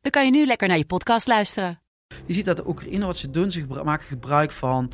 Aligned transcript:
dan 0.00 0.10
kan 0.10 0.24
je 0.24 0.30
nu 0.30 0.46
lekker 0.46 0.68
naar 0.68 0.76
je 0.76 0.86
podcast 0.86 1.26
luisteren. 1.26 1.80
Je 2.26 2.32
ziet 2.34 2.44
dat 2.44 2.56
de 2.56 2.68
Oekraïne 2.68 3.06
wat 3.06 3.16
ze 3.16 3.30
doen, 3.30 3.50
ze 3.50 3.66
maken 3.84 4.06
gebruik 4.06 4.52
van 4.52 4.90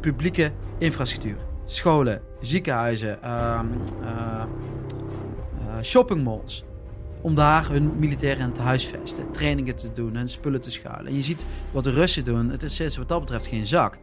publieke 0.00 0.52
infrastructuur. 0.78 1.36
Scholen, 1.66 2.22
ziekenhuizen, 2.40 3.22
ehm, 3.22 3.66
eh, 4.02 4.42
eh, 4.42 5.82
shoppingmalls. 5.82 6.64
Om 7.20 7.34
daar 7.34 7.70
hun 7.70 7.98
militairen 7.98 8.52
te 8.52 8.60
huisvesten, 8.60 9.30
trainingen 9.30 9.76
te 9.76 9.92
doen 9.92 10.16
en 10.16 10.28
spullen 10.28 10.60
te 10.60 10.70
schuilen. 10.70 11.06
En 11.06 11.14
je 11.14 11.22
ziet 11.22 11.46
wat 11.72 11.84
de 11.84 11.90
Russen 11.90 12.24
doen, 12.24 12.50
het 12.50 12.62
is 12.62 12.80
is 12.80 12.96
wat 12.96 13.08
dat 13.08 13.20
betreft 13.20 13.46
geen 13.46 13.66
zak. 13.66 13.98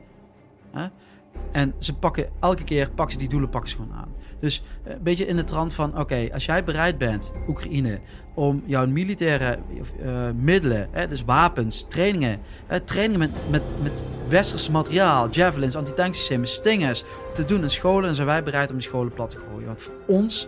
En 1.52 1.74
ze 1.80 1.94
pakken 1.94 2.30
elke 2.40 2.64
keer 2.64 2.90
pakken 2.90 3.14
ze 3.14 3.20
die 3.20 3.30
doelen 3.30 3.50
pakken 3.50 3.70
ze 3.70 3.76
gewoon 3.76 3.94
aan. 3.94 4.14
Dus 4.40 4.64
eh, 4.84 4.94
een 4.94 5.04
beetje 5.04 5.26
in 5.26 5.36
de 5.36 5.44
trant 5.44 5.74
van: 5.74 6.00
oké, 6.00 6.30
als 6.34 6.46
jij 6.46 6.64
bereid 6.64 6.98
bent, 6.98 7.32
Oekraïne, 7.48 8.00
om 8.34 8.64
jouw 8.66 8.88
militaire 8.88 9.60
eh, 10.04 10.30
middelen, 10.36 10.88
hè, 10.92 11.08
dus 11.08 11.24
wapens, 11.24 11.86
trainingen, 11.90 12.40
eh, 12.68 12.80
trainingen 12.80 13.20
met, 13.20 13.32
met, 13.50 13.64
met 13.82 14.06
westers 14.28 14.70
materiaal, 14.70 15.30
javelins, 15.30 15.76
antitanksystemen, 15.76 16.48
stingers 16.48 17.04
te 17.34 17.46
doen 17.46 17.62
in 17.62 17.70
scholen, 17.70 18.04
dan 18.04 18.16
zijn 18.16 18.28
wij 18.28 18.44
bereid 18.44 18.70
om 18.70 18.76
die 18.76 18.88
scholen 18.88 19.14
plat 19.14 19.30
te 19.30 19.38
gooien. 19.50 19.68
Want 19.68 19.82
voor 19.82 19.94
ons, 20.06 20.48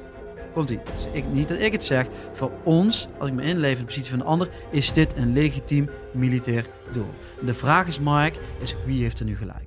komt 0.53 0.69
ie, 0.69 0.79
dus 0.83 1.07
ik, 1.11 1.27
niet 1.31 1.47
dat 1.47 1.59
ik 1.59 1.71
het 1.71 1.83
zeg, 1.83 2.05
voor 2.33 2.51
ons, 2.63 3.07
als 3.17 3.29
ik 3.29 3.35
me 3.35 3.43
inleef 3.43 3.73
in 3.73 3.79
de 3.79 3.85
positie 3.85 4.11
van 4.11 4.19
een 4.19 4.25
ander, 4.25 4.49
is 4.71 4.93
dit 4.93 5.15
een 5.15 5.33
legitiem 5.33 5.89
militair 6.11 6.65
doel. 6.91 7.13
De 7.39 7.53
vraag 7.53 7.87
is, 7.87 7.99
Mark, 7.99 8.39
is 8.61 8.75
wie 8.85 9.01
heeft 9.01 9.19
er 9.19 9.25
nu 9.25 9.37
gelijk? 9.37 9.64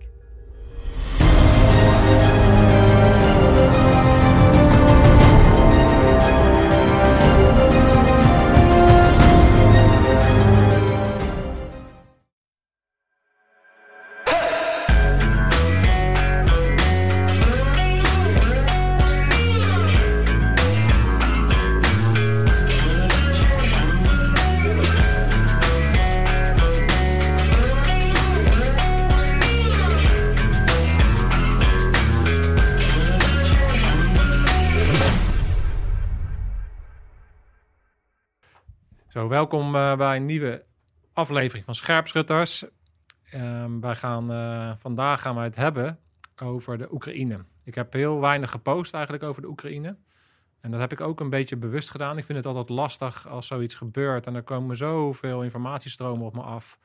Welkom 39.28 39.74
eh, 39.74 39.96
bij 39.96 40.16
een 40.16 40.26
nieuwe 40.26 40.64
aflevering 41.12 41.64
van 41.64 41.74
Scherpschutters. 41.74 42.64
Ehm, 43.30 43.80
wij 43.80 43.96
gaan, 43.96 44.32
eh, 44.32 44.72
vandaag 44.78 45.20
gaan 45.20 45.34
wij 45.34 45.44
het 45.44 45.56
hebben 45.56 45.98
over 46.42 46.78
de 46.78 46.92
Oekraïne. 46.92 47.44
Ik 47.64 47.74
heb 47.74 47.92
heel 47.92 48.20
weinig 48.20 48.50
gepost 48.50 48.94
eigenlijk 48.94 49.24
over 49.24 49.42
de 49.42 49.48
Oekraïne. 49.48 49.96
En 50.60 50.70
dat 50.70 50.80
heb 50.80 50.92
ik 50.92 51.00
ook 51.00 51.20
een 51.20 51.30
beetje 51.30 51.56
bewust 51.56 51.90
gedaan. 51.90 52.18
Ik 52.18 52.24
vind 52.24 52.38
het 52.38 52.46
altijd 52.46 52.68
lastig 52.68 53.28
als 53.28 53.46
zoiets 53.46 53.74
gebeurt 53.74 54.26
en 54.26 54.34
er 54.34 54.42
komen 54.42 54.76
zoveel 54.76 55.42
informatiestromen 55.42 56.26
op 56.26 56.34
me 56.34 56.42
af. 56.42 56.78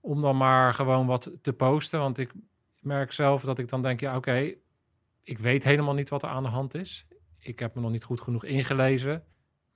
Om 0.00 0.20
dan 0.20 0.36
maar 0.36 0.74
gewoon 0.74 1.06
wat 1.06 1.30
te 1.42 1.52
posten. 1.52 1.98
Want 1.98 2.18
ik 2.18 2.32
merk 2.80 3.12
zelf 3.12 3.42
dat 3.42 3.58
ik 3.58 3.68
dan 3.68 3.82
denk, 3.82 4.00
ja 4.00 4.16
oké, 4.16 4.54
ik 5.22 5.38
weet 5.38 5.64
helemaal 5.64 5.94
niet 5.94 6.08
wat 6.08 6.22
er 6.22 6.28
aan 6.28 6.42
de 6.42 6.48
hand 6.48 6.74
is. 6.74 7.06
Ik 7.38 7.58
heb 7.58 7.74
me 7.74 7.80
nog 7.80 7.90
niet 7.90 8.04
goed 8.04 8.20
genoeg 8.20 8.44
ingelezen. 8.44 9.24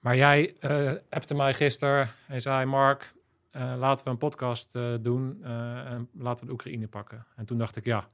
Maar 0.07 0.17
jij 0.17 0.57
uh, 0.61 0.93
appte 1.09 1.35
mij 1.35 1.55
gisteren 1.55 2.11
en 2.27 2.43
zei: 2.43 2.65
Mark, 2.65 3.15
uh, 3.53 3.75
laten 3.79 4.05
we 4.05 4.11
een 4.11 4.19
podcast 4.19 4.75
uh, 4.75 4.95
doen 5.01 5.45
en 5.45 6.09
laten 6.13 6.41
we 6.41 6.47
de 6.47 6.53
Oekraïne 6.53 6.89
pakken. 6.89 7.27
En 7.37 7.47
toen 7.47 7.59
dacht 7.59 7.77
ik: 7.77 7.85
ja, 7.85 8.09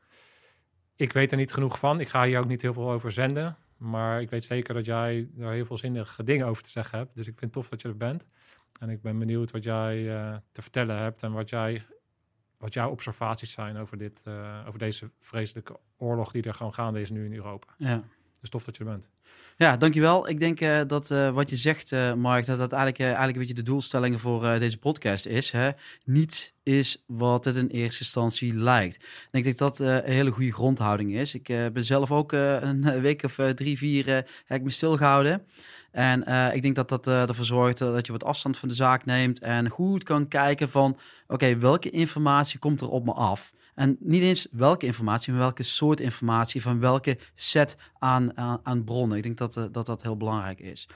ik 0.97 1.13
weet 1.13 1.31
er 1.31 1.37
niet 1.37 1.53
genoeg 1.53 1.79
van. 1.79 2.01
Ik 2.01 2.09
ga 2.09 2.25
hier 2.25 2.39
ook 2.39 2.49
niet 2.49 2.63
heel 2.63 2.73
veel 2.73 2.91
over 2.91 3.13
zenden. 3.13 3.57
Maar 3.77 4.21
ik 4.21 4.31
weet 4.31 4.45
zeker 4.45 4.75
dat 4.75 4.85
jij 4.85 5.29
daar 5.33 5.53
heel 5.53 5.65
veel 5.65 5.79
zinnige 5.79 6.25
dingen 6.25 6.47
over 6.47 6.63
te 6.63 6.71
zeggen 6.71 6.99
hebt. 6.99 7.15
Dus 7.15 7.27
ik 7.27 7.39
vind 7.39 7.41
het 7.41 7.53
tof 7.53 7.69
dat 7.69 7.83
je 7.83 7.89
er 7.89 7.97
bent. 7.97 8.27
En 8.81 8.89
ik 8.89 9.03
ben 9.03 9.19
benieuwd 9.19 9.51
wat 9.51 9.65
jij 9.65 10.05
te 10.53 10.63
vertellen 10.63 10.99
hebt 10.99 11.23
en 11.23 11.33
wat, 11.33 11.49
jij, 11.49 11.85
wat 12.59 12.75
jouw 12.75 12.91
observaties 12.91 13.51
zijn 13.51 13.77
over, 13.77 13.99
dit, 13.99 14.23
over 14.67 14.79
deze 14.79 15.11
vreselijke 15.21 15.79
oorlog 15.97 16.33
die 16.33 16.43
er 16.43 16.55
gewoon 16.55 16.75
gaande 16.75 17.01
is 17.01 17.11
nu 17.11 17.25
in 17.25 17.35
Europa. 17.35 17.75
Ja. 17.77 18.03
Dus 18.41 18.51
tof 18.51 18.65
dat 18.65 18.77
je 18.77 18.85
er 18.85 18.91
bent. 18.91 19.11
Ja, 19.63 19.77
dankjewel. 19.77 20.29
Ik 20.29 20.39
denk 20.39 20.61
uh, 20.61 20.81
dat 20.87 21.11
uh, 21.11 21.31
wat 21.31 21.51
je 21.51 21.57
zegt, 21.57 21.93
uh, 21.93 22.13
Mark, 22.15 22.47
dat 22.47 22.59
dat 22.59 22.73
eigenlijk, 22.73 23.01
eigenlijk 23.03 23.33
een 23.33 23.39
beetje 23.39 23.63
de 23.63 23.71
doelstelling 23.71 24.21
voor 24.21 24.59
deze 24.59 24.79
podcast 24.79 25.27
is. 25.27 25.51
Hè? 25.51 25.71
Niets 26.05 26.53
is 26.63 27.05
wat 27.07 27.45
het 27.45 27.57
in 27.57 27.67
eerste 27.67 28.03
instantie 28.03 28.55
lijkt. 28.55 28.95
Ik 28.95 29.29
denk 29.31 29.45
dat 29.45 29.59
dat 29.59 29.79
een 29.79 30.13
hele 30.13 30.31
goede 30.31 30.53
grondhouding 30.53 31.15
is. 31.15 31.35
Ik 31.35 31.47
ben 31.73 31.85
zelf 31.85 32.11
ook 32.11 32.33
een 32.33 33.01
week 33.01 33.23
of 33.23 33.39
drie, 33.55 33.79
vier 33.79 34.07
heb 34.45 34.59
ik 34.59 34.63
me 34.63 34.71
stilgehouden. 34.71 35.47
En 35.91 36.53
ik 36.55 36.63
denk 36.63 36.75
dat 36.75 36.89
dat 36.89 37.07
ervoor 37.07 37.45
zorgt 37.45 37.79
dat 37.79 38.07
je 38.07 38.13
wat 38.13 38.25
afstand 38.25 38.59
van 38.59 38.69
de 38.69 38.75
zaak 38.75 39.05
neemt 39.05 39.41
en 39.41 39.69
goed 39.69 40.03
kan 40.03 40.29
kijken 40.29 40.71
van, 40.71 40.99
oké, 41.27 41.59
welke 41.59 41.91
informatie 41.91 42.59
komt 42.59 42.81
er 42.81 42.89
op 42.89 43.05
me 43.05 43.13
af? 43.13 43.53
En 43.75 43.97
niet 44.01 44.23
eens 44.23 44.47
welke 44.51 44.87
informatie, 44.87 45.33
maar 45.33 45.43
welke 45.43 45.63
soort 45.63 46.01
informatie, 46.01 46.63
van 46.63 46.81
welke 46.81 47.19
set 47.35 47.77
aan, 47.99 48.39
aan, 48.63 48.85
bronnen. 48.85 49.17
Ik 49.17 49.23
denk 49.23 49.39
dat, 49.39 49.57
uh, 49.57 49.65
dat 49.73 49.87
dat 49.87 50.03
heel 50.03 50.17
belangrijk 50.17 50.61
is. 50.61 50.89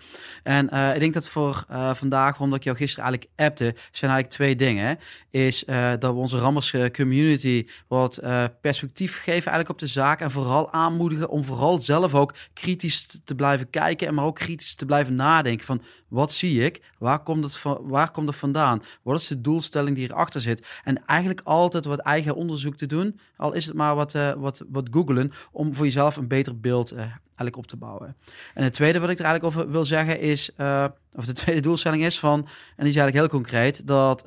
En 0.42 0.68
uh, 0.72 0.94
ik 0.94 1.00
denk 1.00 1.14
dat 1.14 1.28
voor 1.28 1.64
uh, 1.70 1.94
vandaag, 1.94 2.40
omdat 2.40 2.58
ik 2.58 2.64
jou 2.64 2.76
gisteren 2.76 3.04
eigenlijk 3.04 3.40
appte, 3.40 3.74
zijn 3.90 4.10
eigenlijk 4.10 4.30
twee 4.30 4.56
dingen. 4.56 4.98
Is 5.30 5.64
dat 5.98 6.12
we 6.12 6.18
onze 6.18 6.38
Rammers 6.38 6.74
community 6.92 7.66
wat 7.88 8.20
perspectief 8.60 9.16
geven 9.16 9.32
eigenlijk 9.32 9.68
op 9.68 9.78
de 9.78 9.86
zaak. 9.86 10.20
En 10.20 10.30
vooral 10.30 10.72
aanmoedigen 10.72 11.28
om 11.28 11.44
vooral 11.44 11.78
zelf 11.78 12.14
ook 12.14 12.34
kritisch 12.52 13.20
te 13.24 13.34
blijven 13.34 13.70
kijken. 13.70 14.06
En 14.06 14.14
maar 14.14 14.24
ook 14.24 14.36
kritisch 14.36 14.74
te 14.74 14.86
blijven 14.86 15.14
nadenken 15.14 15.66
van 15.66 15.82
wat 16.08 16.32
zie 16.32 16.64
ik? 16.64 16.82
Waar 16.98 17.22
komt 17.22 17.44
het, 17.44 17.56
van, 17.56 17.78
waar 17.82 18.10
komt 18.10 18.36
vandaan? 18.36 18.82
Wat 19.02 19.20
is 19.20 19.26
de 19.26 19.40
doelstelling 19.40 19.96
die 19.96 20.10
erachter 20.10 20.40
zit? 20.40 20.66
En 20.84 21.06
eigenlijk 21.06 21.40
altijd 21.44 21.84
wat 21.84 21.98
eigen 21.98 22.34
onderzoek 22.34 22.76
te 22.76 22.86
doen. 22.86 23.18
Al 23.36 23.52
is 23.52 23.64
het 23.64 23.74
maar 23.74 23.94
wat, 23.94 24.14
uh, 24.14 24.32
wat, 24.32 24.62
wat 24.68 24.88
googlen 24.90 25.32
om 25.52 25.74
voor 25.74 25.84
jezelf 25.84 26.16
een 26.16 26.28
beter 26.28 26.60
beeld 26.60 26.92
uh, 26.92 26.98
eigenlijk 26.98 27.56
op 27.56 27.66
te 27.66 27.76
bouwen. 27.76 28.16
En 28.54 28.64
het 28.64 28.72
tweede 28.72 29.00
wat 29.00 29.10
ik 29.10 29.18
er 29.18 29.24
eigenlijk 29.24 29.56
over 29.56 29.70
wil 29.70 29.84
zeggen 29.84 30.20
is, 30.20 30.50
uh, 30.56 30.84
of 31.12 31.26
de 31.26 31.32
tweede 31.42 31.60
doelstelling 31.60 32.04
is 32.04 32.18
van, 32.18 32.38
en 32.38 32.84
die 32.84 32.88
is 32.88 32.96
eigenlijk 32.96 33.16
heel 33.16 33.40
concreet, 33.40 33.86
dat 33.86 34.26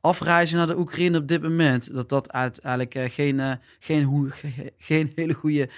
afreizen 0.00 0.56
naar 0.56 0.66
de 0.66 0.78
Oekraïne 0.78 1.18
op 1.18 1.28
dit 1.28 1.42
moment, 1.42 1.94
dat 1.94 2.08
dat 2.08 2.32
uiteindelijk 2.32 3.12
geen, 3.12 3.58
geen, 3.78 4.02
hoe, 4.02 4.30
geen 4.78 5.12
hele 5.14 5.34
goede 5.34 5.68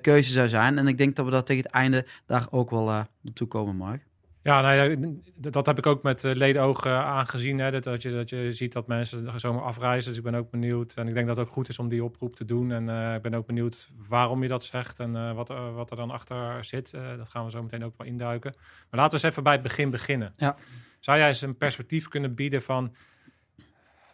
keuze 0.00 0.32
zou 0.32 0.48
zijn. 0.48 0.78
En 0.78 0.86
ik 0.86 0.98
denk 0.98 1.16
dat 1.16 1.24
we 1.24 1.30
dat 1.30 1.46
tegen 1.46 1.62
het 1.62 1.72
einde 1.72 2.06
daar 2.26 2.46
ook 2.50 2.70
wel 2.70 3.06
naartoe 3.20 3.48
komen, 3.48 3.76
Mark. 3.76 4.02
Ja, 4.44 4.60
nou 4.60 4.74
ja, 4.74 5.10
dat 5.50 5.66
heb 5.66 5.78
ik 5.78 5.86
ook 5.86 6.02
met 6.02 6.24
uh, 6.24 6.34
ledenogen 6.34 7.04
aangezien. 7.04 7.58
Hè, 7.58 7.70
dat, 7.70 7.82
dat, 7.82 8.02
je, 8.02 8.10
dat 8.10 8.30
je 8.30 8.52
ziet 8.52 8.72
dat 8.72 8.86
mensen 8.86 9.40
zomaar 9.40 9.62
afreizen. 9.62 10.08
Dus 10.08 10.18
ik 10.18 10.24
ben 10.24 10.34
ook 10.34 10.50
benieuwd. 10.50 10.92
En 10.94 11.06
ik 11.06 11.14
denk 11.14 11.26
dat 11.26 11.36
het 11.36 11.46
ook 11.46 11.52
goed 11.52 11.68
is 11.68 11.78
om 11.78 11.88
die 11.88 12.04
oproep 12.04 12.36
te 12.36 12.44
doen. 12.44 12.72
En 12.72 12.88
uh, 12.88 13.14
ik 13.14 13.22
ben 13.22 13.34
ook 13.34 13.46
benieuwd 13.46 13.90
waarom 14.08 14.42
je 14.42 14.48
dat 14.48 14.64
zegt 14.64 15.00
en 15.00 15.14
uh, 15.14 15.32
wat, 15.32 15.48
wat 15.48 15.90
er 15.90 15.96
dan 15.96 16.10
achter 16.10 16.64
zit. 16.64 16.90
dat 17.16 17.28
gaan 17.28 17.44
we 17.44 17.50
zo 17.50 17.62
meteen 17.62 17.84
ook 17.84 17.94
wel 17.98 18.06
induiken. 18.06 18.54
Maar 18.90 19.00
laten 19.00 19.18
we 19.18 19.24
eens 19.24 19.32
even 19.32 19.42
bij 19.42 19.52
het 19.52 19.62
begin 19.62 19.90
beginnen. 19.90 20.32
Ja. 20.36 20.56
Zou 21.00 21.18
jij 21.18 21.28
eens 21.28 21.40
een 21.40 21.56
perspectief 21.56 22.08
kunnen 22.08 22.34
bieden 22.34 22.62
van... 22.62 22.94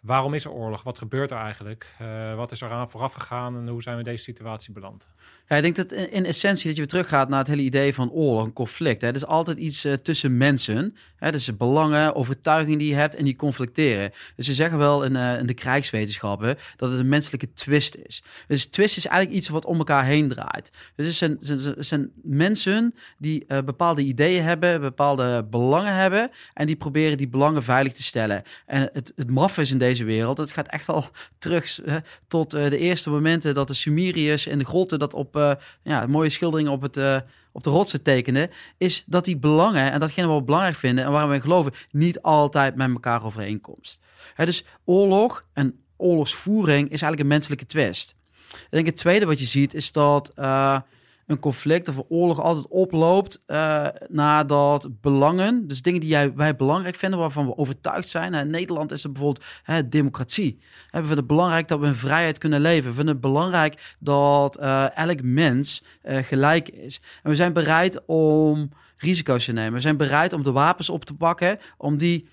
Waarom 0.01 0.35
is 0.35 0.45
er 0.45 0.51
oorlog? 0.51 0.83
Wat 0.83 0.99
gebeurt 0.99 1.31
er 1.31 1.37
eigenlijk? 1.37 1.95
Uh, 2.03 2.35
wat 2.35 2.53
is 2.53 2.61
er 2.61 2.71
aan 2.71 2.91
vooraf 2.91 3.13
gegaan 3.13 3.57
en 3.57 3.69
hoe 3.69 3.83
zijn 3.83 3.97
we 3.97 4.03
deze 4.03 4.23
situatie 4.23 4.73
beland? 4.73 5.11
Ja, 5.49 5.57
ik 5.57 5.63
denk 5.63 5.77
dat 5.77 5.93
in, 5.93 6.25
essentie 6.25 6.67
dat 6.67 6.75
je 6.75 6.81
weer 6.81 6.91
teruggaat 6.91 7.29
naar 7.29 7.39
het 7.39 7.49
hele 7.49 7.63
idee 7.63 7.95
van 7.95 8.11
oorlog, 8.11 8.45
een 8.45 8.53
conflict. 8.53 9.01
Hè. 9.01 9.07
Het 9.07 9.17
is 9.17 9.27
altijd 9.27 9.59
iets 9.59 9.85
uh, 9.85 9.93
tussen 9.93 10.37
mensen. 10.37 10.97
Hè, 11.21 11.33
dus 11.33 11.57
belangen, 11.57 12.15
overtuigingen 12.15 12.79
die 12.79 12.89
je 12.89 12.95
hebt 12.95 13.15
en 13.15 13.25
die 13.25 13.37
conflicteren. 13.37 14.13
Dus 14.37 14.47
ze 14.47 14.55
zeggen 14.55 14.79
wel 14.79 15.05
in, 15.05 15.15
uh, 15.15 15.39
in 15.39 15.47
de 15.47 15.55
krijgswetenschappen 15.55 16.57
dat 16.77 16.91
het 16.91 17.01
een 17.01 17.09
menselijke 17.09 17.53
twist 17.53 17.95
is. 17.95 18.23
Dus 18.47 18.67
twist 18.67 18.97
is 18.97 19.07
eigenlijk 19.07 19.39
iets 19.39 19.49
wat 19.49 19.65
om 19.65 19.79
elkaar 19.79 20.05
heen 20.05 20.29
draait. 20.29 20.71
Dus 20.97 21.21
het 21.21 21.77
zijn, 21.79 22.11
mensen 22.23 22.95
die 23.19 23.45
uh, 23.49 23.59
bepaalde 23.59 24.03
ideeën 24.03 24.43
hebben, 24.43 24.81
bepaalde 24.81 25.45
belangen 25.51 25.95
hebben 25.95 26.31
en 26.55 26.67
die 26.67 26.77
proberen 26.77 27.17
die 27.17 27.29
belangen 27.29 27.63
veilig 27.63 27.93
te 27.93 28.03
stellen. 28.03 28.43
En 28.67 28.91
het, 28.93 29.13
het 29.17 29.31
maf 29.31 29.59
is 29.59 29.71
in 29.71 29.79
deze 29.79 30.05
wereld, 30.05 30.39
het 30.39 30.53
gaat 30.53 30.69
echt 30.69 30.89
al 30.89 31.05
terug 31.39 31.81
tot 32.29 32.51
de 32.51 32.79
eerste 32.79 33.11
momenten 33.11 33.55
dat 33.55 33.69
de 33.69 33.75
Sumeriërs 33.75 34.47
in 34.47 34.59
de 34.59 34.65
grotten 34.65 34.99
dat 34.99 35.15
op 35.15 35.59
ja, 35.83 36.07
mooie 36.07 36.31
schilderingen 36.31 36.73
op 36.73 36.83
het 36.83 37.25
op 37.53 37.63
de 37.63 37.71
rotsen 37.71 38.03
tekenen, 38.03 38.51
is 38.79 39.05
dat 39.07 39.25
die 39.25 39.37
belangen 39.37 39.93
en 39.93 40.01
datgene 40.01 40.27
wat 40.27 40.39
we 40.39 40.45
belangrijk 40.45 40.77
vinden 40.77 41.05
en 41.05 41.11
waarom 41.11 41.31
we 41.31 41.41
geloven, 41.41 41.73
niet 41.91 42.23
altijd 42.23 42.75
met 42.75 42.91
elkaar 42.91 43.25
overeenkomst. 43.25 44.01
He, 44.35 44.45
dus 44.45 44.65
oorlog 44.85 45.45
en 45.53 45.81
oorlogsvoering 45.97 46.85
is 46.85 46.91
eigenlijk 46.91 47.21
een 47.21 47.27
menselijke 47.27 47.67
twist. 47.67 48.15
Ik 48.51 48.67
denk 48.71 48.87
het 48.87 48.97
tweede 48.97 49.27
wat 49.27 49.39
je 49.39 49.45
ziet 49.45 49.75
is 49.75 49.93
dat 49.93 50.33
uh, 50.39 50.81
een 51.31 51.39
conflict 51.39 51.89
of 51.89 51.97
een 51.97 52.05
oorlog 52.09 52.41
altijd 52.41 52.69
oploopt 52.69 53.43
uh, 53.47 53.87
nadat 54.09 54.89
belangen, 55.01 55.69
dus 55.69 55.83
dingen 55.83 56.01
die 56.01 56.09
jij, 56.09 56.35
wij 56.35 56.57
belangrijk 56.57 56.97
vinden, 56.97 57.19
waarvan 57.19 57.47
we 57.47 57.57
overtuigd 57.57 58.09
zijn. 58.09 58.35
In 58.35 58.51
Nederland 58.51 58.93
is 58.93 59.03
het 59.03 59.13
bijvoorbeeld 59.13 59.45
hè, 59.63 59.89
democratie. 59.89 60.59
we 60.91 60.99
vinden 60.99 61.17
het 61.17 61.27
belangrijk 61.27 61.69
dat 61.69 61.81
we 61.81 61.87
in 61.87 61.95
vrijheid 61.95 62.39
kunnen 62.39 62.61
leven. 62.61 62.89
We 62.89 62.97
vinden 62.97 63.13
het 63.13 63.23
belangrijk 63.23 63.97
dat 63.99 64.61
uh, 64.61 64.97
elk 64.97 65.23
mens 65.23 65.83
uh, 66.05 66.17
gelijk 66.17 66.69
is. 66.69 67.01
En 67.23 67.31
we 67.31 67.37
zijn 67.37 67.53
bereid 67.53 68.05
om 68.07 68.71
risico's 68.97 69.45
te 69.45 69.53
nemen. 69.53 69.73
We 69.73 69.81
zijn 69.81 69.97
bereid 69.97 70.33
om 70.33 70.43
de 70.43 70.53
wapens 70.53 70.91
op 70.91 71.05
te 71.05 71.15
pakken, 71.15 71.59
om 71.77 71.97
die 71.97 72.29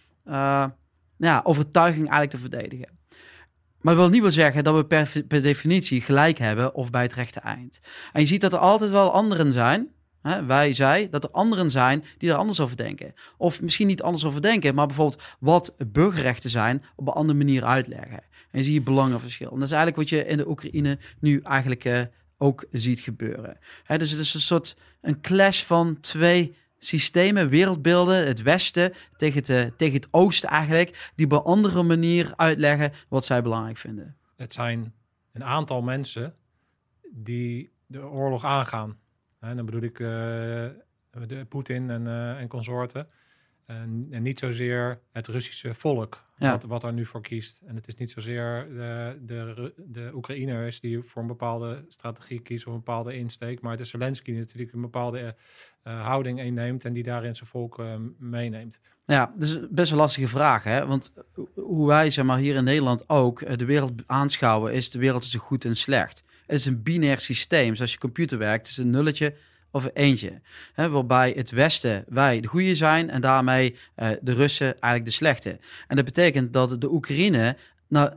ja, 1.17 1.41
overtuiging 1.43 2.09
eigenlijk 2.09 2.31
te 2.31 2.37
verdedigen. 2.37 2.96
Maar 3.81 3.93
dat 3.93 4.03
wil 4.03 4.13
niet 4.13 4.21
wel 4.21 4.31
zeggen 4.31 4.63
dat 4.63 4.75
we 4.75 4.85
per, 5.27 5.41
definitie 5.41 6.01
gelijk 6.01 6.37
hebben 6.37 6.73
of 6.73 6.89
bij 6.89 7.01
het 7.01 7.13
rechte 7.13 7.39
eind. 7.39 7.79
En 8.13 8.21
je 8.21 8.27
ziet 8.27 8.41
dat 8.41 8.53
er 8.53 8.59
altijd 8.59 8.91
wel 8.91 9.11
anderen 9.11 9.51
zijn, 9.51 9.87
hè, 10.21 10.45
wij, 10.45 10.73
zij, 10.73 11.07
dat 11.09 11.23
er 11.23 11.31
anderen 11.31 11.71
zijn 11.71 12.03
die 12.17 12.29
er 12.29 12.35
anders 12.35 12.59
over 12.59 12.77
denken. 12.77 13.13
Of 13.37 13.61
misschien 13.61 13.87
niet 13.87 14.01
anders 14.01 14.25
over 14.25 14.41
denken, 14.41 14.75
maar 14.75 14.87
bijvoorbeeld 14.87 15.21
wat 15.39 15.75
burgerrechten 15.87 16.49
zijn 16.49 16.83
op 16.95 17.07
een 17.07 17.13
andere 17.13 17.37
manier 17.37 17.65
uitleggen. 17.65 18.23
En 18.51 18.59
je 18.59 18.63
ziet 18.63 18.83
belangenverschil. 18.83 19.51
En 19.51 19.59
dat 19.59 19.67
is 19.67 19.73
eigenlijk 19.73 20.09
wat 20.09 20.09
je 20.09 20.27
in 20.27 20.37
de 20.37 20.49
Oekraïne 20.49 20.97
nu 21.19 21.39
eigenlijk 21.43 21.85
uh, 21.85 22.01
ook 22.37 22.65
ziet 22.71 22.99
gebeuren. 22.99 23.57
Hè, 23.83 23.97
dus 23.97 24.11
het 24.11 24.19
is 24.19 24.33
een 24.33 24.39
soort 24.39 24.75
een 25.01 25.21
clash 25.21 25.63
van 25.63 25.99
twee 25.99 26.55
systemen, 26.79 27.49
wereldbeelden, 27.49 28.27
het 28.27 28.41
Westen 28.41 28.93
tegen 29.15 29.37
het, 29.37 29.49
uh, 29.49 29.65
tegen 29.77 29.95
het 29.95 30.07
Oosten 30.11 30.49
eigenlijk, 30.49 31.11
die 31.15 31.25
op 31.25 31.31
een 31.31 31.37
andere 31.37 31.83
manier 31.83 32.33
uitleggen 32.35 32.91
wat 33.09 33.25
zij 33.25 33.41
belangrijk 33.41 33.77
vinden. 33.77 34.17
Het 34.35 34.53
zijn 34.53 34.93
een 35.33 35.43
aantal 35.43 35.81
mensen 35.81 36.35
die 37.11 37.71
de 37.85 38.05
oorlog 38.05 38.43
aangaan. 38.43 38.97
En 39.39 39.55
dan 39.55 39.65
bedoel 39.65 39.81
ik 39.81 39.99
uh, 39.99 40.65
Poetin 41.49 41.89
en, 41.89 42.05
uh, 42.05 42.39
en 42.39 42.47
consorten. 42.47 43.07
En, 43.67 44.07
en, 44.11 44.23
niet 44.23 44.39
zozeer 44.39 44.99
het 45.11 45.27
Russische 45.27 45.73
volk, 45.73 46.25
ja. 46.37 46.51
wat, 46.51 46.63
wat 46.63 46.83
er 46.83 46.93
nu 46.93 47.05
voor 47.05 47.21
kiest. 47.21 47.61
En 47.65 47.75
het 47.75 47.87
is 47.87 47.95
niet 47.95 48.11
zozeer 48.11 48.67
de, 48.69 49.17
de, 49.21 49.73
de 49.77 50.11
Oekraïners 50.13 50.79
die 50.79 51.01
voor 51.01 51.21
een 51.21 51.27
bepaalde 51.27 51.85
strategie 51.87 52.39
kiezen 52.39 52.67
of 52.67 52.73
een 52.73 52.79
bepaalde 52.79 53.17
insteek. 53.17 53.61
Maar 53.61 53.71
het 53.71 53.79
is 53.79 53.89
Zelensky 53.89 54.31
natuurlijk 54.31 54.73
een 54.73 54.81
bepaalde 54.81 55.35
uh, 55.83 56.05
houding 56.05 56.39
inneemt 56.39 56.85
en 56.85 56.93
die 56.93 57.03
daarin 57.03 57.35
zijn 57.35 57.49
volk 57.49 57.79
uh, 57.79 57.93
meeneemt. 58.17 58.79
Ja, 59.05 59.33
dat 59.37 59.47
is 59.47 59.59
best 59.69 59.91
een 59.91 59.97
lastige 59.97 60.27
vraag. 60.27 60.63
Hè? 60.63 60.85
Want 60.85 61.13
hoe 61.53 61.87
wij 61.87 62.09
zeg 62.09 62.25
maar, 62.25 62.37
hier 62.37 62.55
in 62.55 62.63
Nederland 62.63 63.09
ook 63.09 63.41
eh, 63.41 63.57
de 63.57 63.65
wereld 63.65 63.91
aanschouwen, 64.05 64.73
is 64.73 64.91
de 64.91 64.99
wereld 64.99 65.21
tussen 65.21 65.39
goed 65.39 65.65
en 65.65 65.75
slecht. 65.75 66.23
Het 66.45 66.59
is 66.59 66.65
een 66.65 66.83
binair 66.83 67.19
systeem. 67.19 67.75
Zoals 67.75 67.91
je 67.91 67.97
computer 67.97 68.37
werkt, 68.37 68.67
is 68.67 68.77
een 68.77 68.89
nulletje 68.89 69.35
of 69.77 69.83
een 69.83 69.91
eentje. 69.93 70.41
Waarbij 70.75 71.33
het 71.35 71.49
Westen 71.49 72.05
wij 72.07 72.39
de 72.39 72.47
goede 72.47 72.75
zijn 72.75 73.09
en 73.09 73.21
daarmee 73.21 73.75
uh, 73.95 74.09
de 74.21 74.33
Russen 74.33 74.65
eigenlijk 74.65 75.05
de 75.05 75.11
slechte. 75.11 75.59
En 75.87 75.95
dat 75.95 76.05
betekent 76.05 76.53
dat 76.53 76.81
de 76.81 76.91
Oekraïne 76.91 77.55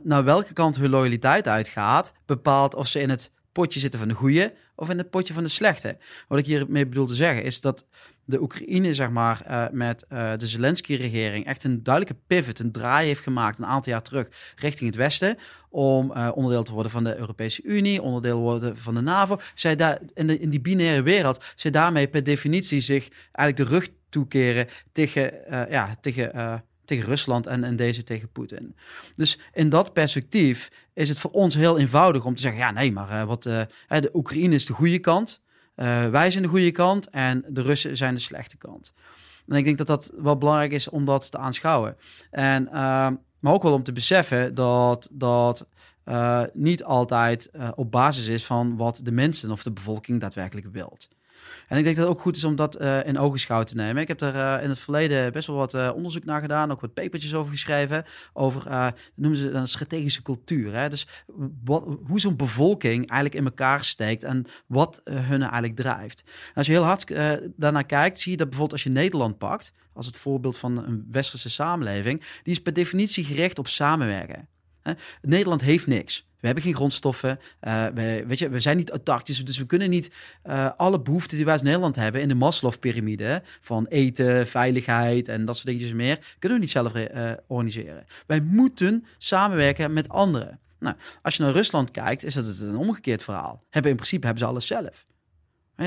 naar, 0.03 0.23
welke 0.23 0.53
kant 0.53 0.75
hun 0.75 0.89
loyaliteit 0.89 1.47
uitgaat, 1.47 2.13
bepaalt 2.25 2.75
of 2.75 2.87
ze 2.87 2.99
in 2.99 3.09
het 3.09 3.31
potje 3.51 3.79
zitten 3.79 3.99
van 3.99 4.07
de 4.07 4.13
goede 4.13 4.53
of 4.75 4.89
in 4.89 4.97
het 4.97 5.09
potje 5.09 5.33
van 5.33 5.43
de 5.43 5.49
slechte. 5.49 5.97
Wat 6.27 6.39
ik 6.39 6.45
hiermee 6.45 6.87
bedoel 6.87 7.05
te 7.05 7.15
zeggen 7.15 7.43
is 7.43 7.61
dat 7.61 7.85
de 8.25 8.41
Oekraïne, 8.41 8.93
zeg 8.93 9.09
maar, 9.09 9.41
uh, 9.49 9.65
met 9.71 10.05
uh, 10.09 10.31
de 10.37 10.47
Zelensky-regering 10.47 11.45
echt 11.45 11.63
een 11.63 11.83
duidelijke 11.83 12.21
pivot, 12.27 12.59
een 12.59 12.71
draai 12.71 13.07
heeft 13.07 13.23
gemaakt 13.23 13.57
een 13.57 13.65
aantal 13.65 13.91
jaar 13.91 14.01
terug 14.01 14.27
richting 14.55 14.89
het 14.89 14.99
Westen. 14.99 15.37
Om 15.73 16.11
uh, 16.11 16.29
onderdeel 16.33 16.63
te 16.63 16.71
worden 16.71 16.91
van 16.91 17.03
de 17.03 17.17
Europese 17.17 17.63
Unie, 17.63 18.01
onderdeel 18.01 18.35
te 18.35 18.41
worden 18.41 18.77
van 18.77 18.93
de 18.93 19.01
NAVO. 19.01 19.39
Zij 19.53 19.75
daar, 19.75 19.99
in, 20.13 20.39
in 20.39 20.49
die 20.49 20.61
binaire 20.61 21.01
wereld, 21.01 21.43
zij 21.55 21.71
daarmee 21.71 22.07
per 22.07 22.23
definitie 22.23 22.81
zich 22.81 23.09
eigenlijk 23.31 23.69
de 23.69 23.75
rug 23.75 23.89
toekeren 24.09 24.67
tegen, 24.91 25.33
ja, 25.69 25.95
tegen 26.01 26.63
tegen 26.85 27.05
Rusland 27.05 27.47
en, 27.47 27.63
en 27.63 27.75
deze 27.75 28.03
tegen 28.03 28.31
Poetin. 28.31 28.75
Dus 29.15 29.39
in 29.53 29.69
dat 29.69 29.93
perspectief 29.93 30.71
is 30.93 31.09
het 31.09 31.19
voor 31.19 31.31
ons 31.31 31.55
heel 31.55 31.79
eenvoudig 31.79 32.25
om 32.25 32.35
te 32.35 32.41
zeggen: 32.41 32.59
ja, 32.59 32.71
nee, 32.71 32.91
maar 32.91 33.25
wat, 33.25 33.43
de 33.43 34.09
Oekraïne 34.13 34.55
is 34.55 34.65
de 34.65 34.73
goede 34.73 34.99
kant, 34.99 35.41
wij 36.11 36.31
zijn 36.31 36.43
de 36.43 36.49
goede 36.49 36.71
kant 36.71 37.09
en 37.09 37.45
de 37.47 37.61
Russen 37.61 37.97
zijn 37.97 38.13
de 38.13 38.19
slechte 38.19 38.57
kant. 38.57 38.93
En 39.47 39.55
ik 39.57 39.65
denk 39.65 39.77
dat 39.77 39.87
dat 39.87 40.11
wel 40.15 40.37
belangrijk 40.37 40.71
is 40.71 40.89
om 40.89 41.05
dat 41.05 41.31
te 41.31 41.37
aanschouwen. 41.37 41.97
En, 42.31 42.69
maar 43.41 43.53
ook 43.53 43.63
wel 43.63 43.73
om 43.73 43.83
te 43.83 43.93
beseffen 43.93 44.55
dat 44.55 45.09
dat 45.11 45.65
niet 46.53 46.83
altijd 46.83 47.51
op 47.75 47.91
basis 47.91 48.27
is 48.27 48.45
van 48.45 48.77
wat 48.77 49.01
de 49.03 49.11
mensen 49.11 49.51
of 49.51 49.63
de 49.63 49.71
bevolking 49.71 50.19
daadwerkelijk 50.19 50.67
wilt. 50.71 51.09
En 51.71 51.77
ik 51.77 51.83
denk 51.83 51.95
dat 51.95 52.05
het 52.05 52.15
ook 52.15 52.21
goed 52.21 52.35
is 52.35 52.43
om 52.43 52.55
dat 52.55 52.81
uh, 52.81 53.05
in 53.05 53.17
ogenschouw 53.17 53.63
te 53.63 53.75
nemen. 53.75 54.01
Ik 54.01 54.07
heb 54.07 54.21
er 54.21 54.35
uh, 54.35 54.63
in 54.63 54.69
het 54.69 54.79
verleden 54.79 55.31
best 55.31 55.47
wel 55.47 55.55
wat 55.55 55.73
uh, 55.73 55.91
onderzoek 55.95 56.23
naar 56.23 56.41
gedaan, 56.41 56.71
ook 56.71 56.81
wat 56.81 56.93
papertjes 56.93 57.33
over 57.33 57.51
geschreven, 57.51 58.05
over, 58.33 58.93
noemen 59.15 59.39
ze 59.39 59.49
een 59.49 59.67
strategische 59.67 60.21
cultuur. 60.21 60.73
Hè? 60.73 60.89
Dus 60.89 61.07
wat, 61.63 61.97
hoe 62.07 62.19
zo'n 62.19 62.35
bevolking 62.35 62.97
eigenlijk 63.09 63.35
in 63.35 63.45
elkaar 63.45 63.83
steekt 63.83 64.23
en 64.23 64.45
wat 64.67 65.01
hun 65.03 65.41
eigenlijk 65.41 65.75
drijft. 65.75 66.23
Als 66.55 66.65
je 66.65 66.71
heel 66.71 66.83
hard 66.83 67.13
daarnaar 67.55 67.85
kijkt, 67.85 68.19
zie 68.19 68.31
je 68.31 68.37
dat 68.37 68.49
bijvoorbeeld 68.49 68.81
als 68.81 68.91
je 68.91 68.99
Nederland 68.99 69.37
pakt, 69.37 69.73
als 69.93 70.05
het 70.05 70.17
voorbeeld 70.17 70.57
van 70.57 70.77
een 70.77 71.07
westerse 71.11 71.49
samenleving, 71.49 72.19
die 72.43 72.53
is 72.53 72.61
per 72.61 72.73
definitie 72.73 73.23
gericht 73.23 73.59
op 73.59 73.67
samenwerken. 73.67 74.47
Hè? 74.81 74.93
Nederland 75.21 75.61
heeft 75.61 75.87
niks. 75.87 76.29
We 76.41 76.47
hebben 76.47 76.63
geen 76.63 76.75
grondstoffen. 76.75 77.39
Uh, 77.61 77.85
we, 77.85 78.23
weet 78.27 78.39
je, 78.39 78.49
we 78.49 78.59
zijn 78.59 78.77
niet 78.77 78.89
autarkisch. 78.89 79.45
Dus 79.45 79.57
we 79.57 79.65
kunnen 79.65 79.89
niet 79.89 80.11
uh, 80.45 80.69
alle 80.77 81.01
behoeften 81.01 81.35
die 81.35 81.45
wij 81.45 81.53
als 81.53 81.63
Nederland 81.63 81.95
hebben 81.95 82.21
in 82.21 82.27
de 82.27 82.35
Maslow-pyramide 82.35 83.41
van 83.61 83.85
eten, 83.85 84.47
veiligheid 84.47 85.27
en 85.27 85.45
dat 85.45 85.55
soort 85.55 85.67
dingetjes 85.67 85.93
meer, 85.93 86.35
kunnen 86.39 86.57
we 86.57 86.63
niet 86.63 86.73
zelf 86.73 86.95
uh, 86.95 87.31
organiseren. 87.47 88.05
Wij 88.25 88.39
moeten 88.39 89.05
samenwerken 89.17 89.93
met 89.93 90.09
anderen. 90.09 90.59
Nou, 90.79 90.95
als 91.21 91.35
je 91.35 91.43
naar 91.43 91.51
Rusland 91.51 91.91
kijkt, 91.91 92.23
is 92.23 92.33
dat 92.33 92.59
een 92.59 92.75
omgekeerd 92.75 93.23
verhaal. 93.23 93.63
Hebben 93.69 93.91
in 93.91 93.97
principe 93.97 94.25
hebben 94.25 94.43
ze 94.43 94.49
alles 94.49 94.67
zelf. 94.67 95.05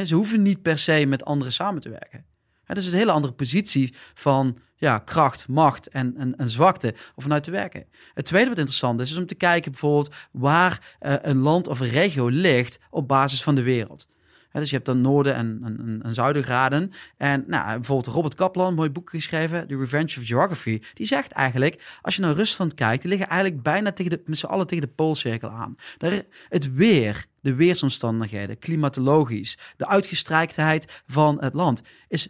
Ze 0.05 0.15
hoeven 0.15 0.43
niet 0.43 0.63
per 0.63 0.79
se 0.79 1.07
met 1.07 1.25
anderen 1.25 1.53
samen 1.53 1.81
te 1.81 1.89
werken. 1.89 2.25
Dat 2.67 2.77
is 2.77 2.87
een 2.87 2.99
hele 2.99 3.11
andere 3.11 3.33
positie 3.33 3.95
van 4.15 4.59
ja, 4.85 4.99
kracht, 4.99 5.49
macht 5.49 5.89
en, 5.89 6.35
en, 6.37 6.49
zwakte 6.49 6.95
of 7.15 7.23
vanuit 7.23 7.43
te 7.43 7.51
werken. 7.51 7.87
Het 8.15 8.25
tweede 8.25 8.49
wat 8.49 8.59
interessant 8.59 9.01
is, 9.01 9.11
is 9.11 9.17
om 9.17 9.27
te 9.27 9.35
kijken 9.35 9.71
bijvoorbeeld 9.71 10.15
waar 10.31 10.97
uh, 11.01 11.15
een 11.23 11.39
land 11.39 11.69
of 11.69 11.81
een 11.81 11.89
regio 11.89 12.29
ligt 12.29 12.79
op 12.91 13.09
basis 13.09 13.43
van 13.43 13.55
de 13.55 13.63
wereld. 13.63 14.09
dus 14.53 14.69
je 14.69 14.75
hebt 14.75 14.87
dan 14.87 15.01
noorden 15.01 15.35
en, 15.35 15.61
en, 15.65 16.01
en 16.03 16.15
zuidengraden. 16.15 16.93
En 17.17 17.45
nou, 17.47 17.75
bijvoorbeeld 17.75 18.15
Robert 18.15 18.35
Kaplan, 18.35 18.67
een 18.67 18.75
mooi 18.75 18.91
boek 18.91 19.11
geschreven, 19.11 19.67
The 19.67 19.77
Revenge 19.77 20.19
of 20.19 20.27
Geography. 20.27 20.83
Die 20.95 21.07
zegt 21.07 21.33
eigenlijk, 21.33 21.99
als 22.03 22.17
je 22.17 22.21
naar 22.21 22.35
Rusland 22.35 22.75
kijkt, 22.75 23.03
die 23.03 23.11
liggen 23.11 23.29
eigenlijk 23.29 23.63
bijna 23.63 23.93
tegen 23.93 24.11
de, 24.11 24.23
met 24.27 24.39
z'n 24.39 24.47
allen 24.47 24.67
tegen 24.67 24.87
de 24.87 24.93
poolcirkel 24.95 25.49
aan. 25.49 25.77
Daar, 25.99 26.23
het 26.49 26.75
weer, 26.75 27.27
de 27.41 27.55
weersomstandigheden, 27.55 28.59
klimatologisch, 28.59 29.59
de 29.77 29.87
uitgestrijktheid 29.87 31.03
van 31.07 31.41
het 31.41 31.55
land 31.55 31.83
is 32.09 32.29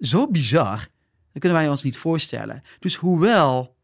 zo 0.00 0.30
bizar 0.30 0.88
dat 1.36 1.44
kunnen 1.44 1.62
wij 1.62 1.70
ons 1.70 1.82
niet 1.82 1.96
voorstellen. 1.96 2.62
Dus 2.78 2.94
hoewel 2.94 3.76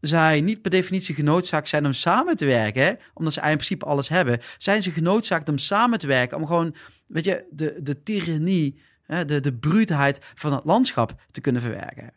zij 0.00 0.40
niet 0.40 0.62
per 0.62 0.70
definitie 0.70 1.14
genoodzaakt 1.14 1.68
zijn 1.68 1.86
om 1.86 1.92
samen 1.92 2.36
te 2.36 2.44
werken, 2.44 2.98
omdat 3.14 3.32
ze 3.32 3.40
in 3.40 3.46
principe 3.46 3.84
alles 3.84 4.08
hebben, 4.08 4.40
zijn 4.58 4.82
ze 4.82 4.90
genoodzaakt 4.90 5.48
om 5.48 5.58
samen 5.58 5.98
te 5.98 6.06
werken, 6.06 6.36
om 6.36 6.46
gewoon, 6.46 6.74
weet 7.06 7.24
je, 7.24 7.44
de, 7.50 7.76
de 7.82 8.02
tirannie, 8.02 8.80
de, 9.06 9.40
de 9.40 9.54
bruutheid 9.54 10.20
van 10.34 10.52
het 10.52 10.64
landschap 10.64 11.22
te 11.30 11.40
kunnen 11.40 11.62
verwerken. 11.62 12.12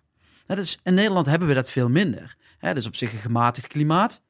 Dat 0.45 0.57
is, 0.57 0.79
in 0.83 0.93
Nederland 0.93 1.25
hebben 1.25 1.47
we 1.47 1.53
dat 1.53 1.69
veel 1.69 1.89
minder. 1.89 2.35
Dat 2.59 2.77
is 2.77 2.85
op 2.85 2.95
zich 2.95 3.13
een 3.13 3.19
gematigd 3.19 3.67
klimaat. 3.67 4.21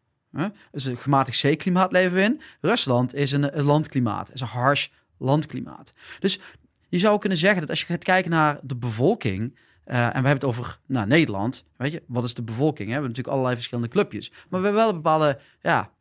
Dus 0.71 0.85
een 0.85 0.97
gematigd 0.97 1.37
zeeklimaat 1.37 1.91
leven 1.91 2.13
we 2.13 2.21
in. 2.21 2.41
Rusland 2.61 3.13
is 3.13 3.31
een, 3.31 3.57
een 3.57 3.65
landklimaat, 3.65 4.33
is 4.33 4.41
een 4.41 4.47
harsh 4.47 4.87
landklimaat. 5.17 5.93
Dus 6.19 6.39
je 6.93 6.99
zou 6.99 7.19
kunnen 7.19 7.37
zeggen 7.37 7.59
dat 7.59 7.69
als 7.69 7.79
je 7.79 7.85
gaat 7.85 8.03
kijken 8.03 8.31
naar 8.31 8.59
de 8.61 8.75
bevolking, 8.75 9.57
eh, 9.83 9.97
en 9.97 10.07
we 10.07 10.13
hebben 10.13 10.33
het 10.33 10.43
over 10.43 10.79
nou, 10.85 11.07
Nederland. 11.07 11.65
Weet 11.75 11.91
je, 11.91 12.03
wat 12.07 12.23
is 12.23 12.33
de 12.33 12.41
bevolking? 12.41 12.77
Hè? 12.77 12.85
We 12.85 12.91
hebben 12.91 13.09
natuurlijk 13.09 13.35
allerlei 13.35 13.55
verschillende 13.55 13.89
clubjes. 13.89 14.29
Maar 14.29 14.59
we 14.59 14.65
hebben 14.65 14.73
wel 14.73 14.89
een 14.89 14.95
bepaalde, 14.95 15.39
ja, 15.61 15.91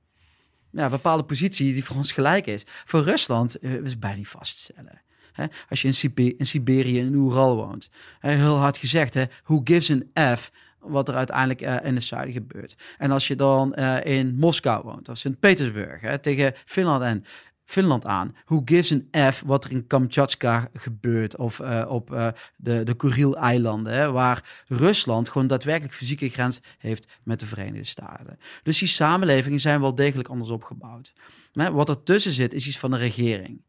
bepaalde 0.71 1.23
positie 1.23 1.73
die 1.73 1.85
voor 1.85 1.97
ons 1.97 2.13
gelijk 2.13 2.47
is. 2.47 2.65
Voor 2.67 3.03
Rusland 3.03 3.57
uh, 3.61 3.73
is 3.73 3.99
bijna 3.99 4.17
niet 4.17 4.29
vaststellen. 4.29 5.03
Hè? 5.33 5.47
Als 5.69 5.83
je 5.83 5.89
in, 5.89 5.95
Sibe 5.95 6.37
in 6.37 6.47
Siberië, 6.47 6.99
in 6.99 7.15
Oeral 7.15 7.57
woont. 7.57 7.91
Heel 8.21 8.57
hard 8.57 8.79
gezegd, 8.79 9.15
hè? 9.15 9.25
who 9.45 9.61
gives 9.65 9.91
an 9.91 10.37
F 10.37 10.51
wat 10.79 11.09
er 11.09 11.15
uiteindelijk 11.15 11.63
uh, 11.63 11.77
in 11.83 11.95
het 11.95 12.05
zuiden 12.05 12.33
gebeurt. 12.33 12.77
En 12.99 13.11
als 13.11 13.29
je 13.29 13.37
dan 13.37 13.75
in 14.05 14.35
Moskou 14.35 14.83
woont, 14.85 15.09
of 15.09 15.17
Sint-Petersburg, 15.17 16.19
tegen 16.21 16.55
Finland 16.65 17.03
en 17.03 17.25
Finland 17.64 18.07
aan. 18.07 18.37
Who 18.45 18.62
gives 18.64 18.92
an 18.92 19.33
F 19.33 19.42
wat 19.47 19.64
er 19.64 19.71
in 19.71 19.87
Kamchatka 19.87 20.69
gebeurt 20.73 21.37
of 21.37 21.59
uh, 21.59 21.85
op 21.88 22.12
uh, 22.12 22.28
de, 22.57 22.83
de 22.83 22.95
Kuriel-eilanden, 22.95 24.12
waar 24.12 24.64
Rusland 24.66 25.28
gewoon 25.28 25.47
daadwerkelijk 25.47 25.95
fysieke 25.95 26.28
grens 26.28 26.61
heeft 26.78 27.21
met 27.23 27.40
de 27.40 27.47
Verenigde 27.47 27.85
Staten. 27.85 28.38
Dus 28.62 28.78
die 28.78 28.88
samenlevingen 28.88 29.61
zijn 29.61 29.81
wel 29.81 29.95
degelijk 29.95 30.28
anders 30.28 30.50
opgebouwd. 30.50 31.12
Maar 31.52 31.73
wat 31.73 31.88
er 31.88 32.02
tussen 32.02 32.33
zit, 32.33 32.54
is 32.54 32.66
iets 32.66 32.78
van 32.78 32.90
de 32.90 32.97
regering. 32.97 33.62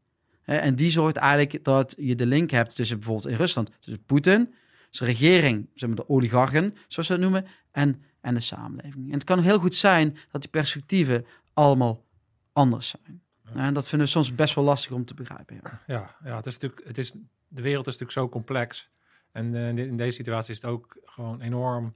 En 0.44 0.76
die 0.76 0.92
zorgt 0.92 1.16
eigenlijk 1.16 1.64
dat 1.64 1.94
je 1.98 2.16
de 2.16 2.26
link 2.26 2.50
hebt 2.50 2.76
tussen 2.76 2.98
bijvoorbeeld 2.98 3.28
in 3.28 3.38
Rusland, 3.38 3.70
tussen 3.80 4.04
Poetin, 4.04 4.54
zijn 4.90 5.10
regering, 5.10 5.70
zeg 5.74 5.90
maar 5.90 5.98
de 5.98 6.10
oligarchen, 6.10 6.74
zoals 6.88 7.08
ze 7.08 7.14
dat 7.14 7.22
noemen, 7.22 7.46
en, 7.72 8.02
en 8.22 8.34
de 8.34 8.40
samenleving. 8.40 9.06
En 9.06 9.14
het 9.14 9.24
kan 9.24 9.40
heel 9.40 9.60
goed 9.60 9.76
zijn 9.76 10.18
dat 10.32 10.42
die 10.42 10.50
perspectieven 10.50 11.26
allemaal 11.54 12.06
anders 12.54 12.88
zijn. 12.88 13.22
En 13.56 13.74
dat 13.74 13.88
vinden 13.88 14.08
we 14.08 14.14
soms 14.14 14.36
best 14.36 14.56
wel 14.56 14.64
lastig 14.64 14.92
om 14.92 15.06
te 15.06 15.14
begrijpen. 15.14 15.60
Ja, 15.64 15.82
ja, 15.88 16.16
ja 16.24 16.36
het 16.36 16.46
is 16.46 16.54
natuurlijk, 16.54 16.88
het 16.88 16.98
is, 16.98 17.12
de 17.48 17.62
wereld 17.62 17.88
is 17.88 17.98
natuurlijk 17.98 18.12
zo 18.12 18.30
complex. 18.30 18.92
En 19.32 19.54
uh, 19.54 19.68
in 19.68 19.98
deze 19.98 20.12
situatie 20.12 20.54
is 20.54 20.62
het 20.62 20.72
ook 20.72 20.98
gewoon 21.06 21.42
enorm 21.42 21.94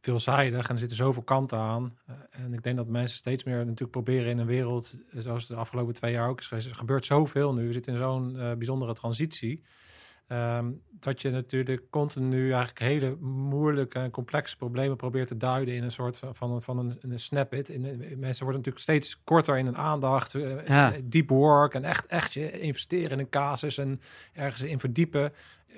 veelzijdig 0.00 0.68
en 0.68 0.74
er 0.74 0.80
zitten 0.80 0.96
zoveel 0.96 1.22
kanten 1.22 1.58
aan. 1.58 1.98
Uh, 2.10 2.16
en 2.30 2.52
ik 2.52 2.62
denk 2.62 2.76
dat 2.76 2.86
mensen 2.86 3.18
steeds 3.18 3.44
meer 3.44 3.56
natuurlijk 3.56 3.90
proberen 3.90 4.30
in 4.30 4.38
een 4.38 4.46
wereld, 4.46 5.00
zoals 5.12 5.46
de 5.46 5.54
afgelopen 5.54 5.94
twee 5.94 6.12
jaar 6.12 6.28
ook 6.28 6.40
is 6.40 6.46
geweest. 6.46 6.66
Er 6.66 6.74
gebeurt 6.74 7.04
zoveel 7.04 7.54
nu, 7.54 7.66
we 7.66 7.72
zitten 7.72 7.92
in 7.92 7.98
zo'n 7.98 8.32
bijzondere 8.32 8.94
transitie. 8.94 9.64
Um, 10.32 10.82
dat 11.00 11.22
je 11.22 11.30
natuurlijk 11.30 11.82
continu 11.90 12.52
eigenlijk 12.52 12.78
hele 12.78 13.16
moeilijke 13.20 13.98
en 13.98 14.10
complexe 14.10 14.56
problemen 14.56 14.96
probeert 14.96 15.28
te 15.28 15.36
duiden 15.36 15.74
in 15.74 15.82
een 15.82 15.92
soort 15.92 16.20
van, 16.32 16.62
van 16.62 16.78
een, 16.78 16.98
een 17.00 17.20
snap-it. 17.20 17.68
Mensen 18.18 18.44
worden 18.44 18.46
natuurlijk 18.46 18.78
steeds 18.78 19.22
korter 19.24 19.58
in 19.58 19.64
hun 19.64 19.76
aandacht, 19.76 20.34
uh, 20.34 20.66
ja. 20.66 20.92
deep 21.04 21.28
work 21.28 21.74
en 21.74 21.84
echt, 21.84 22.06
echt 22.06 22.32
je 22.32 22.60
investeren 22.60 23.10
in 23.10 23.18
een 23.18 23.28
casus 23.28 23.78
en 23.78 24.00
ergens 24.32 24.62
in 24.62 24.80
verdiepen, 24.80 25.32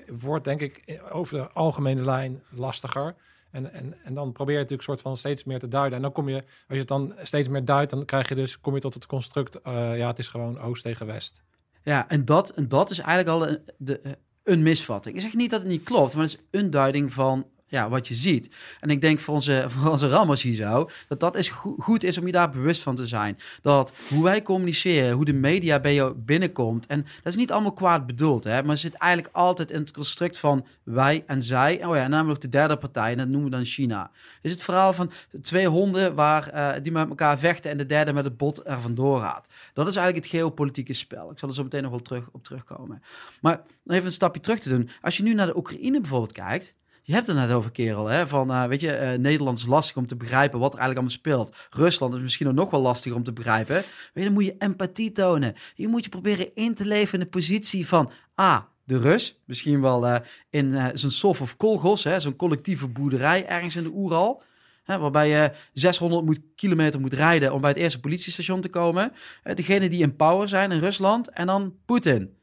wordt 0.08 0.44
denk 0.44 0.60
ik 0.60 1.00
over 1.10 1.36
de 1.36 1.50
algemene 1.50 2.04
lijn 2.04 2.42
lastiger. 2.50 3.14
En, 3.50 3.72
en, 3.72 3.94
en 4.04 4.14
dan 4.14 4.32
probeer 4.32 4.54
je 4.54 4.60
natuurlijk 4.60 4.88
soort 4.88 5.00
van 5.00 5.16
steeds 5.16 5.44
meer 5.44 5.58
te 5.58 5.68
duiden. 5.68 5.96
En 5.96 6.02
dan 6.02 6.12
kom 6.12 6.28
je, 6.28 6.36
als 6.36 6.44
je 6.68 6.78
het 6.78 6.88
dan 6.88 7.14
steeds 7.22 7.48
meer 7.48 7.64
duidt, 7.64 7.90
dan 7.90 8.04
krijg 8.04 8.28
je 8.28 8.34
dus, 8.34 8.60
kom 8.60 8.74
je 8.74 8.80
tot 8.80 8.94
het 8.94 9.06
construct, 9.06 9.58
uh, 9.66 9.98
ja, 9.98 10.06
het 10.06 10.18
is 10.18 10.28
gewoon 10.28 10.60
oost 10.60 10.82
tegen 10.82 11.06
west. 11.06 11.42
Ja, 11.82 12.08
en 12.08 12.24
dat, 12.24 12.50
en 12.50 12.68
dat 12.68 12.90
is 12.90 12.98
eigenlijk 12.98 13.28
al 13.28 13.58
de, 13.78 14.18
een 14.50 14.62
misvatting. 14.62 15.14
Ik 15.14 15.20
zeg 15.20 15.34
niet 15.34 15.50
dat 15.50 15.60
het 15.60 15.68
niet 15.68 15.82
klopt, 15.82 16.14
maar 16.14 16.24
het 16.24 16.32
is 16.32 16.60
een 16.60 16.70
duiding 16.70 17.12
van 17.12 17.46
ja, 17.70 17.88
wat 17.88 18.08
je 18.08 18.14
ziet. 18.14 18.50
En 18.80 18.90
ik 18.90 19.00
denk 19.00 19.20
voor 19.20 19.34
onze, 19.34 19.64
voor 19.68 19.90
onze 19.90 20.08
rammers 20.08 20.42
hier 20.42 20.54
zo, 20.54 20.90
dat 21.08 21.20
dat 21.20 21.36
is 21.36 21.48
go 21.48 21.74
goed 21.78 22.04
is 22.04 22.18
om 22.18 22.26
je 22.26 22.32
daar 22.32 22.50
bewust 22.50 22.82
van 22.82 22.96
te 22.96 23.06
zijn. 23.06 23.38
Dat 23.62 23.92
hoe 24.08 24.22
wij 24.22 24.42
communiceren, 24.42 25.12
hoe 25.12 25.24
de 25.24 25.32
media 25.32 25.80
bij 25.80 25.94
jou 25.94 26.14
binnenkomt, 26.14 26.86
en 26.86 27.02
dat 27.02 27.32
is 27.32 27.36
niet 27.36 27.52
allemaal 27.52 27.72
kwaad 27.72 28.06
bedoeld, 28.06 28.44
hè, 28.44 28.62
maar 28.62 28.76
zit 28.76 28.94
eigenlijk 28.94 29.34
altijd 29.34 29.70
in 29.70 29.80
het 29.80 29.92
construct 29.92 30.38
van 30.38 30.66
wij 30.82 31.24
en 31.26 31.42
zij. 31.42 31.84
Oh 31.84 31.96
ja, 31.96 32.08
namelijk 32.08 32.40
de 32.40 32.48
derde 32.48 32.76
partij, 32.76 33.10
en 33.10 33.18
dat 33.18 33.28
noemen 33.28 33.50
we 33.50 33.56
dan 33.56 33.64
China. 33.64 34.10
Is 34.42 34.50
het 34.50 34.62
verhaal 34.62 34.92
van 34.92 35.12
twee 35.42 35.66
honden 35.66 36.14
waar, 36.14 36.54
uh, 36.54 36.82
die 36.82 36.92
met 36.92 37.08
elkaar 37.08 37.38
vechten 37.38 37.70
en 37.70 37.76
de 37.76 37.86
derde 37.86 38.12
met 38.12 38.24
het 38.24 38.36
bot 38.36 38.66
er 38.66 38.80
vandoor 38.80 39.20
gaat. 39.20 39.48
Dat 39.72 39.86
is 39.86 39.96
eigenlijk 39.96 40.26
het 40.26 40.34
geopolitieke 40.36 40.92
spel. 40.92 41.30
Ik 41.30 41.38
zal 41.38 41.48
er 41.48 41.54
zo 41.54 41.62
meteen 41.62 41.82
nog 41.82 41.90
wel 41.90 42.00
terug 42.00 42.28
op 42.32 42.44
terugkomen. 42.44 43.02
Maar 43.40 43.60
even 43.86 44.06
een 44.06 44.12
stapje 44.12 44.40
terug 44.40 44.58
te 44.58 44.68
doen. 44.68 44.90
Als 45.00 45.16
je 45.16 45.22
nu 45.22 45.34
naar 45.34 45.46
de 45.46 45.56
Oekraïne 45.56 46.00
bijvoorbeeld 46.00 46.32
kijkt, 46.32 46.76
je 47.10 47.16
hebt 47.16 47.28
het 47.28 47.36
net 47.36 47.50
over, 47.50 47.70
kerel. 47.70 48.06
Hè? 48.06 48.26
Van, 48.28 48.50
uh, 48.50 48.64
weet 48.64 48.80
je, 48.80 49.00
uh, 49.00 49.18
Nederland 49.18 49.58
is 49.58 49.66
lastig 49.66 49.96
om 49.96 50.06
te 50.06 50.16
begrijpen 50.16 50.58
wat 50.58 50.72
er 50.74 50.78
eigenlijk 50.78 51.08
allemaal 51.08 51.44
speelt. 51.44 51.56
Rusland 51.70 52.14
is 52.14 52.20
misschien 52.20 52.54
nog 52.54 52.70
wel 52.70 52.80
lastig 52.80 53.12
om 53.12 53.22
te 53.22 53.32
begrijpen. 53.32 53.74
Weet 53.74 53.84
je, 54.12 54.24
dan 54.24 54.32
moet 54.32 54.44
je 54.44 54.54
empathie 54.58 55.12
tonen. 55.12 55.54
Je 55.74 55.88
moet 55.88 56.04
je 56.04 56.10
proberen 56.10 56.54
in 56.54 56.74
te 56.74 56.84
leven 56.84 57.14
in 57.14 57.20
de 57.20 57.30
positie 57.30 57.86
van... 57.86 58.10
A, 58.40 58.68
de 58.84 58.98
Rus, 58.98 59.40
misschien 59.44 59.80
wel 59.80 60.06
uh, 60.06 60.16
in 60.50 60.90
zo'n 60.94 61.10
Sof 61.10 61.40
of 61.40 61.56
Kolgos, 61.56 62.06
zo'n 62.16 62.36
collectieve 62.36 62.88
boerderij 62.88 63.46
ergens 63.46 63.76
in 63.76 63.82
de 63.82 63.92
Oeral... 63.94 64.42
Hè, 64.84 64.98
waarbij 64.98 65.28
je 65.28 65.52
600 65.72 66.24
moet, 66.24 66.40
kilometer 66.56 67.00
moet 67.00 67.12
rijden 67.12 67.52
om 67.52 67.60
bij 67.60 67.70
het 67.70 67.78
eerste 67.78 68.00
politiestation 68.00 68.60
te 68.60 68.68
komen. 68.68 69.12
degene 69.54 69.88
die 69.88 70.02
in 70.02 70.16
power 70.16 70.48
zijn 70.48 70.72
in 70.72 70.80
Rusland 70.80 71.30
en 71.30 71.46
dan 71.46 71.74
Poetin 71.84 72.39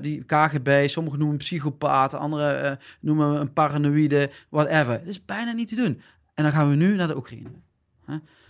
die 0.00 0.24
KGB, 0.24 0.88
sommigen 0.88 1.18
noemen 1.18 1.36
psychopaat, 1.36 2.14
anderen 2.14 2.64
uh, 2.64 2.76
noemen 3.00 3.40
een 3.40 3.52
paranoïde, 3.52 4.30
whatever. 4.48 4.98
Dat 4.98 5.06
is 5.06 5.24
bijna 5.24 5.52
niet 5.52 5.68
te 5.68 5.74
doen. 5.74 6.00
En 6.34 6.42
dan 6.42 6.52
gaan 6.52 6.70
we 6.70 6.76
nu 6.76 6.94
naar 6.94 7.08
de 7.08 7.16
Oekraïne. 7.16 7.50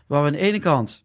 Waar 0.07 0.21
we 0.21 0.27
aan 0.27 0.33
de 0.33 0.39
ene 0.39 0.59
kant 0.59 1.05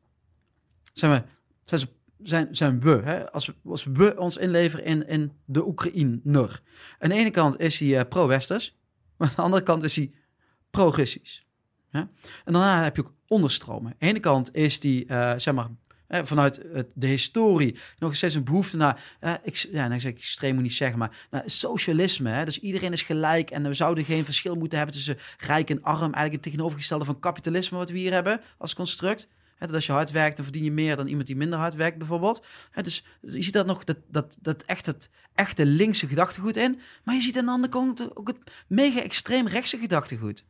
zijn 0.94 1.12
we, 1.12 1.24
zijn, 1.63 1.88
zijn, 2.24 2.56
zijn 2.56 2.80
we, 2.80 3.01
hè? 3.03 3.32
Als, 3.32 3.46
we, 3.46 3.53
als 3.65 3.84
we 3.84 4.20
ons 4.20 4.38
inleveren 4.38 4.86
in, 4.86 5.08
in 5.08 5.32
de 5.46 5.68
Oekraïner. 5.68 6.62
Aan 7.00 7.10
de 7.10 7.15
ene 7.15 7.32
kant 7.32 7.60
is 7.60 7.80
hij 7.80 7.88
uh, 7.88 8.01
pro-westers, 8.10 8.77
maar 9.18 9.27
aan 9.27 9.36
de 9.36 9.42
andere 9.42 9.63
kant 9.63 9.84
is 9.84 9.96
hij 9.96 10.12
pro-Russisch. 10.70 11.42
En 11.92 12.53
daarna 12.53 12.84
heb 12.84 12.96
je 12.96 13.01
ook 13.01 13.13
onderstromen. 13.27 13.92
Aan 13.92 13.98
de 14.00 14.06
ene 14.06 14.20
kant 14.20 14.56
is 14.56 14.80
die, 14.80 15.06
uh, 15.08 15.34
zeg 15.38 15.53
maar, 15.53 15.70
vanuit 16.07 16.62
het, 16.74 16.91
de 16.95 17.07
historie 17.07 17.77
nog 18.00 18.15
steeds 18.15 18.36
een 18.36 18.43
behoefte 18.43 18.77
naar, 18.77 19.03
uh, 19.22 19.33
ik, 19.43 19.55
ja, 19.55 19.88
nou 19.88 20.00
zeg 20.00 20.12
ik 20.12 20.17
extreem 20.17 20.53
moet 20.53 20.63
niet 20.63 20.74
zeggen, 20.74 20.98
maar 20.98 21.12
socialisme. 21.45 22.29
Hè? 22.29 22.45
Dus 22.45 22.60
iedereen 22.60 22.91
is 22.91 23.01
gelijk 23.01 23.51
en 23.51 23.67
we 23.67 23.74
zouden 23.74 24.03
geen 24.03 24.25
verschil 24.25 24.55
moeten 24.55 24.77
hebben 24.77 24.95
tussen 24.95 25.17
rijk 25.38 25.69
en 25.69 25.83
arm. 25.83 26.01
Eigenlijk 26.01 26.33
het 26.33 26.41
tegenovergestelde 26.41 27.05
van 27.05 27.19
kapitalisme 27.19 27.77
wat 27.77 27.89
we 27.89 27.98
hier 27.98 28.13
hebben 28.13 28.41
als 28.57 28.75
construct. 28.75 29.27
Dat 29.60 29.74
als 29.74 29.86
je 29.86 29.91
hard 29.91 30.12
werkt, 30.12 30.36
dan 30.36 30.45
verdien 30.45 30.63
je 30.63 30.72
meer 30.72 30.95
dan 30.95 31.07
iemand 31.07 31.27
die 31.27 31.36
minder 31.36 31.60
hard 31.60 31.75
werkt, 31.75 31.98
bijvoorbeeld. 31.98 32.45
Dus, 32.81 33.03
dus, 33.22 33.33
je 33.33 33.43
ziet 33.43 33.53
dat 33.53 33.65
nog, 33.65 33.83
dat, 33.83 33.98
dat, 34.07 34.38
dat 34.41 34.63
echt 34.63 34.86
het 34.86 35.10
echte 35.36 35.65
linkse 35.65 36.07
gedachtegoed 36.07 36.57
in. 36.57 36.79
Maar 37.03 37.15
je 37.15 37.22
ziet 37.22 37.38
aan 37.38 37.45
de 37.45 37.51
andere 37.51 37.74
kant 37.74 38.15
ook 38.17 38.27
het 38.27 38.38
mega 38.67 39.01
extreem 39.01 39.48
rechtse 39.48 39.77
gedachtegoed. 39.77 40.43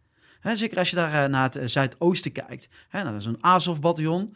Zeker 0.44 0.78
als 0.78 0.90
je 0.90 0.96
daar 0.96 1.24
uh, 1.24 1.32
naar 1.32 1.44
het 1.44 1.58
uh, 1.58 1.64
zuidoosten 1.66 2.32
kijkt. 2.32 2.70
Hè, 2.90 3.04
naar 3.04 3.22
zo'n 3.22 3.38
Azov-bataljon. 3.44 4.36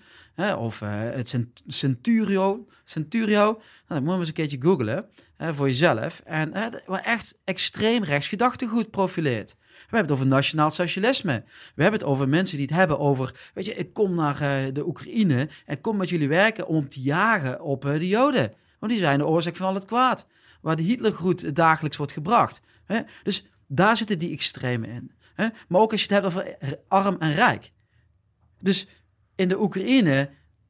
of 0.58 0.82
uh, 0.82 0.90
het 0.92 1.38
Centurio. 1.68 2.68
Centurio. 2.84 3.44
Nou, 3.44 3.62
dat 3.88 4.02
moet 4.02 4.14
je 4.14 4.20
eens 4.20 4.28
een 4.28 4.34
keertje 4.34 4.62
googlen 4.62 5.06
voor 5.38 5.68
jezelf. 5.68 6.22
En 6.26 6.52
waar 6.86 7.04
echt 7.04 7.40
extreem 7.44 8.04
rechts 8.04 8.28
gedachtegoed 8.28 8.92
profileert. 8.92 9.56
We 9.60 9.96
hebben 9.96 10.02
het 10.02 10.12
over 10.12 10.28
nationaal 10.28 10.72
socialisme. 10.72 11.44
We 11.76 11.82
hebben 11.82 12.00
het 12.00 12.10
over 12.10 12.30
mensen 12.30 12.58
die 12.58 12.66
het 12.66 12.76
hebben 12.76 13.00
over... 13.00 13.50
Weet 13.54 13.66
je, 13.66 13.76
ik 13.76 13.94
kom 13.94 14.16
naar 14.16 14.74
de 14.74 14.88
Oekraïne 14.88 15.50
en 15.66 15.82
kom 15.82 15.98
met 15.98 16.10
jullie 16.10 16.28
werken 16.28 16.68
om 16.68 16.90
te 16.90 17.02
jagen 17.02 17.62
op 17.62 17.82
de 17.82 18.08
Joden. 18.08 18.54
Want 18.80 18.92
die 18.92 19.02
zijn 19.02 19.18
de 19.18 19.26
oorzaak 19.26 19.56
van 19.56 19.68
al 19.68 19.74
het 19.74 19.86
kwaad. 19.86 20.28
Waar 20.62 20.76
de 20.76 20.84
Hitlergroet 20.84 21.56
dagelijks 21.56 21.98
wordt 21.98 22.12
gebracht. 22.12 22.62
Hè? 22.86 23.00
Dus 23.24 23.46
daar 23.68 23.98
zitten 23.98 24.20
die 24.20 24.32
extremen 24.32 24.90
in. 24.90 25.12
Hè? 25.38 25.48
Maar 25.68 25.82
ook 25.82 25.92
als 25.92 26.04
je 26.04 26.14
het 26.14 26.24
hebt 26.24 26.36
over 26.36 26.58
arm 26.88 27.16
en 27.20 27.34
rijk. 27.34 27.72
Dus 28.60 28.88
in 29.36 29.48
de 29.48 29.62
Oekraïne 29.62 30.30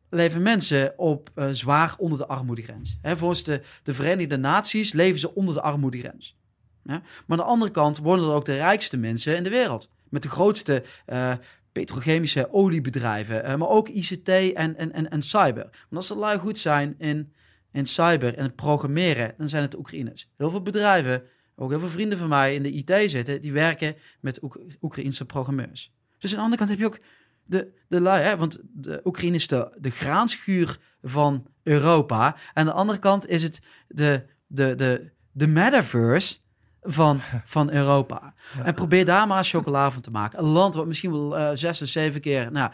leven 0.09 0.41
mensen 0.41 0.93
op 0.97 1.29
uh, 1.35 1.47
zwaar 1.51 1.95
onder 1.97 2.17
de 2.17 2.27
armoedegrens. 2.27 2.97
Hè, 3.01 3.17
volgens 3.17 3.43
de, 3.43 3.61
de 3.83 3.93
Verenigde 3.93 4.37
Naties 4.37 4.93
leven 4.93 5.19
ze 5.19 5.33
onder 5.33 5.53
de 5.53 5.61
armoedegrens. 5.61 6.35
Maar 6.83 7.01
aan 7.27 7.37
de 7.37 7.43
andere 7.43 7.71
kant 7.71 7.97
wonen 7.97 8.29
er 8.29 8.35
ook 8.35 8.45
de 8.45 8.55
rijkste 8.55 8.97
mensen 8.97 9.35
in 9.35 9.43
de 9.43 9.49
wereld. 9.49 9.89
Met 10.09 10.21
de 10.21 10.29
grootste 10.29 10.83
uh, 11.07 11.33
petrochemische 11.71 12.53
oliebedrijven, 12.53 13.45
uh, 13.45 13.55
maar 13.55 13.67
ook 13.67 13.89
ICT 13.89 14.29
en, 14.29 14.77
en, 14.77 15.09
en, 15.09 15.21
cyber. 15.21 15.63
Want 15.63 15.95
als 15.95 16.09
er 16.09 16.17
lui 16.17 16.39
goed 16.39 16.57
zijn 16.57 16.95
in, 16.97 17.33
in 17.71 17.85
cyber 17.85 18.35
en 18.35 18.43
het 18.43 18.55
programmeren, 18.55 19.33
dan 19.37 19.49
zijn 19.49 19.61
het 19.61 19.71
de 19.71 19.77
Oekraïners. 19.77 20.29
Heel 20.37 20.49
veel 20.49 20.61
bedrijven 20.61 21.23
ook 21.59 21.69
heel 21.69 21.79
veel 21.79 21.89
vrienden 21.89 22.17
van 22.17 22.29
mij 22.29 22.55
in 22.55 22.63
de 22.63 22.71
IT 22.71 23.09
zitten, 23.09 23.41
die 23.41 23.51
werken 23.51 23.95
met 24.19 24.43
Oek 24.43 24.59
Oekraïnse 24.81 25.25
programmeurs. 25.25 25.91
Dus 26.17 26.31
aan 26.31 26.37
de 26.37 26.43
andere 26.43 26.57
kant 26.57 26.69
heb 26.69 26.79
je 26.79 26.85
ook 26.85 26.99
de, 27.45 27.71
de 27.87 28.01
lui, 28.01 28.23
hè, 28.23 28.37
want 28.37 28.59
de 28.73 29.01
Oekraïne 29.03 29.35
is 29.35 29.47
de, 29.47 29.75
de 29.77 29.89
graanschuur 29.89 30.79
van 31.03 31.47
Europa. 31.63 32.35
Aan 32.53 32.65
de 32.65 32.71
andere 32.71 32.99
kant 32.99 33.27
is 33.27 33.43
het 33.43 33.61
de, 33.87 34.25
de, 34.47 34.75
de, 34.75 35.11
de 35.31 35.47
metaverse 35.47 36.37
van, 36.81 37.21
van 37.45 37.71
Europa. 37.71 38.33
En 38.63 38.73
probeer 38.73 39.05
daar 39.05 39.27
maar 39.27 39.43
chocola 39.43 39.91
van 39.91 40.01
te 40.01 40.11
maken. 40.11 40.39
Een 40.39 40.45
land 40.45 40.73
wat 40.73 40.87
misschien 40.87 41.11
wel 41.11 41.39
uh, 41.39 41.49
zes 41.53 41.81
of 41.81 41.87
zeven 41.87 42.21
keer, 42.21 42.51
nou, 42.51 42.71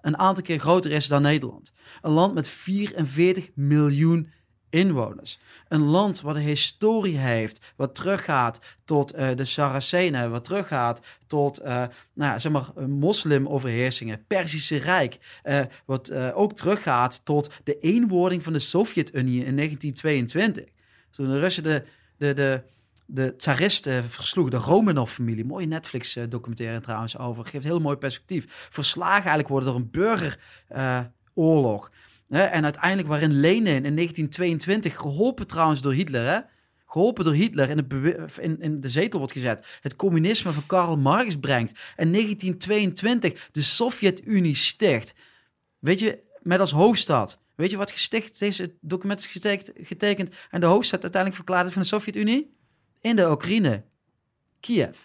een 0.00 0.18
aantal 0.18 0.44
keer 0.44 0.58
groter 0.58 0.92
is 0.92 1.06
dan 1.06 1.22
Nederland. 1.22 1.72
Een 2.00 2.12
land 2.12 2.34
met 2.34 2.48
44 2.48 3.48
miljoen 3.54 4.32
inwoners. 4.70 5.38
Een 5.68 5.82
land 5.82 6.20
wat 6.20 6.36
een 6.36 6.42
historie 6.42 7.16
heeft, 7.16 7.60
wat 7.76 7.94
teruggaat 7.94 8.60
tot 8.84 9.16
uh, 9.16 9.28
de 9.36 9.44
Saracenen, 9.44 10.30
wat 10.30 10.44
teruggaat 10.44 11.00
tot 11.26 11.62
uh, 11.62 11.84
nou, 12.12 12.40
zeg 12.40 12.52
maar, 12.52 12.88
moslimoverheersingen, 12.88 14.24
Perzische 14.26 14.76
Rijk, 14.76 15.18
uh, 15.44 15.60
wat 15.84 16.12
ook 16.12 16.52
teruggaat 16.52 17.20
tot 17.24 17.50
de 17.64 17.78
eenwording 17.78 18.42
van 18.42 18.52
de 18.52 18.58
Sovjet-Unie 18.58 19.44
in 19.44 19.56
1922. 19.56 20.64
Toen 21.10 21.28
de 21.28 21.38
Russen 21.38 21.62
de, 21.62 21.84
de, 22.16 22.34
de, 22.34 22.62
de 23.06 23.36
tsaristen 23.36 24.04
versloegen, 24.04 24.58
de 24.58 24.64
Romanov-familie. 24.64 25.44
Mooie 25.44 25.66
Netflix-documentaire 25.66 26.80
trouwens 26.80 27.18
over. 27.18 27.46
Geeft 27.46 27.64
heel 27.64 27.78
mooi 27.78 27.96
perspectief. 27.96 28.68
Verslagen 28.70 29.30
eigenlijk 29.30 29.48
worden 29.48 29.68
door 29.68 29.78
een 29.78 29.90
burgeroorlog. 31.34 31.90
En 32.28 32.64
uiteindelijk 32.64 33.08
waarin 33.08 33.40
Lenin 33.40 33.84
in 33.84 33.94
1922, 33.94 34.96
geholpen 34.96 35.46
trouwens 35.46 35.80
door 35.80 35.92
Hitler, 35.92 36.32
hè, 36.32 36.40
geholpen 36.86 37.24
door 37.24 37.34
Hitler, 37.34 37.68
in, 38.40 38.60
in, 38.60 38.80
de 38.80 38.88
zetel 38.88 39.18
wordt 39.18 39.34
gezet. 39.34 39.78
Het 39.80 39.96
communisme 39.96 40.52
van 40.52 40.66
Karl 40.66 40.96
Marx 40.96 41.38
brengt. 41.38 41.72
En 41.96 42.12
1922 42.12 43.48
de 43.52 43.62
Sovjet-Unie 43.62 44.54
sticht. 44.54 45.14
Weet 45.78 46.00
je, 46.00 46.18
met 46.42 46.60
als 46.60 46.70
hoofdstad. 46.70 47.38
Weet 47.54 47.70
je 47.70 47.76
wat 47.76 47.90
gesticht 47.90 48.42
is? 48.42 48.58
Het 48.58 48.72
document 48.80 49.20
is 49.20 49.26
getekend, 49.26 49.72
getekend 49.82 50.30
en 50.50 50.60
de 50.60 50.66
hoofdstad 50.66 51.02
uiteindelijk 51.02 51.42
verklaard 51.42 51.72
van 51.72 51.82
de 51.82 51.88
Sovjet-Unie? 51.88 52.54
In 53.00 53.16
de 53.16 53.30
Oekraïne. 53.30 53.82
Kiev. 54.60 54.98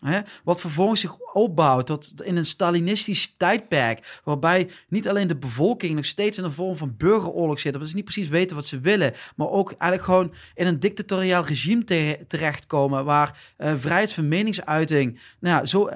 Hè? 0.00 0.20
Wat 0.44 0.60
vervolgens 0.60 1.00
zich 1.00 1.16
opbouwt 1.32 1.86
tot 1.86 2.22
in 2.22 2.36
een 2.36 2.44
Stalinistisch 2.44 3.34
tijdperk. 3.36 4.20
Waarbij 4.24 4.70
niet 4.88 5.08
alleen 5.08 5.28
de 5.28 5.36
bevolking 5.36 5.94
nog 5.94 6.04
steeds 6.04 6.38
in 6.38 6.44
een 6.44 6.52
vorm 6.52 6.76
van 6.76 6.94
burgeroorlog 6.96 7.60
zit. 7.60 7.72
Dat 7.72 7.88
ze 7.88 7.94
niet 7.94 8.04
precies 8.04 8.28
weten 8.28 8.56
wat 8.56 8.66
ze 8.66 8.80
willen. 8.80 9.14
Maar 9.36 9.48
ook 9.48 9.68
eigenlijk 9.68 10.02
gewoon 10.02 10.34
in 10.54 10.66
een 10.66 10.80
dictatoriaal 10.80 11.44
regime 11.44 11.84
te 11.84 12.18
terechtkomen. 12.28 13.04
Waar 13.04 13.54
uh, 13.58 13.72
vrijheid 13.76 14.12
van 14.12 14.28
meningsuiting 14.28 15.20
nou 15.38 15.56
ja, 15.56 15.66
zo 15.66 15.86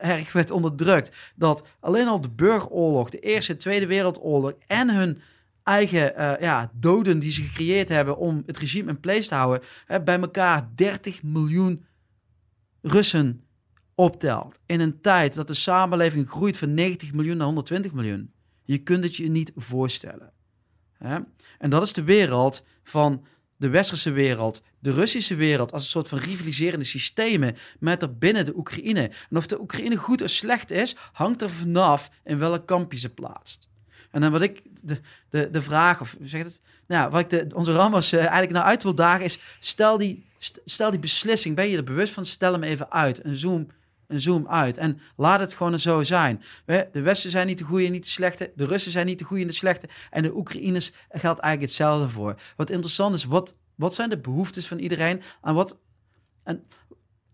erg 0.00 0.32
werd 0.32 0.50
onderdrukt. 0.50 1.12
Dat 1.34 1.66
alleen 1.80 2.08
al 2.08 2.20
de 2.20 2.30
burgeroorlog, 2.30 3.10
de 3.10 3.20
Eerste 3.20 3.52
en 3.52 3.58
Tweede 3.58 3.86
Wereldoorlog 3.86 4.52
en 4.66 4.94
hun 4.94 5.22
eigen 5.62 6.12
uh, 6.18 6.32
ja, 6.40 6.70
doden 6.74 7.18
die 7.18 7.32
ze 7.32 7.42
gecreëerd 7.42 7.88
hebben 7.88 8.16
om 8.16 8.42
het 8.46 8.58
regime 8.58 8.90
in 8.90 9.00
place 9.00 9.28
te 9.28 9.34
houden. 9.34 9.62
bij 10.04 10.20
elkaar 10.20 10.68
30 10.74 11.22
miljoen 11.22 11.84
Russen 12.82 13.44
optelt 13.94 14.58
in 14.66 14.80
een 14.80 15.00
tijd 15.00 15.34
dat 15.34 15.46
de 15.46 15.54
samenleving 15.54 16.30
groeit 16.30 16.56
van 16.56 16.74
90 16.74 17.12
miljoen 17.12 17.36
naar 17.36 17.46
120 17.46 17.92
miljoen. 17.92 18.32
Je 18.64 18.78
kunt 18.78 19.04
het 19.04 19.16
je 19.16 19.30
niet 19.30 19.52
voorstellen. 19.56 20.32
Hè? 20.98 21.18
En 21.58 21.70
dat 21.70 21.82
is 21.82 21.92
de 21.92 22.02
wereld 22.02 22.64
van 22.82 23.24
de 23.56 23.68
westerse 23.68 24.10
wereld, 24.10 24.62
de 24.78 24.92
Russische 24.92 25.34
wereld, 25.34 25.72
als 25.72 25.82
een 25.82 25.88
soort 25.88 26.08
van 26.08 26.18
rivaliserende 26.18 26.84
systemen 26.84 27.56
met 27.78 28.02
er 28.02 28.18
binnen 28.18 28.44
de 28.44 28.56
Oekraïne. 28.56 29.10
En 29.30 29.36
of 29.36 29.46
de 29.46 29.60
Oekraïne 29.60 29.96
goed 29.96 30.22
of 30.22 30.30
slecht 30.30 30.70
is, 30.70 30.96
hangt 31.12 31.42
er 31.42 31.50
vanaf 31.50 32.10
in 32.24 32.38
welk 32.38 32.66
kamp 32.66 32.92
je 32.92 32.98
ze 32.98 33.08
plaatst. 33.08 33.68
En 34.10 34.20
dan 34.20 34.30
wat 34.30 34.42
ik 34.42 34.62
de, 34.82 35.00
de, 35.28 35.50
de 35.50 35.62
vraag, 35.62 36.00
of 36.00 36.16
zeg 36.22 36.42
het, 36.42 36.62
nou, 36.86 37.10
wat 37.10 37.20
ik 37.20 37.30
de, 37.30 37.54
onze 37.54 37.72
Ramos 37.72 38.12
uh, 38.12 38.20
eigenlijk 38.20 38.52
naar 38.52 38.62
uit 38.62 38.82
wil 38.82 38.94
dagen 38.94 39.24
is, 39.24 39.38
stel 39.60 39.98
die, 39.98 40.26
stel 40.64 40.90
die 40.90 41.00
beslissing, 41.00 41.56
ben 41.56 41.68
je 41.68 41.76
er 41.76 41.84
bewust 41.84 42.12
van, 42.12 42.24
stel 42.24 42.52
hem 42.52 42.62
even 42.62 42.90
uit 42.90 43.20
en 43.20 43.36
zoom 43.36 43.66
zoom 44.20 44.48
uit. 44.48 44.78
En 44.78 45.00
laat 45.16 45.40
het 45.40 45.54
gewoon 45.54 45.78
zo 45.78 46.02
zijn. 46.02 46.42
De 46.64 47.00
Westen 47.00 47.30
zijn 47.30 47.46
niet 47.46 47.58
de 47.58 47.64
goede 47.64 47.86
en 47.86 47.92
niet 47.92 48.04
de 48.04 48.10
slechte. 48.10 48.52
De 48.56 48.66
Russen 48.66 48.92
zijn 48.92 49.06
niet 49.06 49.18
de 49.18 49.24
goede 49.24 49.42
en 49.42 49.48
de 49.48 49.54
slechte. 49.54 49.88
En 50.10 50.22
de 50.22 50.36
Oekraïners 50.36 50.92
geldt 51.10 51.40
eigenlijk 51.40 51.60
hetzelfde 51.60 52.08
voor. 52.08 52.34
Wat 52.56 52.70
interessant 52.70 53.14
is, 53.14 53.24
wat, 53.24 53.58
wat 53.74 53.94
zijn 53.94 54.10
de 54.10 54.18
behoeftes 54.18 54.66
van 54.66 54.78
iedereen? 54.78 55.22
En 55.42 55.54
wat, 55.54 55.78
en 56.44 56.64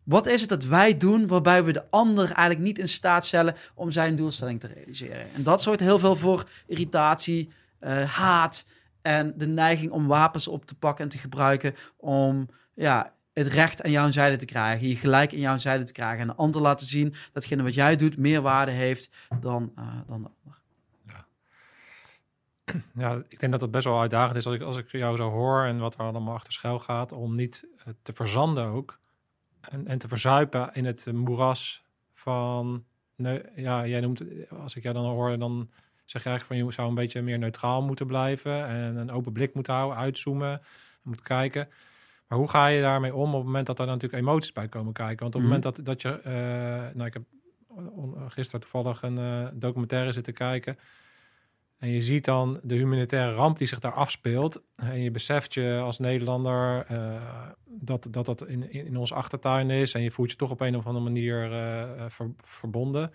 wat 0.08 0.26
is 0.26 0.40
het 0.40 0.50
dat 0.50 0.64
wij 0.64 0.97
doen 0.97 1.26
waarbij 1.26 1.64
we 1.64 1.73
de 1.73 1.90
ander 1.90 2.25
eigenlijk 2.25 2.61
niet 2.61 2.78
in 2.78 2.88
staat 2.88 3.26
stellen 3.26 3.56
om 3.75 3.90
zijn 3.90 4.16
doelstelling 4.16 4.61
te 4.61 4.66
realiseren? 4.66 5.32
En 5.35 5.42
dat 5.42 5.62
zorgt 5.62 5.80
heel 5.80 5.99
veel 5.99 6.16
voor 6.16 6.49
irritatie, 6.66 7.52
uh, 7.80 8.02
haat 8.02 8.64
en 9.02 9.35
de 9.37 9.47
neiging 9.47 9.90
om 9.90 10.06
wapens 10.06 10.49
op 10.49 10.66
te 10.66 10.75
pakken 10.75 11.04
en 11.04 11.11
te 11.11 11.18
gebruiken 11.18 11.75
om 11.97 12.49
ja, 12.75 13.12
het 13.38 13.52
recht 13.52 13.83
aan 13.83 13.90
jouw 13.90 14.11
zijde 14.11 14.37
te 14.37 14.45
krijgen, 14.45 14.88
je 14.88 14.97
gelijk 14.97 15.33
in 15.33 15.40
jouw 15.40 15.59
zijde 15.59 15.85
te 15.85 15.92
krijgen 15.92 16.21
en 16.21 16.26
de 16.26 16.35
ander 16.35 16.61
laten 16.61 16.87
zien 16.87 17.14
datgene 17.33 17.62
wat 17.62 17.75
jij 17.75 17.97
doet 17.97 18.16
meer 18.16 18.42
waarde 18.42 18.73
heeft 18.73 19.11
dan, 19.40 19.73
uh, 19.78 19.85
dan 20.07 20.23
de 20.23 20.28
ander. 20.45 20.61
Ja. 21.07 21.26
ja, 23.05 23.22
ik 23.29 23.40
denk 23.40 23.53
dat 23.53 23.61
het 23.61 23.70
best 23.70 23.85
wel 23.85 24.01
uitdagend 24.01 24.37
is 24.37 24.46
als 24.46 24.55
ik, 24.55 24.62
als 24.62 24.77
ik 24.77 24.90
jou 24.90 25.16
zo 25.16 25.31
hoor 25.31 25.64
en 25.64 25.79
wat 25.79 25.94
er 25.94 26.01
allemaal 26.01 26.35
achter 26.35 26.53
schuil 26.53 26.79
gaat, 26.79 27.12
om 27.12 27.35
niet 27.35 27.64
uh, 27.79 27.94
te 28.03 28.12
verzanden 28.12 28.66
ook 28.66 28.98
en, 29.61 29.87
en 29.87 29.98
te 29.98 30.09
verzuipen 30.09 30.70
in 30.72 30.85
het 30.85 31.07
moeras 31.12 31.85
van, 32.14 32.85
nee, 33.16 33.42
ja, 33.57 33.87
jij 33.87 34.01
noemt, 34.01 34.22
als 34.51 34.77
ik 34.77 34.83
jou 34.83 34.94
dan 34.94 35.05
hoor, 35.05 35.38
dan 35.38 35.70
zeg 36.05 36.22
je 36.22 36.29
eigenlijk 36.29 36.44
van 36.46 36.57
je 36.57 36.72
zou 36.72 36.88
een 36.88 36.94
beetje 36.94 37.22
meer 37.22 37.38
neutraal 37.38 37.83
moeten 37.83 38.07
blijven 38.07 38.66
en 38.66 38.96
een 38.96 39.11
open 39.11 39.33
blik 39.33 39.55
moeten 39.55 39.74
houden, 39.74 39.98
uitzoomen, 39.98 40.61
moeten 41.03 41.24
kijken. 41.24 41.68
Maar 42.29 42.38
hoe 42.38 42.49
ga 42.49 42.67
je 42.67 42.81
daarmee 42.81 43.14
om 43.14 43.29
op 43.29 43.35
het 43.35 43.45
moment 43.45 43.67
dat 43.67 43.79
er 43.79 43.87
natuurlijk 43.87 44.23
emoties 44.23 44.53
bij 44.53 44.69
komen 44.69 44.93
kijken? 44.93 45.19
Want 45.19 45.35
op 45.35 45.41
het 45.41 45.51
mhm. 45.51 45.61
moment 45.61 45.77
dat, 45.77 45.87
dat 45.87 46.03
je... 46.03 46.21
Uh, 46.27 46.95
nou, 46.97 47.07
ik 47.07 47.12
heb 47.12 47.23
gisteren 48.29 48.61
toevallig 48.61 49.03
een 49.03 49.19
uh, 49.19 49.49
documentaire 49.53 50.12
zitten 50.12 50.35
kijken. 50.35 50.79
En 51.79 51.88
je 51.88 52.03
ziet 52.03 52.25
dan 52.25 52.61
de 52.62 52.75
humanitaire 52.75 53.35
ramp 53.35 53.59
die 53.59 53.67
zich 53.67 53.79
daar 53.79 53.93
afspeelt. 53.93 54.62
En 54.77 55.01
je 55.01 55.11
beseft 55.11 55.55
je 55.55 55.81
als 55.83 55.99
Nederlander 55.99 56.91
uh, 56.91 57.23
dat, 57.64 58.07
dat 58.11 58.27
dat 58.27 58.47
in, 58.47 58.73
in 58.73 58.97
ons 58.97 59.12
achtertuin 59.12 59.71
is. 59.71 59.95
En 59.95 60.03
je 60.03 60.11
voelt 60.11 60.31
je 60.31 60.37
toch 60.37 60.51
op 60.51 60.61
een 60.61 60.77
of 60.77 60.87
andere 60.87 61.05
manier 61.05 61.49
ver, 62.09 62.31
verbonden. 62.37 63.12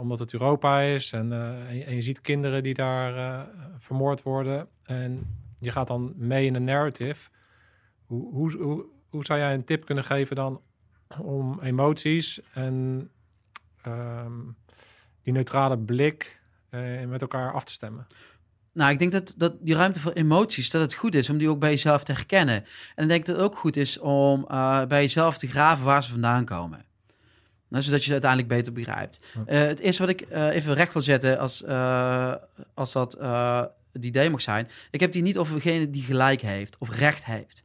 omdat 0.00 0.18
het 0.18 0.32
Europa 0.32 0.80
is. 0.80 1.12
En, 1.12 1.32
en, 1.32 1.86
en, 1.86 1.94
je 1.94 2.02
ziet 2.02 2.20
kinderen 2.20 2.62
die 2.62 2.74
daar 2.74 3.46
vermoord 3.78 4.22
worden. 4.22 4.68
En 4.82 5.26
je 5.58 5.70
gaat 5.70 5.86
dan 5.86 6.12
mee 6.16 6.46
in 6.46 6.52
de 6.52 6.58
narrative. 6.58 7.30
Hoe, 8.06 8.32
hoe, 8.32 8.56
hoe, 8.56 8.84
hoe 9.08 9.24
zou 9.24 9.38
jij 9.38 9.54
een 9.54 9.64
tip 9.64 9.84
kunnen 9.84 10.04
geven 10.04 10.36
dan 10.36 10.60
om 11.18 11.60
emoties 11.60 12.40
en 12.52 13.08
ehm, 13.82 14.40
die 15.22 15.32
neutrale 15.32 15.78
blik 15.78 16.40
uh, 16.70 17.04
met 17.04 17.20
elkaar 17.20 17.52
af 17.52 17.64
te 17.64 17.72
stemmen? 17.72 18.06
Nou, 18.72 18.90
ik 18.90 18.98
denk 18.98 19.12
dat, 19.12 19.34
dat 19.36 19.54
die 19.60 19.74
ruimte 19.74 20.00
voor 20.00 20.12
emoties, 20.12 20.70
dat 20.70 20.82
het 20.82 20.94
goed 20.94 21.14
is 21.14 21.30
om 21.30 21.38
die 21.38 21.48
ook 21.48 21.58
bij 21.58 21.70
jezelf 21.70 22.04
te 22.04 22.12
herkennen. 22.12 22.64
En 22.94 23.02
ik 23.02 23.08
denk 23.08 23.26
dat 23.26 23.36
het 23.36 23.44
ook 23.44 23.56
goed 23.56 23.76
is 23.76 23.98
om 23.98 24.46
uh, 24.50 24.84
bij 24.84 25.00
jezelf 25.00 25.38
te 25.38 25.46
graven 25.46 25.84
waar 25.84 26.02
ze 26.02 26.10
vandaan 26.10 26.44
komen. 26.44 26.84
Nou, 27.68 27.82
zodat 27.82 27.98
je 27.98 28.06
ze 28.06 28.12
uiteindelijk 28.12 28.50
beter 28.50 28.72
begrijpt. 28.72 29.20
Uh, 29.36 29.44
het 29.46 29.78
eerste 29.78 30.02
wat 30.06 30.10
ik 30.10 30.30
even 30.30 30.74
recht 30.74 30.92
wil 30.92 31.02
zetten 31.02 31.38
als, 31.38 31.64
als 32.74 32.92
dat 32.92 33.18
die 33.92 34.10
idee 34.10 34.30
mag 34.30 34.40
zijn. 34.40 34.68
Ik 34.90 35.00
heb 35.00 35.12
die 35.12 35.22
niet 35.22 35.38
over 35.38 35.54
degene 35.54 35.90
die 35.90 36.02
gelijk 36.02 36.40
heeft 36.40 36.76
of 36.78 36.90
recht 36.90 37.24
heeft 37.24 37.64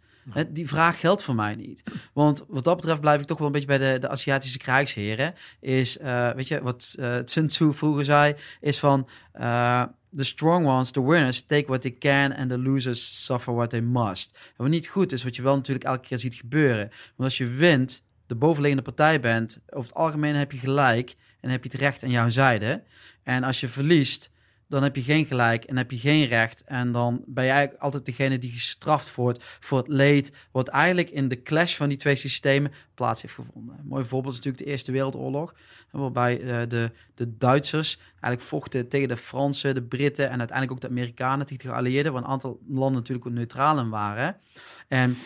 die 0.50 0.68
vraag 0.68 1.00
geldt 1.00 1.24
voor 1.24 1.36
mij 1.36 1.56
niet. 1.56 1.84
Want 2.14 2.46
wat 2.48 2.64
dat 2.64 2.76
betreft 2.76 3.02
blijf 3.02 3.22
ik 3.22 3.28
toch 3.28 3.38
wel 3.38 3.48
een 3.48 3.54
beetje 3.54 3.68
bij 3.68 3.78
de, 3.78 4.00
de 4.00 4.10
Aziatische 4.10 4.58
krijgsheren. 4.58 5.34
Is, 5.60 5.98
uh, 5.98 6.30
weet 6.30 6.48
je, 6.48 6.62
wat 6.62 6.96
uh, 7.00 7.16
Sun 7.26 7.48
Tzu 7.48 7.74
vroeger 7.74 8.06
zei, 8.06 8.36
is 8.60 8.80
van... 8.80 9.08
Uh, 9.40 9.84
the 10.16 10.24
strong 10.24 10.66
ones, 10.66 10.92
the 10.92 11.02
winners, 11.02 11.42
take 11.42 11.68
what 11.68 11.82
they 11.82 11.92
can 11.92 12.34
and 12.34 12.50
the 12.50 12.58
losers 12.58 13.26
suffer 13.26 13.54
what 13.54 13.70
they 13.70 13.82
must. 13.82 14.32
En 14.48 14.54
wat 14.56 14.70
niet 14.70 14.88
goed 14.88 15.12
is, 15.12 15.24
wat 15.24 15.36
je 15.36 15.42
wel 15.42 15.56
natuurlijk 15.56 15.86
elke 15.86 16.08
keer 16.08 16.18
ziet 16.18 16.36
gebeuren. 16.36 16.90
Want 16.90 17.30
als 17.30 17.38
je 17.38 17.48
wint, 17.48 18.04
de 18.28 18.36
bovenliggende 18.36 18.84
partij 18.84 19.20
bent, 19.20 19.60
over 19.70 19.90
het 19.90 19.98
algemeen 19.98 20.36
heb 20.36 20.52
je 20.52 20.58
gelijk 20.58 21.16
en 21.40 21.50
heb 21.50 21.64
je 21.64 21.70
het 21.72 21.80
recht 21.80 22.04
aan 22.04 22.10
jouw 22.10 22.30
zijde. 22.30 22.84
En 23.24 23.44
als 23.44 23.60
je 23.60 23.68
verliest, 23.68 24.32
dan 24.72 24.84
heb 24.84 24.96
je 24.96 25.02
geen 25.02 25.26
gelijk 25.26 25.64
en 25.64 25.78
heb 25.78 25.92
je 25.92 25.98
geen 25.98 26.26
recht. 26.26 26.64
En 26.64 26.92
dan 26.92 27.24
ben 27.26 27.44
jij 27.44 27.54
eigenlijk 27.54 27.84
altijd 27.84 28.06
degene 28.06 28.38
die 28.38 28.52
gestraft 28.52 29.16
wordt 29.16 29.44
voor 29.60 29.78
het 29.78 29.88
leed, 29.88 30.32
wat 30.52 30.68
eigenlijk 30.68 31.10
in 31.10 31.28
de 31.28 31.42
clash 31.42 31.76
van 31.76 31.90
die 31.90 31.98
twee 31.98 32.16
systemen 32.16 32.72
plaats 32.94 33.22
heeft 33.22 33.34
gevonden. 33.34 33.80
Mooi 33.84 34.04
voorbeeld 34.06 34.34
is 34.34 34.40
natuurlijk 34.40 34.64
de 34.64 34.70
Eerste 34.70 34.92
Wereldoorlog, 34.92 35.56
waarbij 35.92 36.42
uh, 36.42 36.70
de, 36.70 36.92
de 37.16 37.38
Duitsers 37.38 37.98
eigenlijk 38.10 38.42
vochten 38.42 38.88
tegen 38.88 39.08
de 39.08 39.18
Fransen, 39.18 39.76
de 39.76 39.84
Britten 39.84 40.30
en 40.30 40.40
uiteindelijk 40.40 40.72
ook 40.72 40.82
de 40.82 40.96
Amerikanen, 40.98 41.46
tegen 41.46 41.64
de 41.64 41.70
geallieerden, 41.70 42.14
waar 42.14 42.22
een 42.22 42.28
aantal 42.28 42.60
landen 42.68 42.98
natuurlijk 42.98 43.28
ook 43.28 43.34
neutraal 43.34 43.80
in 43.80 43.90
waren. 43.90 44.38
En 44.88 45.18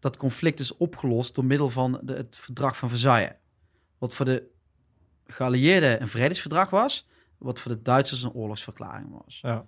dat 0.00 0.16
conflict 0.16 0.60
is 0.60 0.76
opgelost 0.76 1.34
door 1.34 1.44
middel 1.44 1.70
van 1.70 2.00
het 2.06 2.38
verdrag 2.40 2.76
van 2.76 2.88
Versailles. 2.88 3.32
Wat 3.98 4.14
voor 4.14 4.24
de 4.24 4.42
geallieerden 5.26 6.00
een 6.00 6.08
vredesverdrag 6.08 6.70
was, 6.70 7.06
wat 7.38 7.60
voor 7.60 7.72
de 7.72 7.82
Duitsers 7.82 8.22
een 8.22 8.32
oorlogsverklaring 8.32 9.08
was. 9.24 9.40
Ja. 9.42 9.66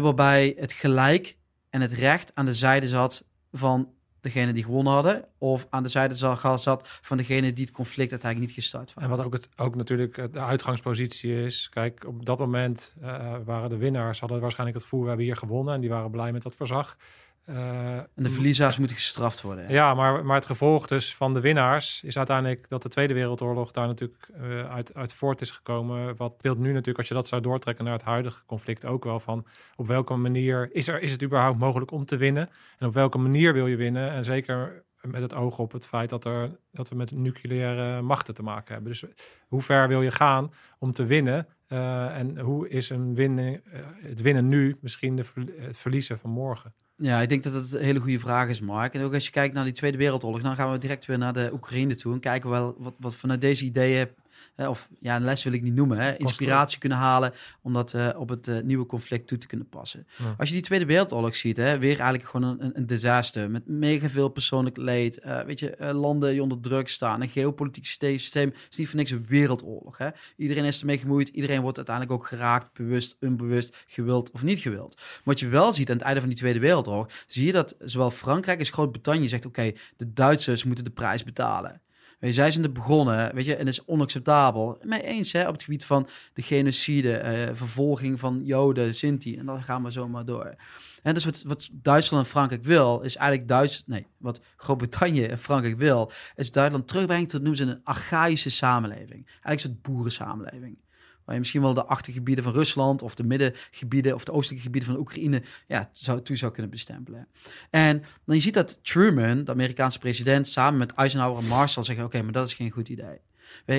waarbij 0.00 0.54
het 0.58 0.72
gelijk 0.72 1.36
en 1.70 1.80
het 1.80 1.92
recht 1.92 2.34
aan 2.34 2.46
de 2.46 2.54
zijde 2.54 2.86
zat 2.86 3.24
van 3.52 3.88
degene 4.20 4.52
die 4.52 4.64
gewonnen 4.64 4.92
hadden, 4.92 5.24
of 5.38 5.66
aan 5.70 5.82
de 5.82 5.88
zijde 5.88 6.14
za- 6.14 6.56
zat 6.56 6.88
van 7.02 7.16
degene 7.16 7.52
die 7.52 7.64
het 7.64 7.74
conflict 7.74 8.10
uiteindelijk 8.10 8.50
niet 8.50 8.62
gestart 8.64 8.94
was. 8.94 9.04
En 9.04 9.10
wat 9.10 9.24
ook, 9.24 9.32
het, 9.32 9.48
ook 9.56 9.74
natuurlijk 9.74 10.32
de 10.32 10.40
uitgangspositie 10.40 11.44
is. 11.44 11.68
Kijk, 11.68 12.06
op 12.06 12.26
dat 12.26 12.38
moment 12.38 12.94
eh, 13.00 13.36
waren 13.44 13.70
de 13.70 13.76
winnaars, 13.76 14.20
hadden 14.20 14.40
waarschijnlijk 14.40 14.78
het 14.78 14.88
gevoel, 14.88 15.02
we 15.02 15.08
hebben 15.08 15.26
hier 15.26 15.36
gewonnen. 15.36 15.74
En 15.74 15.80
die 15.80 15.90
waren 15.90 16.10
blij 16.10 16.32
met 16.32 16.42
dat 16.42 16.56
verzag. 16.56 16.96
Eh, 17.44 17.96
En 17.96 18.08
de 18.14 18.30
verliezers 18.30 18.78
moeten 18.78 18.96
gestraft 18.96 19.40
worden. 19.40 19.70
Ja, 19.70 19.94
maar, 19.94 20.24
maar 20.24 20.36
het 20.36 20.46
gevolg 20.46 20.86
dus 20.86 21.14
van 21.14 21.34
de 21.34 21.40
winnaars 21.40 22.02
is 22.02 22.16
uiteindelijk 22.16 22.68
dat 22.68 22.82
de 22.82 22.88
Tweede 22.88 23.14
Wereldoorlog 23.14 23.72
daar 23.72 23.86
natuurlijk 23.86 24.28
eh, 24.34 24.70
uit, 24.70 24.94
uit 24.94 25.14
voort 25.14 25.40
is 25.40 25.50
gekomen. 25.50 26.16
Wat 26.16 26.34
speelt 26.38 26.58
nu 26.58 26.68
natuurlijk, 26.68 26.98
als 26.98 27.08
je 27.08 27.14
dat 27.14 27.26
zou 27.26 27.42
doortrekken 27.42 27.84
naar 27.84 27.94
het 27.94 28.02
huidige 28.02 28.44
conflict 28.46 28.84
ook 28.84 29.04
wel 29.04 29.20
van 29.20 29.46
op 29.76 29.86
welke 29.86 30.16
manier 30.16 30.68
is, 30.72 30.88
er, 30.88 31.02
is 31.02 31.12
het 31.12 31.22
überhaupt 31.22 31.58
mogelijk 31.58 31.90
om 31.90 32.04
te 32.04 32.16
winnen? 32.16 32.50
En 32.78 32.86
op 32.86 32.94
welke 32.94 33.18
manier 33.18 33.52
wil 33.52 33.66
je 33.66 33.76
winnen? 33.76 34.10
En 34.10 34.24
zeker 34.24 34.84
met 35.00 35.22
het 35.22 35.34
oog 35.34 35.58
op 35.58 35.72
het 35.72 35.86
feit 35.86 36.10
dat, 36.10 36.24
er, 36.24 36.58
dat 36.70 36.88
we 36.88 36.94
met 36.94 37.10
nucleaire 37.10 38.02
machten 38.02 38.34
te 38.34 38.42
maken 38.42 38.72
hebben. 38.74 38.90
Dus 38.92 39.04
hoe 39.48 39.62
ver 39.62 39.88
wil 39.88 40.02
je 40.02 40.12
gaan 40.12 40.52
om 40.78 40.92
te 40.92 41.04
winnen? 41.04 41.46
Eh, 41.66 42.18
en 42.18 42.38
hoe 42.38 42.68
is 42.68 42.90
een 42.90 43.14
winnen, 43.14 43.62
het 44.00 44.20
winnen 44.20 44.48
nu 44.48 44.76
misschien 44.80 45.16
de, 45.16 45.24
het 45.56 45.78
verliezen 45.78 46.18
van 46.18 46.30
morgen? 46.30 46.74
Ja, 46.96 47.20
ik 47.20 47.28
denk 47.28 47.42
dat 47.42 47.52
het 47.52 47.72
een 47.72 47.84
hele 47.84 48.00
goede 48.00 48.18
vraag 48.18 48.48
is, 48.48 48.60
Mark. 48.60 48.94
En 48.94 49.02
ook 49.02 49.14
als 49.14 49.24
je 49.24 49.30
kijkt 49.30 49.54
naar 49.54 49.64
die 49.64 49.72
Tweede 49.72 49.96
Wereldoorlog, 49.96 50.42
dan 50.42 50.56
gaan 50.56 50.72
we 50.72 50.78
direct 50.78 51.06
weer 51.06 51.18
naar 51.18 51.32
de 51.32 51.50
Oekraïne 51.52 51.94
toe 51.94 52.12
en 52.12 52.20
kijken 52.20 52.50
wel 52.50 52.74
wat, 52.78 52.94
wat 52.98 53.14
vanuit 53.14 53.40
deze 53.40 53.64
ideeën, 53.64 54.08
of 54.56 54.88
ja, 55.00 55.16
een 55.16 55.24
les 55.24 55.42
wil 55.42 55.52
ik 55.52 55.62
niet 55.62 55.74
noemen, 55.74 55.98
hè, 55.98 56.16
inspiratie 56.16 56.78
kunnen 56.78 56.98
halen 56.98 57.32
om 57.62 57.72
dat 57.72 57.94
eh, 57.94 58.08
op 58.16 58.28
het 58.28 58.48
eh, 58.48 58.60
nieuwe 58.62 58.86
conflict 58.86 59.26
toe 59.26 59.38
te 59.38 59.46
kunnen 59.46 59.68
passen. 59.68 60.06
Ja. 60.18 60.34
Als 60.38 60.48
je 60.48 60.54
die 60.54 60.64
Tweede 60.64 60.86
Wereldoorlog 60.86 61.36
ziet, 61.36 61.56
hè, 61.56 61.78
weer 61.78 62.00
eigenlijk 62.00 62.28
gewoon 62.28 62.60
een, 62.60 62.70
een, 62.74 62.86
disaster 62.86 63.50
met 63.50 63.66
mega 63.66 64.08
veel 64.08 64.28
persoonlijk 64.28 64.76
leed. 64.76 65.18
eh, 65.18 65.40
weet 65.44 65.58
je, 65.58 65.70
eh, 65.70 65.94
landen 65.94 66.30
die 66.30 66.42
onder 66.42 66.60
druk 66.60 66.88
staan, 66.88 67.20
een 67.20 67.28
geopolitiek 67.28 67.86
systeem, 67.86 68.52
is 68.70 68.76
niet 68.76 68.88
voor 68.88 68.96
niks 68.96 69.10
een 69.10 69.26
wereldoorlog. 69.28 69.98
Hè. 69.98 70.08
Iedereen 70.36 70.64
is 70.64 70.80
ermee 70.80 70.98
gemoeid, 70.98 71.28
iedereen 71.28 71.60
wordt 71.60 71.76
uiteindelijk 71.76 72.16
ook 72.16 72.26
geraakt, 72.26 72.72
bewust, 72.72 73.16
onbewust, 73.20 73.84
gewild 73.86 74.30
of 74.30 74.42
niet 74.42 74.58
gewild. 74.58 74.94
Maar 74.96 75.20
wat 75.24 75.40
je 75.40 75.48
wel 75.48 75.72
ziet 75.72 75.90
aan 75.90 75.96
het 75.96 76.04
einde 76.04 76.20
van 76.20 76.28
die 76.28 76.38
Tweede 76.38 76.58
Wereldoorlog, 76.58 77.10
zie 77.26 77.46
je 77.46 77.52
dat 77.52 77.76
zowel 77.78 78.10
Frankrijk 78.10 78.58
als 78.58 78.70
Groot-Brittannië 78.70 79.28
zegt: 79.28 79.46
oké, 79.46 79.72
de 79.96 80.12
Duitsers 80.12 80.64
moeten 80.64 80.84
de 80.84 80.90
prijs 80.90 81.24
betalen. 81.24 81.80
Weet 82.22 82.34
zij 82.34 82.50
zijn 82.50 82.64
er 82.64 82.72
begonnen, 82.72 83.34
weet 83.34 83.44
je, 83.44 83.56
en 83.56 83.64
dat 83.64 83.74
is 83.74 83.84
onacceptabel. 83.84 84.78
Mee 84.82 85.02
eens, 85.02 85.32
hè, 85.32 85.46
op 85.46 85.52
het 85.52 85.62
gebied 85.62 85.84
van 85.84 86.08
de 86.34 86.42
genocide, 86.42 87.16
eh, 87.16 87.54
vervolging 87.54 88.20
van 88.20 88.40
Joden, 88.44 88.94
Sinti, 88.94 89.36
en 89.36 89.46
dan 89.46 89.62
gaan 89.62 89.82
we 89.82 89.90
zomaar 89.90 90.24
door. 90.24 90.54
En 91.02 91.14
dus 91.14 91.24
wat, 91.24 91.42
wat 91.42 91.68
Duitsland 91.72 92.24
en 92.24 92.30
Frankrijk 92.30 92.64
wil, 92.64 93.00
is 93.00 93.16
eigenlijk 93.16 93.48
Duits, 93.48 93.82
nee, 93.86 94.06
wat 94.16 94.40
Groot-Brittannië 94.56 95.24
en 95.24 95.38
Frankrijk 95.38 95.76
wil, 95.76 96.12
is 96.36 96.50
Duitsland 96.50 96.88
terugbrengen 96.88 97.26
tot 97.26 97.40
noemen 97.40 97.58
ze 97.58 97.64
een 97.64 97.80
archaïsche 97.84 98.50
samenleving. 98.50 99.26
Eigenlijk 99.26 99.52
een 99.52 99.60
soort 99.60 99.82
boerensamenleving. 99.82 100.76
Waar 101.24 101.34
je 101.34 101.40
misschien 101.40 101.60
wel 101.60 101.74
de 101.74 101.84
achtergebieden 101.84 102.44
van 102.44 102.52
Rusland 102.52 103.02
of 103.02 103.14
de 103.14 103.24
middengebieden 103.24 104.14
of 104.14 104.24
de 104.24 104.32
oostelijke 104.32 104.64
gebieden 104.64 104.90
van 104.90 104.98
Oekraïne 104.98 105.42
ja, 105.66 105.90
zou, 105.92 106.22
toe 106.22 106.36
zou 106.36 106.52
kunnen 106.52 106.70
bestempelen. 106.70 107.28
En 107.70 108.04
dan 108.24 108.36
je 108.36 108.42
ziet 108.42 108.54
dat 108.54 108.78
Truman, 108.82 109.44
de 109.44 109.50
Amerikaanse 109.50 109.98
president, 109.98 110.48
samen 110.48 110.78
met 110.78 110.94
Eisenhower 110.94 111.42
en 111.42 111.48
Marshall 111.48 111.84
zeggen: 111.84 112.04
Oké, 112.04 112.22
maar 112.22 112.32
dat 112.32 112.46
is 112.46 112.54
geen 112.54 112.70
goed 112.70 112.88
idee. 112.88 113.20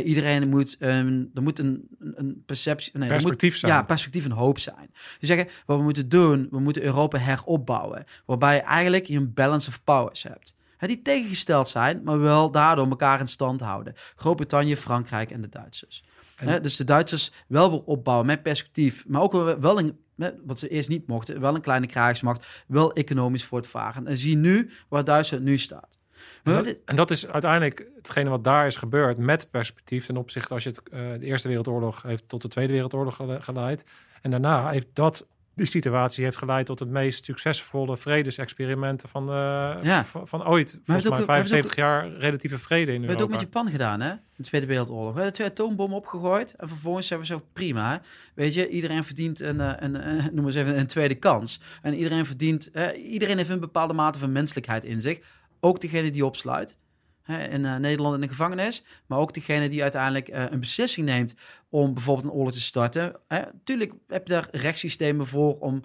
Iedereen 0.04 0.50
moet, 0.50 0.78
um, 0.80 1.32
er 1.34 1.42
moet 1.42 1.60
een, 1.60 1.88
een- 2.00 2.44
perceptie, 2.46 2.92
nee, 2.94 3.04
er 3.04 3.08
Perspectief 3.10 3.50
moet, 3.50 3.60
zijn. 3.60 3.72
Ja, 3.72 3.84
perspectief 3.84 4.26
en 4.26 4.32
hoop 4.32 4.60
zijn. 4.60 4.90
Dus 5.20 5.30
zeggen, 5.30 5.48
wat 5.66 5.78
we 5.78 5.84
moeten 5.84 6.10
doen, 6.10 6.48
we 6.52 6.60
moeten 6.60 6.84
Europa 6.84 7.18
heropbouwen. 7.18 8.06
Waarbij 8.26 8.56
je 8.56 8.62
eigenlijk 8.62 9.08
een 9.08 9.34
balance 9.34 9.68
of 9.68 9.84
powers 9.84 10.24
hebt. 10.24 10.56
Hè, 10.78 10.88
die 10.88 11.02
tegengesteld 11.02 11.68
zijn, 11.68 12.02
maar 12.04 12.20
wel 12.20 12.52
daardoor 12.52 12.90
elkaar 12.90 13.20
in 13.20 13.28
stand 13.28 13.62
houden. 13.62 13.96
Groot-Brittannië, 14.16 14.76
Frankrijk 14.76 15.32
en 15.32 15.42
de 15.42 15.50
Duitsers. 15.50 16.04
En- 16.36 16.48
Hè, 16.48 16.62
dus 16.62 16.76
de 16.76 16.84
Duitsers 16.84 17.32
wel 17.48 17.70
weer 17.72 17.84
opbouwen 17.84 18.26
met 18.28 18.44
perspectief, 18.44 19.04
maar 19.08 19.22
ook 19.22 19.32
wel- 19.60 19.80
een, 19.80 19.98
wat 20.46 20.60
ze 20.60 20.68
eerst 20.68 20.90
niet 20.90 21.08
mochten, 21.08 21.42
wel 21.42 21.56
een 21.56 21.62
kleine 21.62 21.88
krijgsmacht, 21.88 22.64
wel 22.68 22.94
economisch 22.94 23.44
voortvarend. 23.46 24.08
En 24.08 24.18
zie 24.18 24.36
nu 24.36 24.70
waar 24.88 25.04
Duitsland 25.04 25.44
nu 25.44 25.58
staat. 25.58 25.98
En 26.44 26.54
dat, 26.54 26.76
en 26.86 26.96
dat 26.96 27.12
is 27.12 27.28
uiteindelijk 27.28 27.88
hetgene 27.96 28.30
wat 28.30 28.44
daar 28.44 28.66
is 28.68 28.76
gebeurd 28.76 29.18
met 29.18 29.48
perspectief 29.52 30.06
ten 30.06 30.18
opzichte 30.18 30.54
als 30.54 30.64
je 30.64 30.70
het, 30.70 30.82
eh, 30.90 31.00
de 31.20 31.26
Eerste 31.26 31.48
Wereldoorlog 31.48 32.02
heeft 32.02 32.30
tot 32.30 32.42
de 32.42 32.48
Tweede 32.48 32.74
Wereldoorlog 32.74 33.16
gele- 33.16 33.42
geleid. 33.42 33.86
En 34.22 34.32
daarna 34.32 34.70
heeft 34.70 34.88
dat, 34.94 35.28
die 35.56 35.66
situatie 35.66 36.24
heeft 36.24 36.38
geleid 36.38 36.66
tot 36.66 36.80
het 36.80 36.90
meest 36.90 37.26
succesvolle 37.26 37.98
vredesexperimenten 37.98 39.10
van, 39.10 39.26
de, 39.26 39.80
Ja. 39.82 40.06
van, 40.06 40.28
van 40.28 40.48
ooit. 40.48 40.70
Volgens 40.70 40.88
heeft 40.88 41.06
ook- 41.08 41.12
mij 41.18 41.26
maar 41.26 41.36
heeft 41.36 41.50
75 41.50 41.76
jaar 41.76 42.12
relatieve 42.18 42.58
vrede 42.58 42.94
in 42.94 43.02
We 43.02 43.08
hebben 43.08 43.10
het 43.16 43.22
ook 43.22 43.30
Europa. 43.32 43.46
met 43.46 43.54
Japan 43.54 43.72
gedaan, 43.72 44.02
hè? 44.02 44.12
In 44.12 44.20
de 44.36 44.44
Tweede 44.44 44.68
Wereldoorlog. 44.68 45.08
We 45.10 45.16
hebben 45.16 45.34
twee 45.34 45.48
atoombommen 45.48 45.98
opgegooid. 45.98 46.56
En 46.56 46.68
vervolgens 46.68 47.10
hebben 47.10 47.28
we 47.28 47.34
zo 47.34 47.46
prima. 47.54 48.02
Weet 48.36 48.54
je, 48.54 48.70
iedereen 48.70 49.04
verdient 49.04 49.40
een, 49.40 49.62
eh, 49.62 49.72
een, 49.80 50.10
een, 50.10 50.30
noem 50.36 50.46
eens 50.46 50.56
even 50.56 50.80
een 50.80 50.88
tweede 50.88 51.16
kans. 51.16 51.60
En 51.82 51.94
iedereen 51.96 52.26
verdient, 52.26 52.72
eh, 52.72 53.12
iedereen 53.12 53.38
heeft 53.38 53.50
een 53.50 53.60
bepaalde 53.60 53.94
mate 53.94 54.20
van 54.20 54.32
menselijkheid 54.32 54.84
in 54.84 55.02
zich. 55.02 55.20
Ook 55.60 55.82
degene 55.82 56.12
die 56.12 56.26
opsluit. 56.26 56.78
Hè, 57.24 57.48
in 57.48 57.66
eh, 57.66 57.76
Nederland 57.76 58.16
in 58.16 58.22
de 58.22 58.28
gevangenis. 58.28 58.84
Maar 59.06 59.20
ook 59.20 59.34
degene 59.34 59.70
die 59.70 59.82
uiteindelijk 59.82 60.28
eh, 60.28 60.44
een 60.50 60.60
beslissing 60.60 61.06
neemt 61.06 61.36
om 61.70 61.94
bijvoorbeeld 61.94 62.28
een 62.28 62.34
oorlog 62.34 62.54
te 62.54 62.62
starten. 62.62 63.16
Hè, 63.28 63.42
tuurlijk 63.64 63.94
heb 64.08 64.28
je 64.28 64.34
daar 64.34 64.48
rechtssystemen 64.52 65.28
voor 65.28 65.60
om. 65.60 65.84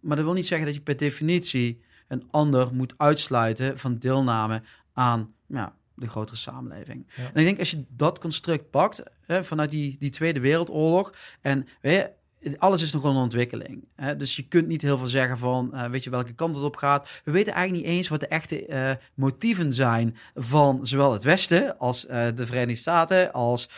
Maar 0.00 0.16
dat 0.16 0.24
wil 0.24 0.34
niet 0.34 0.46
zeggen 0.46 0.66
dat 0.66 0.74
je 0.74 0.82
per 0.82 0.96
definitie 0.96 1.84
een 2.08 2.28
ander 2.30 2.74
moet 2.74 2.94
uitsluiten 2.96 3.78
van 3.78 3.98
deelname 3.98 4.62
aan 4.92 5.34
ja, 5.46 5.74
de 5.94 6.08
grotere 6.08 6.36
samenleving. 6.36 7.06
Ja. 7.16 7.22
En 7.22 7.40
ik 7.40 7.44
denk 7.44 7.58
als 7.58 7.70
je 7.70 7.84
dat 7.88 8.18
construct 8.18 8.70
pakt 8.70 9.02
hè, 9.20 9.44
vanuit 9.44 9.70
die, 9.70 9.96
die 9.98 10.10
Tweede 10.10 10.40
Wereldoorlog 10.40 11.14
en 11.40 11.66
weet 11.80 11.94
je, 11.94 12.10
alles 12.58 12.82
is 12.82 12.92
nog 12.92 13.04
een 13.04 13.14
ontwikkeling. 13.16 13.88
Hè? 13.94 14.16
Dus 14.16 14.36
je 14.36 14.48
kunt 14.48 14.66
niet 14.66 14.82
heel 14.82 14.98
veel 14.98 15.06
zeggen 15.06 15.38
van, 15.38 15.74
eh, 15.74 15.88
weet 15.88 16.04
je 16.04 16.10
welke 16.10 16.34
kant 16.34 16.54
het 16.54 16.64
op 16.64 16.76
gaat. 16.76 17.20
We 17.24 17.30
weten 17.30 17.52
eigenlijk 17.52 17.86
niet 17.86 17.96
eens 17.96 18.08
wat 18.08 18.20
de 18.20 18.28
echte 18.28 18.66
eh, 18.66 18.90
motieven 19.14 19.72
zijn 19.72 20.16
van 20.34 20.86
zowel 20.86 21.12
het 21.12 21.22
Westen 21.22 21.78
als 21.78 22.06
eh, 22.06 22.26
de 22.34 22.46
Verenigde 22.46 22.80
Staten, 22.80 23.32
als 23.32 23.68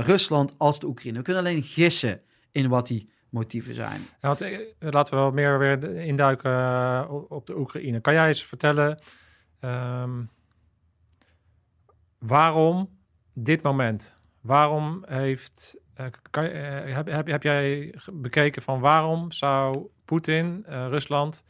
Rusland, 0.00 0.54
als 0.56 0.80
de 0.80 0.86
Oekraïne. 0.86 1.18
We 1.18 1.24
kunnen 1.24 1.42
alleen 1.42 1.62
gissen 1.62 2.20
in 2.52 2.68
wat 2.68 2.86
die 2.86 3.10
motieven 3.28 3.74
zijn. 3.74 4.00
Laten 4.78 5.14
we 5.14 5.22
wat 5.22 5.32
meer 5.32 5.58
weer 5.58 5.84
induiken 5.96 7.10
op- 7.10 7.30
op 7.30 7.46
de 7.46 7.58
Oekraïne. 7.58 8.00
Kan 8.00 8.12
jij 8.12 8.28
eens 8.28 8.44
vertellen 8.44 8.98
ehm, 9.60 10.22
waarom 12.18 12.88
dit 13.32 13.62
moment? 13.62 14.14
Waarom 14.40 15.04
heeft. 15.06 15.76
Eh, 15.98 16.86
eh, 16.86 16.94
heb, 16.94 17.06
heb, 17.06 17.26
heb 17.26 17.42
jij 17.42 17.94
bekeken 18.12 18.62
van 18.62 18.80
waarom 18.80 19.32
zou 19.32 19.86
Poetin, 20.04 20.64
eh, 20.66 20.86
Rusland, 20.88 21.44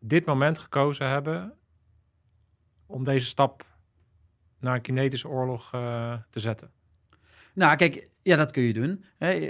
dit 0.00 0.24
moment 0.24 0.58
gekozen 0.58 1.08
hebben 1.08 1.52
om 2.86 3.04
deze 3.04 3.26
stap 3.26 3.66
naar 4.60 4.74
een 4.74 4.80
kinetische 4.80 5.28
oorlog 5.28 5.70
te 6.30 6.40
zetten? 6.40 6.70
Nou, 7.54 7.76
kijk, 7.76 8.08
ja, 8.22 8.36
dat 8.36 8.52
kun 8.52 8.62
je 8.62 8.72
doen. 8.72 9.04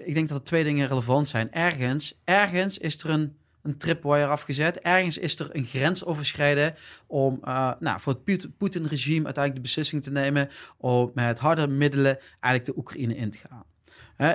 Ik 0.05 0.15
denk 0.15 0.29
dat 0.29 0.39
er 0.39 0.45
twee 0.45 0.65
dingen 0.65 0.89
relevant 0.89 1.29
zijn. 1.29 1.53
Ergens, 1.53 2.21
ergens 2.25 2.79
is 2.79 3.03
er 3.03 3.11
een, 3.11 3.37
een 3.63 3.79
tripwire 3.79 4.27
afgezet. 4.27 4.81
Ergens 4.81 5.19
is 5.19 5.39
er 5.39 5.49
een 5.53 5.65
grens 5.65 6.05
overschreden 6.05 6.75
om 7.07 7.39
nou, 7.79 8.01
voor 8.01 8.13
het 8.13 8.25
Poet- 8.25 8.57
Poetin-regime 8.57 9.25
uiteindelijk 9.25 9.55
de 9.55 9.61
beslissing 9.61 10.03
te 10.03 10.11
nemen 10.11 10.51
om 10.77 11.11
met 11.15 11.39
harde 11.39 11.67
middelen 11.67 12.19
eigenlijk 12.41 12.65
de 12.65 12.77
Oekraïne 12.77 13.17
in 13.17 13.31
te 13.31 13.39
gaan. 13.39 13.65
Hè, 14.17 14.35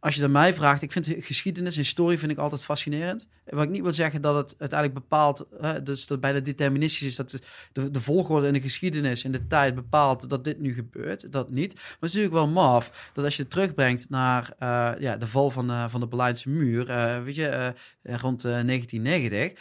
als 0.00 0.14
je 0.14 0.20
naar 0.20 0.30
mij 0.30 0.54
vraagt, 0.54 0.82
ik 0.82 0.92
vind 0.92 1.04
de 1.04 1.22
geschiedenis, 1.22 1.76
historie 1.76 2.18
vind 2.18 2.32
ik 2.32 2.38
altijd 2.38 2.64
fascinerend. 2.64 3.26
Wat 3.44 3.64
ik 3.64 3.70
niet 3.70 3.82
wil 3.82 3.92
zeggen 3.92 4.22
dat 4.22 4.36
het 4.36 4.54
uiteindelijk 4.58 5.00
bepaalt, 5.00 5.46
hè, 5.60 5.82
dus 5.82 6.06
dat 6.06 6.20
bijna 6.20 6.40
deterministisch 6.40 7.06
is, 7.06 7.16
dat 7.16 7.38
de, 7.72 7.90
de 7.90 8.00
volgorde 8.00 8.46
in 8.46 8.52
de 8.52 8.60
geschiedenis, 8.60 9.24
in 9.24 9.32
de 9.32 9.46
tijd 9.46 9.74
bepaalt 9.74 10.30
dat 10.30 10.44
dit 10.44 10.60
nu 10.60 10.74
gebeurt, 10.74 11.32
dat 11.32 11.50
niet. 11.50 11.74
Maar 11.74 11.82
het 11.84 12.08
is 12.08 12.14
natuurlijk 12.14 12.34
wel 12.34 12.48
maf 12.48 13.10
dat 13.12 13.24
als 13.24 13.36
je 13.36 13.42
het 13.42 13.50
terugbrengt 13.50 14.10
naar 14.10 14.52
eh, 14.58 14.92
ja, 14.98 15.16
de 15.16 15.26
val 15.26 15.50
van, 15.50 15.90
van 15.90 16.00
de 16.00 16.06
Berlijnse 16.06 16.48
muur, 16.48 16.90
eh, 16.90 17.22
weet 17.22 17.34
je, 17.34 17.48
eh, 17.48 18.14
rond 18.14 18.44
eh, 18.44 18.50
1990, 18.50 19.52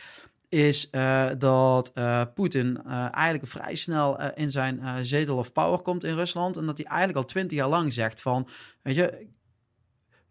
is 0.50 0.90
eh, 0.90 1.30
dat 1.38 1.92
eh, 1.94 2.22
Poetin 2.34 2.82
eh, 2.86 3.08
eigenlijk 3.14 3.48
vrij 3.48 3.76
snel 3.76 4.32
in 4.34 4.50
zijn 4.50 5.06
zetel 5.06 5.38
of 5.38 5.52
power 5.52 5.80
komt 5.80 6.04
in 6.04 6.16
Rusland. 6.16 6.58
En 6.58 6.66
dat 6.66 6.78
hij 6.78 6.86
eigenlijk 6.86 7.18
al 7.18 7.26
twintig 7.26 7.58
jaar 7.58 7.70
lang 7.70 7.94
zegt 7.94 8.22
van, 8.22 8.48
weet 8.82 8.96
je, 8.96 9.28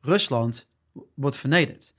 Rusland 0.00 0.66
wordt 1.14 1.36
vernederd. 1.36 1.94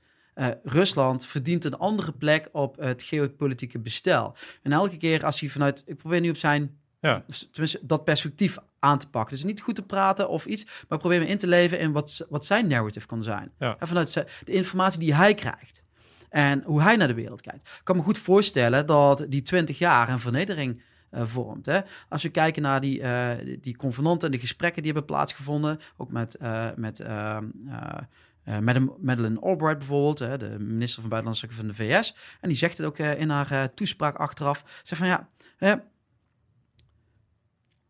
Rusland 0.62 1.26
verdient 1.26 1.64
een 1.64 1.78
andere 1.78 2.12
plek 2.12 2.48
op 2.52 2.76
het 2.76 3.02
geopolitieke 3.02 3.78
bestel. 3.78 4.36
En 4.62 4.72
elke 4.72 4.96
keer 4.96 5.24
als 5.24 5.40
hij 5.40 5.48
vanuit, 5.48 5.82
ik 5.86 5.96
probeer 5.96 6.20
nu 6.20 6.30
op 6.30 6.36
zijn, 6.36 6.78
Ja. 7.00 7.24
tenminste 7.50 7.80
dat 7.82 8.04
perspectief 8.04 8.58
aan 8.78 8.98
te 8.98 9.08
pakken. 9.08 9.34
Dus 9.36 9.44
niet 9.44 9.60
goed 9.60 9.74
te 9.74 9.82
praten 9.82 10.28
of 10.28 10.46
iets, 10.46 10.66
maar 10.88 10.98
probeer 10.98 11.20
me 11.20 11.26
in 11.26 11.38
te 11.38 11.46
leven 11.46 11.78
in 11.78 11.92
wat, 11.92 12.26
wat 12.28 12.44
zijn 12.44 12.66
narrative 12.66 13.06
kan 13.06 13.22
zijn. 13.22 13.52
Ja. 13.58 13.76
En 13.78 13.88
vanuit 13.88 14.12
de 14.44 14.52
informatie 14.52 15.00
die 15.00 15.14
hij 15.14 15.34
krijgt. 15.34 15.82
En 16.30 16.62
hoe 16.62 16.82
hij 16.82 16.96
naar 16.96 17.08
de 17.08 17.14
wereld 17.14 17.40
kijkt. 17.40 17.62
Ik 17.62 17.80
kan 17.84 17.96
me 17.96 18.02
goed 18.02 18.18
voorstellen 18.18 18.86
dat 18.86 19.26
die 19.28 19.42
20 19.42 19.78
jaar 19.78 20.08
een 20.08 20.20
vernedering 20.20 20.82
eh, 21.10 21.22
vormt. 21.24 21.66
Hè? 21.66 21.80
Als 22.08 22.22
we 22.22 22.28
kijken 22.28 22.62
naar 22.62 22.80
die, 22.80 23.00
eh, 23.02 23.58
die- 23.60 23.76
convenanten 23.76 24.26
en 24.28 24.34
de 24.34 24.40
gesprekken 24.40 24.82
die 24.82 24.92
hebben 24.92 25.10
plaatsgevonden, 25.10 25.80
ook 25.96 26.10
met, 26.10 26.34
eh 26.34 26.66
met 26.76 27.00
ehm, 27.00 27.44
eh, 27.68 27.98
eh, 28.44 28.58
Madeleine 29.00 29.40
Albright 29.40 29.78
bijvoorbeeld, 29.78 30.18
hè, 30.18 30.38
de 30.38 30.56
minister 30.58 31.00
van 31.00 31.08
Buitenlandse 31.10 31.46
Zaken 31.46 31.56
van 31.56 31.68
de 31.68 31.74
VS. 31.74 32.16
En 32.40 32.48
die 32.48 32.56
zegt 32.58 32.78
het 32.78 32.86
ook 32.86 32.98
in 32.98 33.30
haar 33.30 33.74
toespraak 33.74 34.16
achteraf. 34.16 34.64
Zegt 34.82 35.00
van 35.00 35.10
ja, 35.10 35.28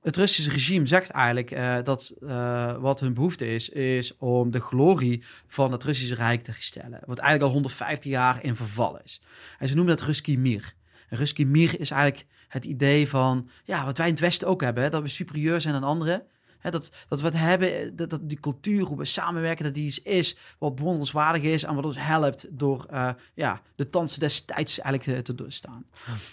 het 0.02 0.16
Russische 0.16 0.50
regime 0.50 0.86
zegt 0.86 1.10
eigenlijk 1.10 1.50
eh, 1.50 1.76
dat 1.84 2.14
eh, 2.20 2.76
wat 2.76 3.00
hun 3.00 3.14
behoefte 3.14 3.54
is, 3.54 3.68
is 3.68 4.16
om 4.16 4.50
de 4.50 4.60
glorie 4.60 5.24
van 5.46 5.72
het 5.72 5.84
Russische 5.84 6.14
Rijk 6.14 6.42
te 6.42 6.50
herstellen. 6.50 7.00
Wat 7.04 7.18
eigenlijk 7.18 7.48
al 7.48 7.54
150 7.54 8.10
jaar 8.10 8.44
in 8.44 8.56
verval 8.56 9.00
is. 9.04 9.20
En 9.58 9.68
ze 9.68 9.74
noemen 9.74 9.96
dat 9.96 10.06
Ruski 10.06 10.38
Mir. 10.38 10.74
Ruski 11.08 11.46
Mir 11.46 11.80
is 11.80 11.90
eigenlijk 11.90 12.26
het 12.48 12.64
idee 12.64 13.08
van, 13.08 13.48
ja, 13.64 13.84
wat 13.84 13.96
wij 13.98 14.06
in 14.06 14.12
het 14.12 14.22
Westen 14.22 14.48
ook 14.48 14.62
hebben, 14.62 14.90
dat 14.90 15.02
we 15.02 15.08
superieur 15.08 15.60
zijn 15.60 15.74
aan 15.74 15.82
anderen. 15.82 16.22
Hè, 16.58 16.70
dat, 16.70 16.90
dat 17.08 17.20
we 17.20 17.26
het 17.26 17.36
hebben, 17.36 17.96
dat, 17.96 18.10
dat 18.10 18.28
die 18.28 18.40
cultuur, 18.40 18.82
hoe 18.82 18.98
we 18.98 19.04
samenwerken, 19.04 19.64
dat 19.64 19.74
die 19.74 19.86
iets 19.86 20.02
is 20.02 20.36
wat 20.58 20.74
bewonderenswaardig 20.74 21.42
is 21.42 21.64
en 21.64 21.74
wat 21.74 21.84
ons 21.84 21.98
helpt 21.98 22.46
door 22.50 22.86
eh, 22.90 23.10
ja, 23.34 23.60
de 23.74 23.90
dansen 23.90 24.20
destijds 24.20 24.78
eigenlijk 24.78 25.18
te, 25.18 25.32
te 25.32 25.42
doorstaan. 25.42 25.84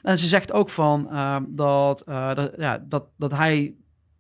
En 0.04 0.18
ze 0.18 0.28
zegt 0.28 0.52
ook 0.52 0.70
van 0.70 1.10
eh, 1.10 1.38
dat, 1.48 2.02
eh, 2.02 2.36
dat, 2.36 2.54
ja, 2.58 2.78
dat, 2.88 3.06
dat 3.16 3.32
hij 3.32 3.76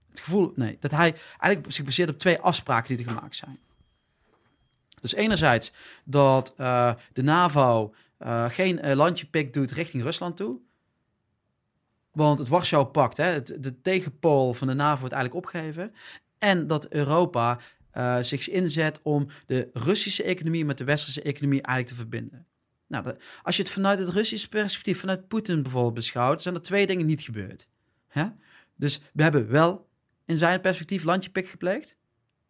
het 0.09 0.19
gevoel, 0.19 0.51
nee, 0.55 0.77
dat 0.79 0.91
hij 0.91 1.15
eigenlijk 1.39 1.73
zich 1.73 1.85
baseert 1.85 2.09
op 2.09 2.19
twee 2.19 2.39
afspraken 2.39 2.95
die 2.97 3.05
er 3.05 3.11
gemaakt 3.11 3.35
zijn. 3.35 3.59
Dus 5.05 5.13
enerzijds 5.13 5.71
dat 6.03 6.53
eh, 6.57 6.93
de 7.13 7.23
NAVO 7.23 7.93
eh, 8.17 8.49
geen 8.49 8.79
eh, 8.79 8.95
landje 8.95 9.25
pik 9.25 9.53
doet 9.53 9.71
richting 9.71 10.03
Rusland 10.03 10.37
toe. 10.37 10.57
Want 12.15 12.39
het 12.39 12.47
Warschau-pact, 12.47 13.15
de 13.63 13.81
tegenpool 13.81 14.53
van 14.53 14.67
de 14.67 14.73
NAVO 14.73 14.99
wordt 14.99 15.13
eigenlijk 15.13 15.45
opgegeven. 15.45 15.93
En 16.39 16.67
dat 16.67 16.87
Europa 16.89 17.59
eh, 17.91 18.17
zich 18.21 18.49
inzet 18.49 18.99
om 19.01 19.27
de 19.45 19.69
Russische 19.73 20.23
economie 20.23 20.65
met 20.65 20.77
de 20.77 20.83
westerse 20.83 21.21
economie 21.21 21.61
eigenlijk 21.61 21.87
te 21.87 21.95
verbinden. 21.95 22.45
Nou, 22.87 23.15
als 23.43 23.55
je 23.55 23.61
het 23.61 23.71
vanuit 23.71 23.99
het 23.99 24.09
Russische 24.09 24.49
perspectief, 24.49 24.99
vanuit 24.99 25.27
Poetin 25.27 25.61
bijvoorbeeld 25.61 25.93
beschouwt, 25.93 26.41
zijn 26.41 26.55
er 26.55 26.61
twee 26.61 26.87
dingen 26.87 27.05
niet 27.05 27.21
gebeurd. 27.21 27.67
Hè? 28.07 28.25
Dus 28.75 29.01
we 29.13 29.23
hebben 29.23 29.49
wel 29.49 29.87
in 30.25 30.37
zijn 30.37 30.61
perspectief 30.61 31.03
landje 31.03 31.29
pik 31.29 31.47
gepleegd. 31.47 31.95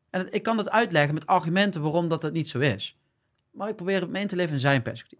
En 0.09 0.27
ik 0.31 0.43
kan 0.43 0.57
dat 0.57 0.69
uitleggen 0.69 1.13
met 1.13 1.25
argumenten 1.25 1.81
waarom 1.81 2.07
dat, 2.07 2.21
dat 2.21 2.33
niet 2.33 2.47
zo 2.47 2.59
is. 2.59 2.97
Maar 3.51 3.69
ik 3.69 3.75
probeer 3.75 4.01
het 4.01 4.09
mee 4.09 4.25
te 4.25 4.35
leven 4.35 4.53
in 4.53 4.59
zijn 4.59 4.81
perspectief. 4.81 5.19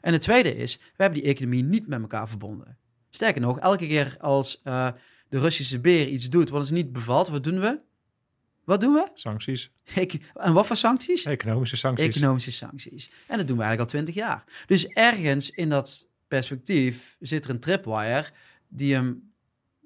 En 0.00 0.12
het 0.12 0.22
tweede 0.22 0.56
is, 0.56 0.76
we 0.76 1.02
hebben 1.02 1.20
die 1.20 1.30
economie 1.30 1.62
niet 1.62 1.86
met 1.86 2.00
elkaar 2.00 2.28
verbonden. 2.28 2.76
Sterker 3.16 3.40
nog, 3.40 3.58
elke 3.58 3.86
keer 3.86 4.16
als 4.20 4.60
eh, 4.62 4.88
de 5.28 5.38
Russische 5.38 5.80
beer 5.80 6.08
iets 6.08 6.28
doet 6.28 6.48
wat 6.48 6.60
ons 6.60 6.70
niet 6.70 6.92
bevalt, 6.92 7.28
wat 7.28 7.44
doen 7.44 7.60
we? 7.60 7.80
Wat 8.64 8.80
doen 8.80 8.92
we? 8.92 9.08
Sancties, 9.14 9.70
En 10.34 10.52
wat 10.52 10.66
voor 10.66 10.76
sancties? 10.76 11.24
economische 11.24 11.76
sancties. 11.76 12.06
Economische 12.16 12.50
sancties. 12.52 13.10
En 13.26 13.38
dat 13.38 13.46
doen 13.46 13.56
we 13.56 13.62
eigenlijk 13.62 13.80
al 13.80 13.86
twintig 13.86 14.14
jaar. 14.14 14.44
Dus 14.66 14.86
ergens 14.86 15.50
in 15.50 15.68
dat 15.68 16.06
perspectief 16.28 17.16
zit 17.20 17.44
er 17.44 17.50
een 17.50 17.60
tripwire 17.60 18.26
die 18.68 18.94
hem 18.94 19.32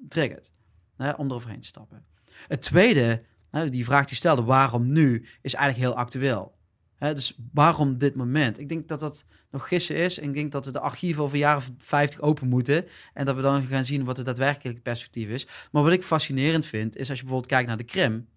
triggert. 0.09 0.53
Hè, 0.97 1.11
om 1.11 1.29
eroverheen 1.29 1.61
te 1.61 1.67
stappen. 1.67 2.05
Het 2.49 2.63
tweede, 2.63 3.23
hè, 3.51 3.69
die 3.69 3.85
vraag 3.85 4.07
die 4.07 4.17
stelde, 4.17 4.43
waarom 4.43 4.93
nu, 4.93 5.27
is 5.43 5.55
eigenlijk 5.55 5.87
heel 5.87 5.99
actueel. 6.03 6.59
Dus 7.01 7.37
waarom 7.53 7.99
dit 7.99 8.15
moment? 8.15 8.59
Ik 8.59 8.69
denk 8.69 8.89
dat 8.89 9.01
dat 9.01 9.25
nog 9.51 9.69
gissen 9.69 9.97
is. 9.97 10.19
En 10.19 10.29
ik 10.29 10.35
denk 10.35 10.53
dat 10.53 10.65
we 10.65 10.73
de 10.73 10.81
archieven 10.81 11.23
over 11.23 11.39
jaren 11.39 11.63
50 11.79 12.21
open 12.21 12.49
moeten. 12.49 12.87
En 13.15 13.25
dat 13.25 13.37
we 13.37 13.43
dan 13.43 13.63
gaan 13.63 13.85
zien 13.85 14.05
wat 14.05 14.17
het 14.17 14.27
daadwerkelijke 14.27 14.81
perspectief 14.81 15.29
is. 15.29 15.47
Maar 15.73 15.83
wat 15.83 15.93
ik 15.93 16.03
fascinerend 16.03 16.67
vind, 16.67 16.97
is 16.97 17.09
als 17.09 17.19
je 17.19 17.25
bijvoorbeeld 17.25 17.53
kijkt 17.53 17.69
naar 17.69 17.77
de 17.77 17.85
Krim. 17.85 18.29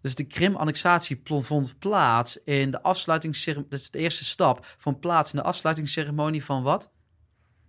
Dus 0.00 0.14
de 0.14 0.24
Krim-annexatie 0.24 1.20
vond 1.24 1.78
plaats 1.78 2.42
in 2.44 2.70
de 2.70 2.82
afsluitingsceremonie. 2.82 3.72
Is 3.72 3.90
de 3.90 3.98
eerste 3.98 4.24
stap. 4.24 4.74
Van 4.78 4.98
plaats 4.98 5.32
in 5.32 5.38
de 5.38 5.44
afsluitingsceremonie 5.44 6.44
van 6.44 6.62
wat? 6.62 6.90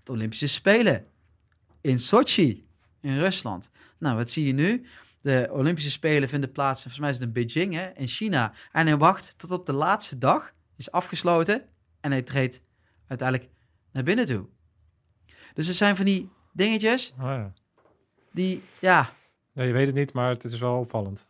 De 0.03 0.11
Olympische 0.11 0.47
Spelen. 0.47 1.05
In 1.81 1.99
Sochi, 1.99 2.67
in 3.01 3.17
Rusland. 3.17 3.69
Nou, 3.97 4.17
wat 4.17 4.29
zie 4.29 4.45
je 4.45 4.53
nu? 4.53 4.85
De 5.25 5.49
Olympische 5.51 5.91
Spelen 5.91 6.29
vinden 6.29 6.51
plaats, 6.51 6.81
volgens 6.81 7.01
mij 7.01 7.09
is 7.09 7.17
het 7.17 7.25
in 7.25 7.33
Beijing, 7.33 7.73
hè, 7.73 7.89
in 7.95 8.07
China. 8.07 8.53
En 8.71 8.87
hij 8.87 8.97
wacht 8.97 9.37
tot 9.37 9.51
op 9.51 9.65
de 9.65 9.73
laatste 9.73 10.17
dag, 10.17 10.53
is 10.75 10.91
afgesloten. 10.91 11.65
En 12.01 12.11
hij 12.11 12.21
treedt 12.21 12.61
uiteindelijk 13.07 13.49
naar 13.91 14.03
binnen 14.03 14.25
toe. 14.25 14.45
Dus 15.53 15.67
er 15.67 15.73
zijn 15.73 15.95
van 15.95 16.05
die 16.05 16.29
dingetjes 16.53 17.13
Oh 17.19 17.25
ja. 17.25 17.53
die, 18.31 18.63
ja, 18.79 19.13
Nee, 19.53 19.67
je 19.67 19.73
weet 19.73 19.85
het 19.85 19.95
niet, 19.95 20.13
maar 20.13 20.29
het 20.29 20.43
is 20.43 20.59
wel 20.59 20.79
opvallend. 20.79 21.27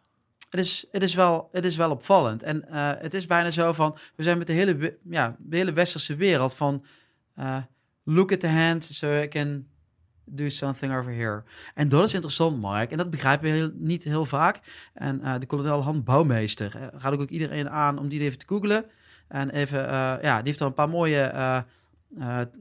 het 0.50 0.60
is, 0.60 0.86
het 0.92 1.04
is, 1.04 1.14
wel, 1.14 1.50
het 1.52 1.66
is 1.66 1.76
wel 1.76 1.92
opvallend. 1.92 2.44
En 2.44 2.70
eh, 2.70 2.92
het 2.98 3.14
is 3.14 3.26
bijna 3.26 3.52
zo 3.52 3.74
van, 3.74 3.98
we 4.16 4.24
zijn 4.24 4.38
met 4.38 4.48
de 4.48 4.54
hele, 4.54 4.98
ja, 5.10 5.36
de 5.40 5.58
hele 5.58 5.74
westerse 5.74 6.16
wereld 6.16 6.54
van, 6.54 6.86
eh, 7.36 7.58
look 8.04 8.32
at 8.32 8.40
the 8.40 8.48
hand 8.48 8.84
so 8.84 9.22
I 9.22 9.28
can 9.28 9.68
do 10.26 10.50
something 10.50 10.96
over 10.96 11.12
here. 11.12 11.44
En 11.74 11.90
dat 11.90 12.04
is 12.04 12.14
interessant, 12.14 12.62
Mark. 12.62 12.92
En 12.92 12.98
dat 12.98 13.10
begrijpen 13.10 13.52
we 13.52 13.58
heel, 13.58 13.72
niet 13.74 14.04
heel 14.04 14.26
vaak. 14.26 14.60
En 14.94 15.22
eh, 15.22 15.40
de 15.40 15.46
kolonel 15.46 15.84
Han 15.84 16.04
Bouwmeester, 16.04 16.76
eh, 16.76 16.88
raad 16.98 17.14
ik 17.14 17.22
ook 17.22 17.30
iedereen 17.30 17.70
aan 17.70 18.00
om 18.00 18.08
die 18.08 18.22
even 18.22 18.38
te 18.38 18.48
googlen. 18.48 18.86
En 19.28 19.50
even, 19.50 19.88
eh, 19.88 20.16
ja, 20.22 20.38
die 20.38 20.48
heeft 20.48 20.60
er 20.60 20.66
een 20.66 20.74
paar 20.74 20.90
mooie 20.90 21.34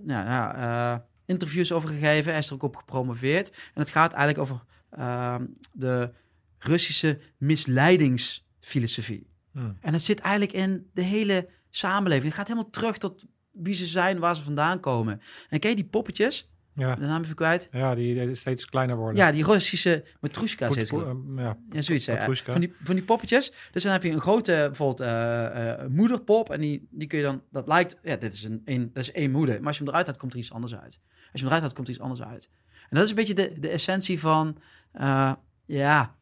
ja, 0.06 1.04
interviews 1.26 1.72
over 1.72 1.88
gegeven. 1.88 2.30
Hij 2.30 2.40
is 2.40 2.48
er 2.48 2.54
ook 2.54 2.62
op 2.62 2.76
gepromoveerd. 2.76 3.50
En 3.50 3.80
het 3.80 3.90
gaat 3.90 4.12
eigenlijk 4.12 4.50
over 4.50 4.64
ehm, 4.90 5.44
de 5.72 6.10
Russische 6.58 7.20
misleidingsfilosofie. 7.36 9.26
Hm. 9.52 9.70
En 9.80 9.92
het 9.92 10.02
zit 10.02 10.20
eigenlijk 10.20 10.52
in 10.52 10.90
de 10.92 11.02
hele 11.02 11.48
samenleving. 11.70 12.26
Het 12.26 12.34
gaat 12.34 12.48
helemaal 12.48 12.70
terug 12.70 12.98
tot 12.98 13.24
wie 13.50 13.74
ze 13.74 13.86
zijn, 13.86 14.18
waar 14.18 14.36
ze 14.36 14.42
vandaan 14.42 14.80
komen. 14.80 15.20
En 15.48 15.60
ken 15.60 15.70
je 15.70 15.76
die 15.76 15.84
poppetjes? 15.84 16.48
Ja, 16.76 16.94
De 16.94 17.00
naam 17.06 17.22
even 17.22 17.34
kwijt. 17.34 17.68
ja 17.72 17.94
die, 17.94 18.34
steeds 18.34 18.64
kleiner 18.66 18.96
worden. 18.96 19.16
Ja, 19.16 19.32
die 19.32 19.44
Russische 19.44 20.04
matroeska's. 20.20 20.66
Poet- 20.68 20.78
heet 20.78 20.90
het, 20.90 20.98
poet- 20.98 21.08
geloof 21.08 21.24
ik. 21.24 21.38
eh, 21.38 21.44
ja, 21.44 21.56
Ja, 21.70 21.80
zoiets. 21.82 22.06
Matrushka. 22.06 22.52
Van 22.52 22.60
die, 22.60 22.74
van 22.82 22.94
die 22.94 23.04
poppetjes. 23.04 23.52
Dus 23.72 23.82
dan 23.82 23.92
heb 23.92 24.02
je 24.02 24.10
een 24.10 24.20
grote, 24.20 24.52
bijvoorbeeld, 24.66 25.00
eh, 25.00 25.70
eh, 25.82 25.86
moederpop. 25.88 26.50
En 26.50 26.60
die, 26.60 26.86
die 26.90 27.08
kun 27.08 27.18
je 27.18 27.24
dan, 27.24 27.42
dat 27.50 27.66
lijkt, 27.68 27.96
ja, 28.02 28.16
dit 28.16 28.34
is 28.34 28.42
een, 28.42 28.62
een, 28.64 28.90
dat 28.92 29.02
is 29.02 29.12
één 29.12 29.30
moeder. 29.30 29.58
Maar 29.58 29.66
als 29.66 29.76
je 29.76 29.82
hem 29.82 29.92
eruit 29.92 30.06
haalt, 30.06 30.18
komt 30.18 30.32
er 30.32 30.38
iets 30.38 30.52
anders 30.52 30.74
uit. 30.74 30.82
Als 30.82 30.92
je 31.32 31.38
hem 31.38 31.46
eruit 31.46 31.62
haalt, 31.62 31.74
komt 31.74 31.86
er 31.86 31.92
iets 31.94 32.02
anders 32.02 32.22
uit. 32.22 32.48
En 32.82 32.96
dat 32.96 33.02
is 33.04 33.10
een 33.10 33.16
beetje 33.16 33.34
de, 33.34 33.52
de 33.60 33.68
essentie 33.68 34.20
van, 34.20 34.58
eh, 34.92 35.32
ja, 35.66 36.14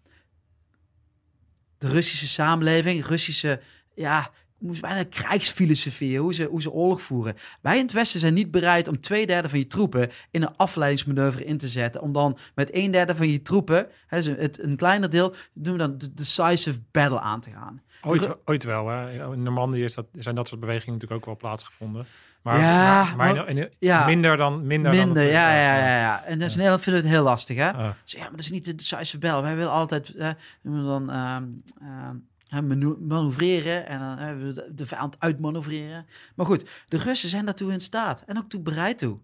de 1.78 1.88
Russische 1.88 2.28
samenleving, 2.28 3.06
Russische, 3.06 3.60
ja, 3.94 4.30
moest 4.62 4.80
bijna 4.80 5.04
krijgsfilosofie, 5.04 6.18
hoe 6.18 6.34
ze, 6.34 6.44
hoe 6.44 6.62
ze 6.62 6.70
oorlog 6.70 7.02
voeren. 7.02 7.36
Wij 7.60 7.76
in 7.76 7.82
het 7.82 7.92
Westen 7.92 8.20
zijn 8.20 8.34
niet 8.34 8.50
bereid 8.50 8.88
om 8.88 9.00
twee 9.00 9.26
derde 9.26 9.48
van 9.48 9.58
je 9.58 9.66
troepen 9.66 10.10
in 10.30 10.42
een 10.42 10.56
afleidingsmanoeuvre 10.56 11.44
in 11.44 11.58
te 11.58 11.68
zetten. 11.68 12.00
Om 12.02 12.12
dan 12.12 12.38
met 12.54 12.70
een 12.74 12.90
derde 12.90 13.14
van 13.16 13.28
je 13.28 13.42
troepen, 13.42 13.86
hè, 14.06 14.18
het, 14.18 14.62
een 14.62 14.76
kleiner 14.76 15.10
deel, 15.10 15.34
doen 15.52 15.72
we 15.72 15.78
dan 15.78 15.98
de 15.98 16.14
decisive 16.14 16.80
battle 16.90 17.20
aan 17.20 17.40
te 17.40 17.50
gaan. 17.50 17.82
Ooit, 18.02 18.36
ooit 18.44 18.64
wel. 18.64 18.88
Hè. 18.88 19.32
In 19.32 19.42
Normandië 19.42 19.84
is 19.84 19.94
dat, 19.94 20.06
zijn 20.12 20.34
dat 20.34 20.48
soort 20.48 20.60
bewegingen 20.60 20.92
natuurlijk 20.94 21.20
ook 21.20 21.26
wel 21.26 21.36
plaatsgevonden. 21.36 22.06
Maar, 22.42 22.58
Ja, 22.58 23.04
maar, 23.04 23.16
maar 23.16 23.34
maar- 23.34 23.48
in- 23.48 23.58
in- 23.58 23.70
ja. 23.78 24.06
minder 24.06 24.36
dan... 24.36 24.66
Minder, 24.66 24.92
dan 24.96 25.08
het- 25.16 25.30
ja, 25.30 25.54
ja, 25.54 25.76
ja, 25.78 25.98
ja. 26.00 26.24
En 26.24 26.38
dat 26.38 26.46
is 26.46 26.52
in 26.52 26.56
Nederland 26.58 26.82
vinden 26.82 27.02
we 27.02 27.08
het 27.08 27.16
heel 27.16 27.24
lastig, 27.26 27.56
hè? 27.56 27.70
Dus 28.02 28.12
ja, 28.12 28.20
maar 28.20 28.30
dat 28.30 28.40
is 28.40 28.50
niet 28.50 28.64
de 28.64 28.74
decisive 28.74 29.18
battle. 29.18 29.42
Wij 29.42 29.56
willen 29.56 29.72
altijd, 29.72 30.14
eh, 30.14 30.30
noemen 30.62 30.82
we 30.82 30.88
dan, 30.88 31.10
ehm, 31.10 31.44
ehm, 31.80 32.16
manoeuvreren 32.60 33.86
en 33.86 33.98
dan 33.98 34.54
de, 34.74 34.86
vijand 34.86 35.16
uitmanoeuvreren. 35.18 36.06
Maar 36.34 36.46
goed, 36.46 36.84
de 36.88 36.98
Russen 36.98 37.28
zijn 37.28 37.44
daartoe 37.44 37.72
in 37.72 37.80
staat 37.80 38.24
en 38.26 38.38
ook 38.38 38.48
toe 38.48 38.60
bereid 38.60 38.98
toe. 38.98 39.18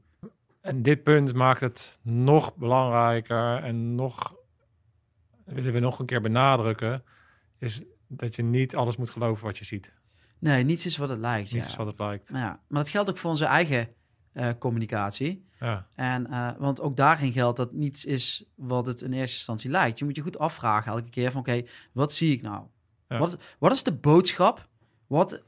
En 0.61 0.83
dit 0.83 1.03
punt 1.03 1.35
maakt 1.35 1.61
het 1.61 1.99
nog 2.03 2.57
belangrijker 2.57 3.63
en 3.63 3.95
nog, 3.95 4.35
willen 5.45 5.73
we 5.73 5.79
nog 5.79 5.99
een 5.99 6.07
keer 6.07 6.21
benadrukken, 6.21 7.05
is 7.59 7.83
dat 8.07 8.37
je 8.37 8.43
niet 8.43 8.77
alles 8.77 8.97
moet 8.97 9.11
geloven 9.11 9.45
wat 9.45 9.59
je 9.59 9.65
ziet. 9.65 9.93
Nee, 10.39 10.65
niets 10.65 10.87
is 10.87 10.97
wat 10.97 11.09
het 11.09 11.19
lijkt. 11.19 11.53
Niet 11.53 11.63
ja. 11.63 11.69
is 11.69 11.77
wat 11.77 11.87
het 11.87 11.99
lijkt. 11.99 12.31
Nou 12.31 12.45
ja, 12.45 12.61
maar 12.69 12.83
dat 12.83 12.89
geldt 12.89 13.11
ook 13.11 13.19
voor 13.19 13.31
onze 13.31 13.45
eigen 13.45 13.89
eh, 14.33 14.49
communicatie. 14.59 15.47
Ja. 15.61 15.87
En, 15.95 16.27
eh, 16.27 16.51
want 16.59 16.81
ook 16.81 16.97
daarin 16.97 17.33
geldt 17.33 17.57
dat 17.57 17.73
niets 17.73 18.05
is 18.05 18.45
wat 18.55 18.87
het 18.87 19.01
in 19.01 19.13
eerste 19.13 19.37
instantie 19.37 19.71
lijkt. 19.71 19.99
Je 19.99 20.05
moet 20.05 20.17
je 20.17 20.23
goed 20.23 20.39
afvragen 20.39 20.93
elke 20.93 21.11
keer 21.11 21.31
van 21.31 21.41
oké, 21.41 21.63
wat 21.93 22.13
zie 22.13 22.33
ik 22.33 22.43
nou? 22.43 22.67
Ja. 23.09 23.19
Wat, 23.19 23.39
wat 23.59 23.73
is 23.73 23.83
de 23.83 23.93
boodschap? 23.93 24.69
Wat, 25.07 25.43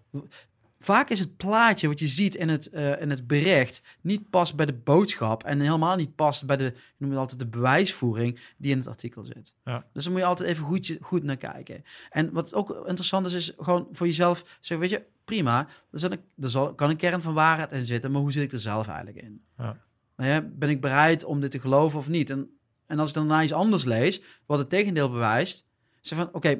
vaak 0.81 1.11
is 1.11 1.19
het 1.19 1.37
plaatje 1.37 1.89
wat 1.89 1.99
je 1.99 2.09
ziet 2.09 2.35
in 2.35 2.49
het, 2.49 2.71
eh, 2.71 3.01
in 3.01 3.11
het 3.11 3.27
bericht 3.27 3.83
niet 4.01 4.31
past 4.31 4.57
bij 4.57 4.67
de 4.67 4.73
boodschap 4.73 5.45
en 5.45 5.61
helemaal 5.61 5.97
niet 5.97 6.15
past 6.15 6.47
bij 6.47 6.57
de, 6.57 6.65
je 6.65 6.73
noemt 6.97 7.13
het 7.13 7.21
altijd 7.21 7.41
de 7.41 7.47
bewijsvoering 7.47 8.41
die 8.57 8.71
in 8.71 8.79
het 8.79 8.89
artikel 8.89 9.23
zit. 9.23 9.55
Ja. 9.65 9.85
Dus 9.93 10.05
dan 10.05 10.13
moet 10.13 10.21
je 10.21 10.27
altijd 10.27 10.49
even 10.49 10.65
goed, 10.65 10.99
goed 11.01 11.23
naar 11.23 11.37
kijken. 11.37 11.85
En 12.11 12.33
wat 12.33 12.55
ook 12.55 12.71
interessant 12.87 13.27
is, 13.27 13.35
is 13.35 13.53
gewoon 13.59 13.89
voor 13.93 14.07
jezelf 14.07 14.45
zeggen, 14.61 14.79
weet 14.79 14.99
je, 14.99 15.07
prima, 15.25 15.69
er, 15.91 16.05
een, 16.05 16.21
er 16.41 16.51
zal, 16.51 16.75
kan 16.75 16.91
een 16.91 16.97
kern 16.97 17.23
van 17.23 17.35
waarheid 17.35 17.73
in 17.73 17.85
zitten, 17.85 18.11
maar 18.11 18.21
hoe 18.21 18.33
zit 18.33 18.43
ik 18.43 18.53
er 18.53 18.59
zelf 18.59 18.89
eigenlijk 18.89 19.25
in? 19.25 19.43
Ja. 19.59 19.77
Nou 20.17 20.31
ja, 20.33 20.41
ben 20.41 20.69
ik 20.69 20.81
bereid 20.81 21.25
om 21.25 21.41
dit 21.41 21.51
te 21.51 21.61
geloven 21.61 21.99
of 21.99 22.09
niet? 22.09 22.31
En, 22.31 22.59
en 22.87 22.99
als 22.99 23.09
ik 23.09 23.15
dan 23.15 23.27
naar 23.27 23.43
iets 23.43 23.53
anders 23.53 23.85
lees, 23.85 24.23
wat 24.47 24.59
het 24.59 24.69
tegendeel 24.69 25.11
bewijst, 25.11 25.65
zeg 26.01 26.19
van, 26.19 26.29
oké, 26.33 26.59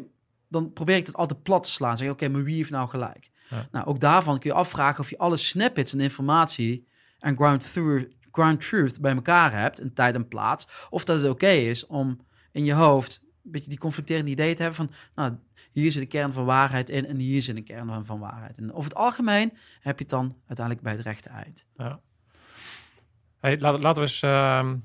dan 0.51 0.73
probeer 0.73 0.97
ik 0.97 1.07
dat 1.07 1.17
altijd 1.17 1.43
plat 1.43 1.65
te 1.65 1.71
slaan. 1.71 1.97
Zeg, 1.97 2.11
oké, 2.11 2.29
maar 2.29 2.45
wie 2.45 2.57
heeft 2.57 2.71
nou 2.71 2.89
gelijk? 2.89 3.31
Ja. 3.49 3.69
Nou, 3.71 3.87
ook 3.87 4.01
daarvan 4.01 4.39
kun 4.39 4.51
je 4.51 4.57
afvragen 4.57 5.01
of 5.01 5.11
je 5.11 5.19
alle 5.19 5.37
snippets 5.37 5.93
en 5.93 6.01
informatie 6.01 6.89
en 7.19 7.37
ground, 7.37 7.73
through, 7.73 8.11
ground 8.33 8.61
truth 8.61 9.01
bij 9.01 9.15
elkaar 9.15 9.53
hebt, 9.53 9.81
in 9.81 9.95
tijd 9.95 10.15
en 10.15 10.29
plaats, 10.29 10.69
of 10.91 11.05
dat 11.05 11.19
het 11.21 11.31
oké 11.31 11.49
is 11.49 11.87
om 11.87 12.21
in 12.53 12.65
je 12.65 12.73
hoofd 12.73 13.21
een 13.45 13.51
beetje 13.51 13.69
die 13.69 13.79
conflicterende 13.79 14.31
ideeën 14.31 14.55
te 14.55 14.63
hebben 14.63 14.87
van, 14.87 14.95
nou, 15.15 15.35
hier 15.73 15.93
zit 15.93 16.03
de 16.03 16.09
kern 16.09 16.33
van 16.33 16.45
waarheid 16.45 16.91
in 16.91 17.07
en 17.07 17.17
hier 17.17 17.43
zit 17.43 17.57
een 17.57 17.65
kern 17.65 18.05
van 18.05 18.19
waarheid 18.19 18.59
in. 18.59 18.73
Over 18.73 18.91
het 18.91 18.99
algemeen 18.99 19.53
heb 19.81 19.99
je 19.99 20.05
het 20.05 20.09
dan 20.09 20.37
uiteindelijk 20.47 20.87
bij 20.87 20.93
het 20.97 21.05
rechte 21.05 21.29
eind. 21.29 21.67
Ja. 21.77 22.01
Hey, 23.41 23.59
laten 23.59 23.95
we 23.95 24.01
eens 24.01 24.23
ehm, 24.23 24.77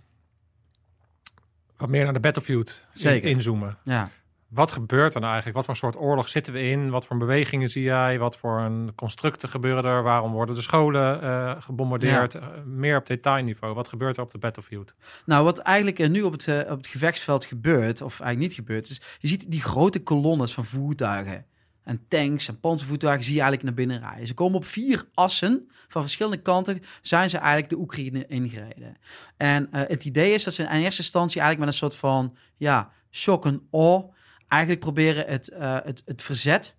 wat 1.78 1.90
meer 1.90 2.04
naar 2.04 2.14
de 2.14 2.20
battlefield 2.20 2.82
Zeker. 2.92 3.30
inzoomen. 3.30 3.78
Ja. 3.84 4.10
Wat 4.56 4.72
gebeurt 4.72 5.14
er 5.14 5.20
nou 5.20 5.34
eigenlijk? 5.34 5.56
Wat 5.56 5.66
voor 5.66 5.76
soort 5.76 6.04
oorlog 6.04 6.30
zitten 6.30 6.54
we 6.54 6.62
in? 6.62 6.90
Wat 6.90 7.06
voor 7.06 7.18
bewegingen 7.18 7.70
zie 7.70 7.84
jij? 7.84 8.20
Wat 8.20 8.38
voor 8.38 8.60
een 8.60 8.92
constructen 8.96 9.50
gebeuren 9.50 9.84
er? 9.84 10.04
Waarom 10.04 10.32
worden 10.32 10.56
de 10.56 10.62
scholen 10.62 11.22
eh, 11.22 11.56
gebombardeerd? 11.60 12.36
Eh, 12.36 12.48
meer 12.66 12.98
op 12.98 13.06
detailniveau. 13.06 13.74
Wat 13.74 13.88
gebeurt 13.88 14.18
er 14.18 14.24
op 14.24 14.32
de 14.32 14.38
battlefield? 14.38 14.94
Nou, 15.26 15.44
wat 15.44 15.58
eigenlijk 15.58 16.00
eh, 16.00 16.10
nu 16.10 16.22
op 16.22 16.32
het, 16.32 16.48
op 16.70 16.78
het 16.78 16.88
gevechtsveld 16.88 17.46
gebeurt, 17.46 18.02
of 18.02 18.20
eigenlijk 18.20 18.40
niet 18.40 18.54
gebeurt, 18.54 18.90
is 18.90 19.02
je 19.20 19.28
ziet 19.28 19.52
die 19.52 19.62
grote 19.62 20.04
kolonnes 20.04 20.54
van 20.54 20.66
voertuigen. 20.66 21.46
En 21.84 22.06
tanks 22.08 22.48
en 22.48 22.60
panzervoertuigen 22.60 23.24
zie 23.24 23.34
je 23.34 23.42
eigenlijk 23.42 23.70
naar 23.70 23.86
binnen 23.86 24.10
rijden. 24.10 24.28
Ze 24.28 24.34
komen 24.34 24.58
op 24.58 24.66
vier 24.66 25.06
assen 25.14 25.70
van 25.88 26.02
verschillende 26.02 26.42
kanten, 26.42 26.82
zijn 27.02 27.30
ze 27.30 27.38
eigenlijk 27.38 27.70
de 27.70 27.78
Oekraïne 27.78 28.26
ingereden. 28.28 28.98
En 29.38 29.68
het 29.72 30.06
idee 30.06 30.34
is 30.34 30.44
dat 30.44 30.54
ze 30.54 30.64
in 30.64 30.70
eerste 30.70 31.02
instantie 31.02 31.42
eigenlijk 31.42 31.60
met 31.60 31.68
een 31.68 31.90
soort 31.90 32.00
van, 32.00 32.36
ja, 32.58 32.92
shock 33.12 33.46
en 33.46 33.68
awe, 33.72 34.14
eigenlijk 34.56 34.80
proberen 34.80 35.26
het, 35.28 35.48
eh, 35.50 35.78
het, 35.84 36.02
het 36.06 36.22
verzet 36.22 36.76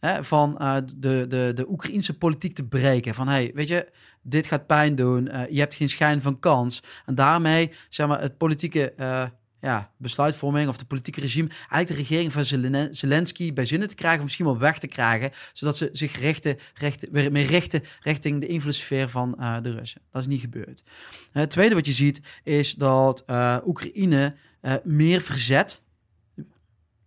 hè, 0.00 0.24
van 0.24 0.58
eh, 0.58 0.76
de, 0.96 1.26
de, 1.28 1.52
de 1.54 1.70
Oekraïnse 1.70 2.18
politiek 2.18 2.54
te 2.54 2.64
breken. 2.64 3.14
Van, 3.14 3.28
hey, 3.28 3.50
weet 3.54 3.68
je, 3.68 3.88
dit 4.22 4.46
gaat 4.46 4.66
pijn 4.66 4.94
doen, 4.94 5.28
eh, 5.28 5.50
je 5.50 5.58
hebt 5.58 5.74
geen 5.74 5.88
schijn 5.88 6.22
van 6.22 6.38
kans. 6.38 6.82
En 7.06 7.14
daarmee, 7.14 7.70
zeg 7.88 8.06
maar, 8.06 8.20
het 8.20 8.36
politieke 8.36 8.94
ja, 9.60 9.90
besluitvorming 9.96 10.68
of 10.68 10.76
de 10.76 10.84
politieke 10.84 11.20
regime, 11.20 11.48
eigenlijk 11.48 11.88
de 11.88 11.94
regering 11.94 12.32
van 12.32 12.44
Zelen- 12.44 12.96
Zelensky 12.96 13.52
bij 13.52 13.64
zinnen 13.64 13.88
te 13.88 13.94
krijgen, 13.94 14.18
of 14.18 14.24
misschien 14.24 14.44
wel 14.44 14.58
weg 14.58 14.78
te 14.78 14.86
krijgen, 14.86 15.30
zodat 15.52 15.76
ze 15.76 15.88
zich 15.92 16.18
richten, 16.18 16.56
richten, 16.74 17.08
weer 17.12 17.32
meer 17.32 17.46
richten 17.46 17.82
richting 18.00 18.40
de 18.40 18.46
invloedssfeer 18.46 19.08
van 19.08 19.30
de 19.62 19.70
Russen. 19.70 20.00
Dat 20.12 20.20
is 20.22 20.28
niet 20.28 20.40
gebeurd. 20.40 20.82
Het 21.32 21.50
tweede 21.50 21.74
wat 21.74 21.86
je 21.86 21.92
ziet, 21.92 22.20
is 22.44 22.74
dat 22.74 23.24
Oekraïne 23.66 24.34
meer 24.84 25.20
verzet 25.20 25.82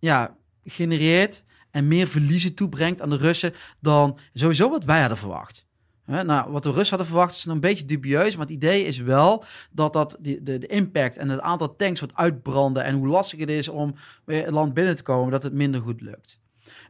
ja, 0.02 0.36
genereert 0.64 1.44
en 1.70 1.88
meer 1.88 2.06
verliezen 2.06 2.54
toebrengt 2.54 3.02
aan 3.02 3.10
de 3.10 3.16
Russen 3.16 3.54
dan 3.80 4.18
sowieso 4.34 4.70
wat 4.70 4.84
wij 4.84 5.00
hadden 5.00 5.18
verwacht. 5.18 5.66
Nou, 6.06 6.50
wat 6.50 6.62
de 6.62 6.72
Russen 6.72 6.96
hadden 6.96 7.06
verwacht 7.06 7.34
is 7.34 7.44
een 7.44 7.60
beetje 7.60 7.84
dubieus, 7.84 8.36
maar 8.36 8.46
het 8.46 8.54
idee 8.54 8.84
is 8.84 8.98
wel 8.98 9.44
dat, 9.70 9.92
dat 9.92 10.16
de, 10.20 10.42
de 10.42 10.66
impact 10.66 11.16
en 11.16 11.28
het 11.28 11.40
aantal 11.40 11.76
tanks 11.76 12.00
wat 12.00 12.14
uitbranden 12.14 12.84
en 12.84 12.94
hoe 12.94 13.06
lastig 13.06 13.38
het 13.40 13.48
is 13.48 13.68
om 13.68 13.94
het 14.26 14.50
land 14.50 14.74
binnen 14.74 14.96
te 14.96 15.02
komen, 15.02 15.32
dat 15.32 15.42
het 15.42 15.52
minder 15.52 15.80
goed 15.80 16.00
lukt. 16.00 16.38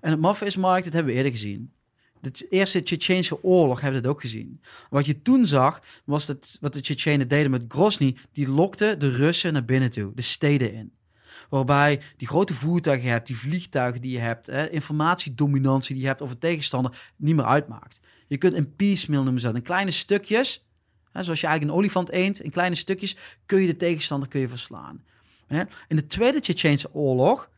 En 0.01 0.11
het 0.11 0.21
maffe 0.21 0.45
is, 0.45 0.55
dat 0.55 0.85
hebben 0.85 1.05
we 1.05 1.13
eerder 1.13 1.33
gezien. 1.33 1.73
De 2.21 2.47
eerste 2.51 2.83
Tsjetsjeense 2.83 3.45
oorlog 3.45 3.81
hebben 3.81 4.01
we 4.01 4.07
dat 4.07 4.17
ook 4.17 4.21
gezien. 4.21 4.61
Wat 4.91 5.07
je 5.07 5.23
toen 5.23 5.47
zag, 5.47 5.83
was 6.05 6.27
dat 6.27 6.57
wat 6.61 6.73
de 6.73 6.81
Tsjetsjenen 6.81 7.29
deden 7.29 7.51
met 7.51 7.65
Grozny, 7.69 8.17
die 8.33 8.49
lokten 8.49 8.99
de 8.99 9.11
Russen 9.11 9.53
naar 9.53 9.65
binnen 9.65 9.91
toe, 9.91 10.13
de 10.15 10.23
steden 10.23 10.73
in. 10.75 10.93
Waarbij 11.53 12.01
die 12.17 12.29
grote 12.29 12.55
voertuigen 12.55 13.11
hebt, 13.11 13.27
die 13.27 13.39
vliegtuigen 13.39 14.01
die 14.01 14.11
je 14.11 14.19
hebt, 14.19 14.47
hè, 14.47 14.71
informatiedominantie 14.71 15.93
die 15.95 16.03
je 16.03 16.09
hebt 16.09 16.23
over 16.23 16.39
tegenstander, 16.39 17.13
niet 17.17 17.35
meer 17.35 17.45
uitmaakt. 17.45 18.01
Je 18.27 18.39
kunt 18.39 18.55
een 18.55 18.77
piecemeal 18.77 19.23
noemen 19.23 19.41
ze. 19.41 19.49
In 19.49 19.63
kleine 19.63 19.91
stukjes, 19.91 20.67
hè, 21.11 21.23
zoals 21.23 21.41
je 21.41 21.47
eigenlijk 21.47 21.63
een 21.63 21.83
olifant 21.83 22.11
eend, 22.11 22.41
in 22.41 22.51
kleine 22.51 22.75
stukjes 22.75 23.17
kun 23.47 23.61
je 23.61 23.67
de 23.67 23.77
tegenstander 23.77 24.29
kun 24.29 24.41
je 24.41 24.49
verslaan. 24.49 25.05
Hè. 25.47 25.63
In 25.89 25.97
de 25.97 26.07
Tweede 26.07 26.41
Tsjetsjeense 26.41 26.95
oorlog 26.95 27.51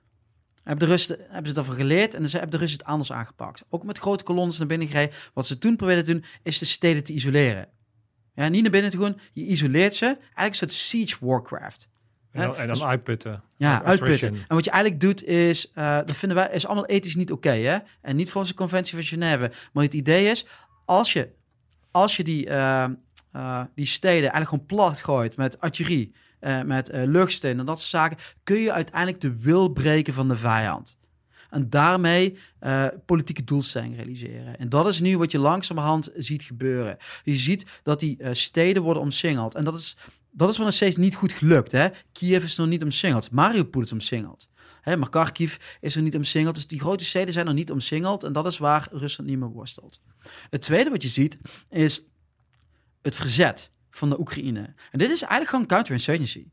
hebben 0.62 0.86
de 0.86 0.94
Russen 0.94 1.18
hebben 1.20 1.48
ze 1.48 1.54
daarvan 1.54 1.74
geleerd 1.74 2.14
en 2.14 2.28
ze 2.28 2.38
hebben 2.38 2.50
de 2.50 2.58
Russen 2.58 2.78
het 2.78 2.88
anders 2.88 3.12
aangepakt. 3.12 3.64
Ook 3.68 3.84
met 3.84 3.98
grote 3.98 4.24
kolonnes 4.24 4.58
naar 4.58 4.66
binnen 4.66 4.88
gereden. 4.88 5.14
Wat 5.34 5.46
ze 5.46 5.58
toen 5.58 5.76
probeerden 5.76 6.04
te 6.04 6.12
doen, 6.12 6.24
is 6.42 6.58
de 6.58 6.64
steden 6.64 7.04
te 7.04 7.12
isoleren. 7.12 7.68
Ja, 8.34 8.48
niet 8.48 8.62
naar 8.62 8.70
binnen 8.70 8.90
te 8.90 8.98
gaan, 8.98 9.20
je 9.32 9.46
isoleert 9.46 9.94
ze. 9.94 10.04
Eigenlijk 10.04 10.50
een 10.50 10.54
soort 10.54 10.72
siege 10.72 11.16
warcraft. 11.20 11.88
En 12.34 12.40
dan, 12.40 12.50
Hè? 12.50 12.60
en 12.60 12.66
dan 12.66 12.76
Dus- 12.76 12.84
uitputten. 12.84 13.42
Ja, 13.56 13.82
uitputten. 13.82 14.34
En 14.34 14.54
wat 14.54 14.64
je 14.64 14.70
eigenlijk 14.70 15.00
doet 15.02 15.24
is, 15.24 15.70
eh, 15.74 15.96
dat 15.96 16.16
vinden 16.16 16.36
wij, 16.38 16.48
is 16.52 16.66
allemaal 16.66 16.86
ethisch 16.86 17.14
niet 17.14 17.32
oké, 17.32 17.50
hè? 17.50 17.78
En 18.00 18.16
niet 18.16 18.30
volgens 18.30 18.52
de 18.52 18.58
conventie 18.58 18.94
van 18.94 19.04
Genève. 19.04 19.50
Maar 19.72 19.84
het 19.84 19.94
idee 19.94 20.26
is, 20.26 20.46
als 20.84 21.12
je, 21.12 21.28
als 21.90 22.16
je 22.16 22.24
die, 22.24 22.48
eh, 22.48 22.84
eh, 23.32 23.60
die 23.74 23.86
steden 23.86 24.30
eigenlijk 24.32 24.48
gewoon 24.48 24.66
plat 24.66 24.98
gooit 24.98 25.36
met 25.36 25.60
artillerie, 25.60 26.12
eh, 26.40 26.62
met 26.62 26.90
luchtstenen 26.92 27.58
en 27.58 27.66
dat 27.66 27.78
soort 27.78 27.90
zaken, 27.90 28.16
kun 28.44 28.58
je 28.58 28.72
uiteindelijk 28.72 29.20
de 29.20 29.36
wil 29.38 29.68
breken 29.68 30.14
van 30.14 30.28
de 30.28 30.36
vijand. 30.36 30.98
En 31.50 31.70
daarmee 31.70 32.38
politieke 33.06 33.44
doelstellingen 33.44 33.96
realiseren. 33.96 34.58
En 34.58 34.68
dat 34.68 34.88
is 34.88 35.00
nu 35.00 35.18
wat 35.18 35.30
je 35.30 35.38
langzamerhand 35.38 36.10
ziet 36.16 36.42
gebeuren. 36.42 36.96
Je 37.24 37.34
ziet 37.34 37.66
dat 37.82 38.00
die 38.00 38.18
steden 38.30 38.82
worden 38.82 39.02
omsingeld. 39.02 39.54
En 39.54 39.64
dat 39.64 39.78
is, 39.78 39.96
dat 40.36 40.50
is 40.50 40.56
wel 40.56 40.66
nog 40.66 40.74
steeds 40.74 40.96
niet 40.96 41.14
goed 41.14 41.32
gelukt. 41.32 41.72
Hè? 41.72 41.88
Kiev 42.12 42.44
is 42.44 42.56
nog 42.56 42.66
niet 42.66 42.82
omsingeld. 42.82 43.30
Mariupol 43.30 43.82
is 43.82 43.92
omsingeld. 43.92 44.48
Hè, 44.80 44.96
maar 44.96 45.08
Kharkiv 45.08 45.56
is 45.80 45.94
nog 45.94 46.04
niet 46.04 46.16
omsingeld. 46.16 46.54
Dus 46.54 46.66
die 46.66 46.80
grote 46.80 47.04
steden 47.04 47.32
zijn 47.32 47.46
nog 47.46 47.54
niet 47.54 47.70
omsingeld. 47.70 48.24
En 48.24 48.32
dat 48.32 48.46
is 48.46 48.58
waar 48.58 48.88
Rusland 48.90 49.30
niet 49.30 49.38
meer 49.38 49.48
worstelt. 49.48 50.00
Het 50.50 50.62
tweede 50.62 50.90
wat 50.90 51.02
je 51.02 51.08
ziet 51.08 51.38
is 51.68 52.02
het 53.02 53.14
verzet 53.14 53.70
van 53.90 54.10
de 54.10 54.20
Oekraïne. 54.20 54.74
En 54.90 54.98
dit 54.98 55.10
is 55.10 55.20
eigenlijk 55.20 55.50
gewoon 55.50 55.66
counterinsurgency. 55.66 56.46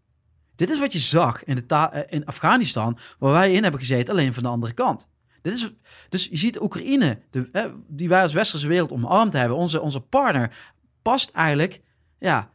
Dit 0.55 0.69
is 0.69 0.79
wat 0.79 0.93
je 0.93 0.99
zag 0.99 1.43
in, 1.43 1.55
de 1.55 1.75
eh, 1.75 2.01
in 2.09 2.25
Afghanistan, 2.25 2.97
waar 3.19 3.31
wij 3.31 3.53
in 3.53 3.61
hebben 3.61 3.79
gezeten, 3.79 4.13
alleen 4.13 4.33
van 4.33 4.43
de 4.43 4.49
andere 4.49 4.73
kant. 4.73 5.09
Dit 5.41 5.53
is, 5.53 5.71
dus 6.09 6.27
je 6.31 6.37
ziet 6.37 6.61
Oekraïne, 6.61 7.21
de, 7.29 7.73
die 7.87 8.09
wij 8.09 8.21
als 8.21 8.33
westerse 8.33 8.67
wereld 8.67 8.91
omarmd 8.91 9.33
hebben, 9.33 9.57
onze, 9.57 9.81
onze 9.81 9.99
partner, 9.99 10.73
past 11.01 11.29
eigenlijk 11.29 11.81
ja, 12.19 12.51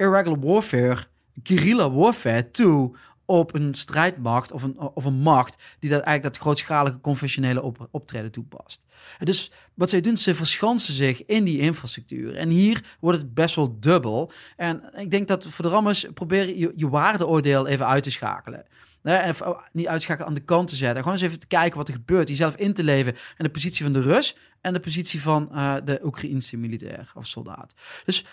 irregular 0.00 0.40
warfare, 0.40 1.06
guerrilla 1.42 1.90
warfare 1.90 2.50
toe 2.50 2.96
op 3.24 3.54
een 3.54 3.74
strijdmacht 3.74 4.52
of 4.52 4.62
een, 4.62 4.78
of 4.78 5.04
een 5.04 5.20
macht 5.20 5.62
die 5.78 5.90
dat 5.90 6.00
eigenlijk 6.00 6.34
dat 6.34 6.42
grootschalige 6.42 7.00
conventionele 7.00 7.62
op, 7.62 7.88
optreden 7.90 8.30
toepast. 8.30 8.84
En 9.18 9.26
Dus 9.26 9.52
wat 9.74 9.90
zij 9.90 10.00
doen, 10.00 10.16
ze 10.16 10.34
verschansen 10.34 10.94
zich 10.94 11.26
in 11.26 11.44
die 11.44 11.58
infrastructuur. 11.58 12.36
En 12.36 12.48
hier 12.48 12.96
wordt 13.00 13.18
het 13.18 13.34
best 13.34 13.54
wel 13.54 13.76
dubbel. 13.80 14.32
En 14.56 14.82
ik 14.96 15.10
denk 15.10 15.28
dat 15.28 15.46
voor 15.46 15.64
de 15.64 15.70
rammers 15.70 16.06
probeer 16.14 16.56
je 16.56 16.72
je 16.76 16.88
waardeoordeel 16.88 17.66
even 17.66 17.86
uit 17.86 18.02
te 18.02 18.10
schakelen. 18.10 18.64
Hè, 19.02 19.14
en 19.14 19.28
even 19.28 19.56
niet 19.72 19.86
uitschakelen 19.86 20.28
aan 20.28 20.34
de 20.34 20.40
kant 20.40 20.68
te 20.68 20.76
zetten. 20.76 21.02
Gewoon 21.02 21.18
eens 21.18 21.26
even 21.26 21.38
te 21.38 21.46
kijken 21.46 21.78
wat 21.78 21.88
er 21.88 21.94
gebeurt. 21.94 22.28
Jezelf 22.28 22.56
in 22.56 22.72
te 22.72 22.84
leven 22.84 23.12
in 23.12 23.44
de 23.44 23.50
positie 23.50 23.84
van 23.84 23.92
de 23.92 24.02
Rus 24.02 24.36
en 24.60 24.72
de 24.72 24.80
positie 24.80 25.22
van 25.22 25.52
eh, 25.52 25.74
de 25.84 26.00
Oekraïnse 26.04 26.56
militair 26.56 27.12
of 27.14 27.26
soldaat. 27.26 27.74
Dus 28.04 28.24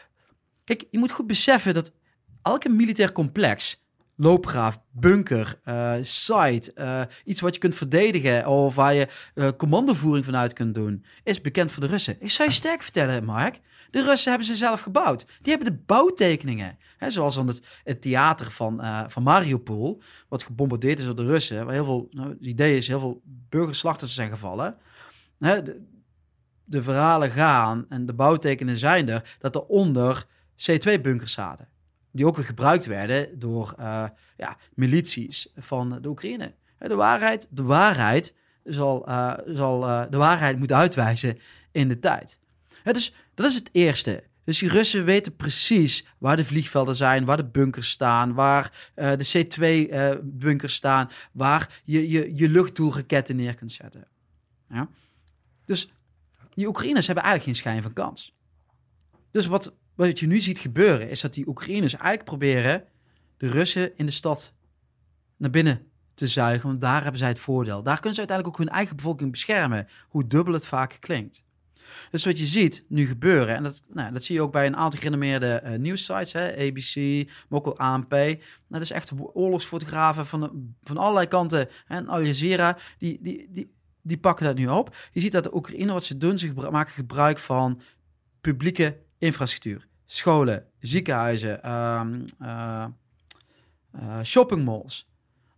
kijk, 0.67 0.86
je 0.89 0.99
moet 0.99 1.12
goed 1.12 1.27
beseffen 1.27 1.73
dat 1.73 1.93
elke 2.41 2.69
militair 2.69 3.12
complex, 3.12 3.84
loopgraaf, 4.15 4.80
bunker, 4.91 5.60
eh, 5.63 5.93
site, 6.01 6.73
eh, 6.73 7.01
iets 7.23 7.39
wat 7.39 7.53
je 7.53 7.60
kunt 7.60 7.75
verdedigen 7.75 8.47
of 8.47 8.75
waar 8.75 8.93
je 8.93 9.08
eh, 9.34 9.47
commandovoering 9.58 10.25
vanuit 10.25 10.53
kunt 10.53 10.75
doen, 10.75 11.06
is 11.23 11.41
bekend 11.41 11.71
voor 11.71 11.84
de 11.84 11.89
Russen. 11.89 12.15
Ik 12.19 12.30
zou 12.30 12.49
je 12.49 12.56
sterk 12.56 12.82
vertellen, 12.84 13.23
Mark. 13.23 13.60
De 13.91 14.03
Russen 14.03 14.30
hebben 14.30 14.47
ze 14.47 14.56
zelf 14.56 14.82
gebouwd. 14.82 15.25
Die 15.41 15.53
hebben 15.53 15.73
de 15.73 15.80
bouwtekeningen. 15.86 16.77
Hè, 16.97 17.12
zoals 17.12 17.36
van 17.36 17.47
het, 17.47 17.62
het 17.84 18.01
theater 18.01 18.51
van, 18.51 18.82
van 19.08 19.23
Mariupol, 19.23 20.01
wat 20.27 20.43
gebombardeerd 20.43 20.99
is 20.99 21.06
door 21.06 21.15
de 21.15 21.25
Russen. 21.25 21.65
Waar 21.65 21.73
heel 21.73 21.86
veel, 21.86 22.08
nou, 22.12 22.30
het 22.30 22.45
idee 22.45 22.77
is, 22.77 22.88
heel 22.88 22.99
veel 22.99 23.21
burgerslachtoffers 23.25 24.15
zijn 24.15 24.30
gevallen. 24.30 24.77
Hè, 25.39 25.63
de, 25.63 25.82
de 26.63 26.84
verhalen 26.84 27.32
gaan 27.32 27.86
en 27.89 28.06
de 28.06 28.13
bouwtekenen 28.13 28.77
zijn 28.77 29.10
er, 29.10 29.36
dat 29.39 29.56
er 29.56 29.62
onder 29.62 30.27
C2-bunkers 30.58 31.32
zaten. 31.32 31.67
Die 32.12 32.26
ook 32.26 32.36
weer 32.36 32.46
gebruikt 32.46 32.86
werden 32.86 33.39
door 33.39 33.74
eh, 33.78 34.06
ja, 34.38 34.58
milities 34.74 35.52
van 35.56 36.02
de 36.02 36.08
Oekraïne. 36.08 36.54
Hè, 36.78 36.88
De 36.88 36.96
waarheid, 36.96 37.48
de 37.50 37.63
waarheid 37.63 38.36
zal, 38.63 39.08
eh, 39.08 39.34
zal 39.46 39.88
eh, 39.88 40.04
de 40.10 40.17
waarheid 40.17 40.58
moeten 40.58 40.78
uitwijzen 40.78 41.39
in 41.72 41.88
de 41.88 42.00
tijd. 42.00 42.39
Dus 42.84 43.13
dat 43.34 43.46
is 43.46 43.56
het 43.56 43.70
eerste. 43.72 44.24
Dus 44.43 44.60
die 44.60 44.70
Russen 44.70 45.06
weten 45.06 45.36
precies 45.36 46.06
waar 46.17 46.36
de 46.36 46.46
vliegvelden 46.46 46.96
zijn, 46.96 47.25
waar 47.25 47.38
de 47.38 47.46
bunkers 47.46 47.90
staan, 47.90 48.34
waar 48.34 48.92
eh, 48.96 49.12
de 49.17 49.46
C2-bunkers 49.46 50.73
staan, 50.73 51.10
waar 51.31 51.81
je, 51.84 52.10
je 52.10 52.36
je 52.36 52.50
luchtdoelraketten 52.50 53.36
neer 53.36 53.56
kunt 53.56 53.71
zetten. 53.71 54.08
Ja? 54.69 54.90
Dus 55.65 55.92
die 56.54 56.67
Oekraïners 56.67 57.06
hebben 57.06 57.23
eigenlijk 57.23 57.56
geen 57.56 57.63
schijn 57.63 57.84
van 57.84 57.94
kans. 57.94 58.36
Dus 59.31 59.46
wat, 59.46 59.73
wat 59.98 60.19
je 60.19 60.27
nu 60.27 60.39
ziet 60.39 60.60
gebeuren, 60.60 61.10
is 61.10 61.21
dat 61.21 61.33
die 61.33 61.48
Oekraïners 61.48 61.93
eigenlijk 61.93 62.23
proberen 62.23 62.83
de 63.37 63.50
Russen 63.50 63.98
in 63.98 64.06
de 64.06 64.12
stad 64.12 64.54
naar 65.37 65.50
binnen 65.50 65.87
te 66.13 66.27
zuigen, 66.27 66.67
want 66.67 66.81
daar 66.81 67.02
hebben 67.02 67.19
zij 67.19 67.29
het 67.29 67.39
voordeel. 67.39 67.83
Daar 67.83 67.95
kunnen 67.95 68.13
ze 68.13 68.19
uiteindelijk 68.19 68.58
ook 68.58 68.65
hun 68.65 68.75
eigen 68.75 68.95
bevolking 68.95 69.31
beschermen, 69.31 69.87
hoe 70.08 70.27
dubbel 70.27 70.54
het 70.54 70.65
vaak 70.65 70.98
klinkt. 71.00 71.45
Dus 72.12 72.25
wat 72.25 72.37
je 72.37 72.45
ziet 72.45 72.85
nu 72.87 73.08
gebeuren, 73.08 73.56
en 73.56 73.63
dat, 73.63 73.81
nou, 73.93 74.13
dat 74.13 74.23
zie 74.23 74.35
je 74.35 74.41
ook 74.41 74.52
bij 74.52 74.65
een 74.65 74.75
aantal 74.75 75.00
gerenommeerde 75.00 75.62
uh, 75.65 75.77
nieuwssites, 75.77 76.33
hè, 76.33 76.58
ABC, 76.58 76.95
maar 77.50 77.60
ook 77.60 77.65
wel 77.65 77.77
ANP. 77.77 78.12
Nou, 78.12 78.39
dat 78.67 78.81
is 78.81 78.91
echt 78.91 79.12
oorlogsfotografen 79.33 80.25
van, 80.25 80.73
van 80.83 80.98
allerlei 80.98 81.27
kanten. 81.27 81.69
En 81.87 82.08
Al 82.08 82.21
Jazeera, 82.21 82.77
die, 82.98 83.19
die, 83.21 83.48
die, 83.50 83.71
die 84.02 84.17
pakken 84.17 84.45
dat 84.45 84.56
nu 84.56 84.67
op. 84.67 84.95
Je 85.12 85.19
ziet 85.19 85.31
dat 85.31 85.43
de 85.43 85.56
Oekraïne, 85.56 85.93
wat 85.93 86.04
ze 86.04 86.17
doen, 86.17 86.37
ze 86.37 86.54
maken 86.54 86.93
gebruik 86.93 87.39
van 87.39 87.81
publieke 88.41 88.98
infrastructuur. 89.18 89.88
Scholen, 90.06 90.65
ziekenhuizen, 90.80 91.72
um, 91.72 92.24
uh, 92.42 92.86
uh, 93.96 94.24
shoppingmalls 94.24 95.08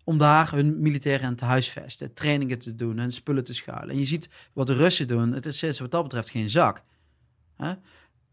om 0.03 0.17
daar 0.17 0.51
hun 0.51 0.81
militairen 0.81 1.35
te 1.35 1.45
huisvesten, 1.45 2.13
trainingen 2.13 2.59
te 2.59 2.75
doen, 2.75 2.97
hun 2.97 3.11
spullen 3.11 3.43
te 3.43 3.53
schuilen. 3.53 3.89
En 3.89 3.97
je 3.97 4.05
ziet 4.05 4.29
wat 4.53 4.67
de 4.67 4.73
Russen 4.73 5.07
doen, 5.07 5.33
het 5.33 5.45
is 5.45 5.79
wat 5.79 5.91
dat 5.91 6.03
betreft 6.03 6.29
geen 6.29 6.49
zak. 6.49 6.83
Hè? 7.55 7.73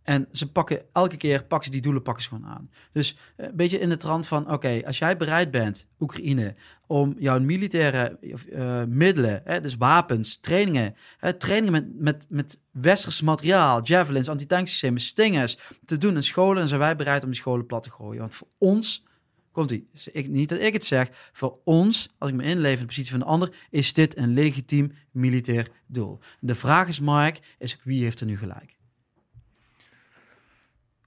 En 0.06 0.28
ze 0.32 0.50
pakken 0.50 0.82
elke 0.92 1.16
keer 1.16 1.44
pakken 1.44 1.66
ze 1.66 1.72
die 1.72 1.80
doelen 1.80 2.02
pakken 2.02 2.22
ze 2.22 2.28
gewoon 2.28 2.46
aan. 2.46 2.70
Dus 2.92 3.16
eh, 3.36 3.46
een 3.46 3.56
beetje 3.56 3.78
in 3.78 3.88
de 3.88 3.96
trant 3.96 4.26
van: 4.26 4.52
oké, 4.52 4.82
als 4.84 4.98
jij 4.98 5.16
bereid 5.16 5.50
bent, 5.50 5.86
Oekraïne, 6.00 6.54
om 6.86 7.14
jouw 7.18 7.40
militaire 7.40 8.18
uh, 8.20 8.82
middelen, 8.84 9.40
hè, 9.44 9.60
dus 9.60 9.76
wapens, 9.76 10.36
trainingen, 10.36 10.96
hè, 11.18 11.32
trainingen 11.32 11.72
met, 11.72 12.00
met, 12.00 12.26
met 12.28 12.58
westers 12.70 13.22
materiaal, 13.22 13.82
javelins, 13.82 14.28
antitanksystemen, 14.28 15.00
stingers 15.00 15.58
te 15.84 15.98
doen 15.98 16.14
in 16.14 16.22
scholen, 16.22 16.56
dan 16.56 16.68
zijn 16.68 16.80
wij 16.80 16.96
bereid 16.96 17.22
om 17.22 17.30
die 17.30 17.38
scholen 17.38 17.66
plat 17.66 17.82
te 17.82 17.90
gooien. 17.90 18.20
Want 18.20 18.34
voor 18.34 18.48
ons 18.58 19.04
Komt 19.52 19.70
ie. 19.70 19.88
Ik, 20.12 20.28
niet 20.28 20.48
dat 20.48 20.60
ik 20.60 20.72
het 20.72 20.84
zeg. 20.84 21.30
Voor 21.32 21.58
ons, 21.64 22.14
als 22.18 22.30
ik 22.30 22.36
me 22.36 22.42
inleef 22.42 22.74
in 22.74 22.80
de 22.80 22.86
positie 22.86 23.10
van 23.10 23.20
een 23.20 23.26
ander, 23.26 23.54
is 23.70 23.92
dit 23.92 24.16
een 24.16 24.34
legitiem 24.34 24.92
militair 25.10 25.68
doel. 25.86 26.18
De 26.40 26.54
vraag 26.54 26.88
is, 26.88 27.00
Mark, 27.00 27.40
is 27.58 27.78
wie 27.82 28.02
heeft 28.02 28.20
er 28.20 28.26
nu 28.26 28.38
gelijk? 28.38 28.75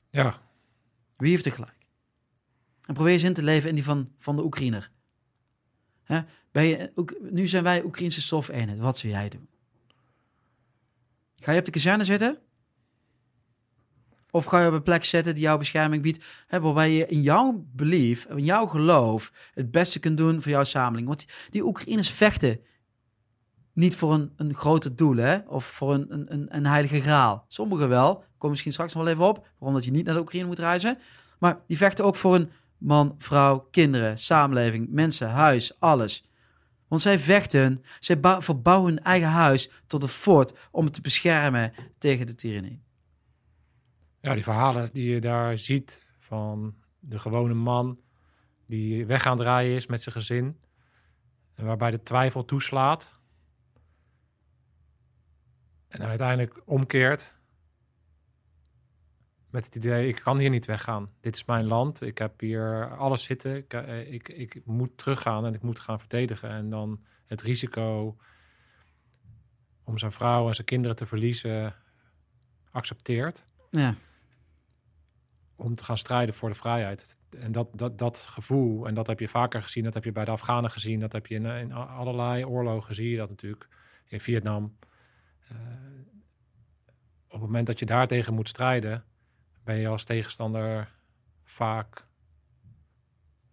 Ja. 0.10 0.42
Wie 1.18 1.30
heeft 1.30 1.46
er 1.46 1.52
gelijk? 1.52 1.78
En 2.86 2.94
probeer 2.94 3.14
eens 3.14 3.24
in 3.24 3.34
te 3.34 3.44
leven 3.44 3.70
in 3.70 3.76
die 3.76 3.84
van, 3.84 4.12
van 4.18 4.36
de 4.36 4.44
Oekraïner. 4.44 4.92
Je, 6.52 6.92
nu 7.32 7.48
zijn 7.48 7.64
wij 7.64 7.84
Oekraïnse 7.84 8.22
stofeenheid. 8.22 8.80
Wat 8.80 8.98
zou 8.98 9.14
jij 9.14 9.30
doen? 9.30 9.48
Ga 11.36 11.52
je 11.52 11.60
op 11.60 11.66
de 11.66 11.72
kazerne 11.72 12.06
zitten? 12.06 12.38
Of 14.32 14.46
ga 14.46 14.62
je 14.62 14.68
op 14.68 14.74
een 14.74 14.84
plek 14.84 15.04
zetten 15.04 15.34
die 15.34 15.44
jouw 15.44 15.58
bescherming 15.58 16.04
biedt, 16.04 16.26
hè, 16.48 16.62
waarbij 16.62 16.92
je 16.92 17.08
in 17.08 17.22
jouw 17.22 17.66
belief, 17.72 18.26
in 18.26 18.44
jouw 18.44 18.66
geloof, 18.66 19.32
het 19.54 19.72
beste 19.72 20.00
kunt 20.00 20.18
doen 20.18 20.42
voor 20.42 20.52
jouw 20.52 20.64
samenleving. 20.64 21.08
Want 21.08 21.26
die 21.50 21.66
Oekraïners 21.66 22.10
vechten 22.10 22.60
niet 23.74 23.96
voor 23.96 24.14
een, 24.14 24.34
een 24.36 24.54
groter 24.54 24.96
doel, 24.96 25.16
hè? 25.16 25.38
of 25.38 25.66
voor 25.66 25.94
een, 25.94 26.34
een, 26.34 26.56
een 26.56 26.66
heilige 26.66 27.02
graal. 27.02 27.46
Sommigen 27.48 27.90
wel, 27.90 28.24
kom 28.40 28.50
misschien 28.50 28.72
straks 28.72 28.94
nog 28.94 29.04
wel 29.04 29.12
even 29.12 29.26
op, 29.26 29.48
waarom 29.58 29.78
dat 29.78 29.86
je 29.86 29.92
niet 29.92 30.06
naar 30.06 30.14
de 30.14 30.20
Oekraïne 30.20 30.48
moet 30.48 30.60
reizen. 30.60 30.98
Maar 31.40 31.60
die 31.68 31.78
vechten 31.78 32.06
ook 32.06 32.16
voor 32.16 32.36
een 32.36 32.52
man, 32.78 33.16
vrouw, 33.18 33.68
kinderen, 33.72 34.18
samenleving, 34.18 34.90
mensen, 34.90 35.30
huis, 35.30 35.80
alles. 35.80 36.30
Want 36.88 37.02
zij 37.02 37.20
vechten, 37.20 37.84
zij 38.00 38.20
verbouwen 38.22 38.94
hun 38.94 39.04
eigen 39.04 39.30
huis 39.30 39.70
tot 39.88 40.04
een 40.04 40.10
fort 40.10 40.54
om 40.72 40.86
het 40.86 40.94
te 40.94 41.02
beschermen 41.02 41.74
tegen 41.98 42.26
de 42.26 42.36
tirannie. 42.36 42.82
Ja, 44.22 44.34
die 44.34 44.44
verhalen 44.44 44.90
die 44.94 45.10
je 45.10 45.22
daar 45.22 45.58
ziet 45.58 46.06
van 46.20 46.76
de 47.00 47.20
gewone 47.20 47.54
man 47.54 48.00
die 48.66 49.06
weg 49.06 49.26
aan 49.26 49.38
het 49.38 49.42
rijden 49.42 49.76
is 49.76 49.88
met 49.88 50.04
zijn 50.04 50.16
gezin. 50.16 50.60
En 51.56 51.66
waarbij 51.66 51.92
de 51.92 52.04
twijfel 52.04 52.46
toeslaat. 52.46 53.20
En 55.88 56.02
uiteindelijk 56.02 56.62
omkeert. 56.66 57.39
Met 59.50 59.66
het 59.66 59.76
idee, 59.76 60.08
ik 60.08 60.16
kan 60.16 60.38
hier 60.38 60.50
niet 60.50 60.66
weggaan. 60.66 61.10
Dit 61.22 61.36
is 61.36 61.46
mijn 61.46 61.66
land. 61.66 62.02
Ik 62.02 62.18
heb 62.18 62.40
hier 62.40 62.98
alles 62.98 63.24
zitten. 63.24 63.56
Ik, 63.56 63.74
eh, 63.74 64.14
ik, 64.14 64.30
ik 64.30 64.62
moet 64.66 64.98
teruggaan 64.98 65.46
en 65.46 65.54
ik 65.54 65.62
moet 65.62 65.80
gaan 65.80 66.00
verdedigen. 66.00 66.50
En 66.50 66.70
dan 66.70 67.04
het 67.26 67.42
risico 67.42 68.18
om 69.84 69.98
zijn 69.98 70.12
vrouw 70.12 70.48
en 70.48 70.56
zijn 70.56 70.68
kinderen 70.68 70.96
te 70.96 71.06
verliezen 71.06 71.76
accepteert. 72.72 73.46
Ja 73.72 73.96
om 75.60 75.76
te 75.76 75.84
gaan 75.84 75.98
strijden 75.98 76.36
voor 76.36 76.50
de 76.50 76.56
vrijheid. 76.56 77.18
En 77.40 77.52
dat, 77.52 77.68
dat, 77.74 77.98
dat 77.98 78.18
gevoel, 78.18 78.88
en 78.88 78.94
dat 78.94 79.08
heb 79.08 79.20
je 79.20 79.28
vaker 79.28 79.64
gezien, 79.64 79.84
dat 79.84 79.94
heb 79.94 80.04
je 80.04 80.12
bij 80.12 80.26
de 80.26 80.32
Afghanen 80.32 80.72
gezien, 80.72 81.00
dat 81.00 81.12
heb 81.12 81.28
je 81.28 81.36
in, 81.36 81.46
in 81.46 81.72
allerlei 81.74 82.46
oorlogen, 82.46 82.96
zie 82.96 83.10
je 83.10 83.18
dat 83.18 83.30
natuurlijk. 83.30 83.68
In 84.08 84.20
Vietnam. 84.20 84.78
Uh, 85.52 85.58
op 87.26 87.32
het 87.32 87.42
moment 87.42 87.68
dat 87.68 87.80
je 87.80 87.86
daartegen 87.86 88.34
moet 88.34 88.50
strijden, 88.50 89.04
ben 89.70 89.78
je 89.78 89.88
als 89.88 90.04
tegenstander 90.04 90.92
vaak 91.44 92.08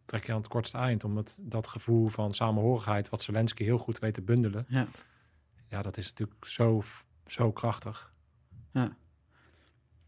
trek 0.04 0.26
je 0.26 0.32
aan 0.32 0.38
het 0.38 0.48
kortste 0.48 0.78
eind. 0.78 1.04
Omdat 1.04 1.38
dat 1.40 1.68
gevoel 1.68 2.08
van 2.08 2.34
samenhorigheid, 2.34 3.08
wat 3.08 3.22
Zelensky 3.22 3.64
heel 3.64 3.78
goed 3.78 3.98
weet 3.98 4.14
te 4.14 4.22
bundelen, 4.22 4.66
ja, 4.68 4.86
ja 5.68 5.82
dat 5.82 5.96
is 5.96 6.08
natuurlijk 6.08 6.46
zo, 6.46 6.84
zo 7.26 7.52
krachtig. 7.52 8.12
Ja. 8.72 8.96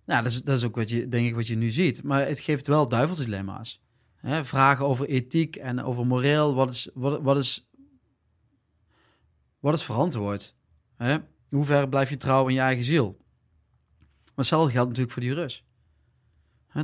Nou, 0.04 0.22
dat 0.22 0.32
is, 0.32 0.42
dat 0.42 0.56
is 0.56 0.64
ook 0.64 0.76
wat 0.76 0.90
je, 0.90 1.08
denk 1.08 1.26
ik, 1.26 1.34
wat 1.34 1.46
je 1.46 1.56
nu 1.56 1.70
ziet. 1.70 2.02
Maar 2.02 2.26
het 2.26 2.40
geeft 2.40 2.66
wel 2.66 2.88
duivelsdilemma's. 2.88 3.82
Hè? 4.16 4.44
Vragen 4.44 4.86
over 4.86 5.08
ethiek 5.08 5.56
en 5.56 5.82
over 5.82 6.06
moreel. 6.06 6.54
Wat 6.54 6.70
is, 6.70 6.90
wat, 6.94 7.22
wat 7.22 7.36
is, 7.36 7.68
wat 9.58 9.74
is 9.74 9.82
verantwoord? 9.82 10.54
Hè? 10.96 11.16
Hoe 11.48 11.64
ver 11.64 11.88
blijf 11.88 12.10
je 12.10 12.16
trouw 12.16 12.48
in 12.48 12.54
je 12.54 12.60
eigen 12.60 12.84
ziel? 12.84 13.16
Maar 14.24 14.46
hetzelfde 14.46 14.72
geldt 14.72 14.88
natuurlijk 14.88 15.14
voor 15.14 15.22
die 15.22 15.34
Rus. 15.34 15.66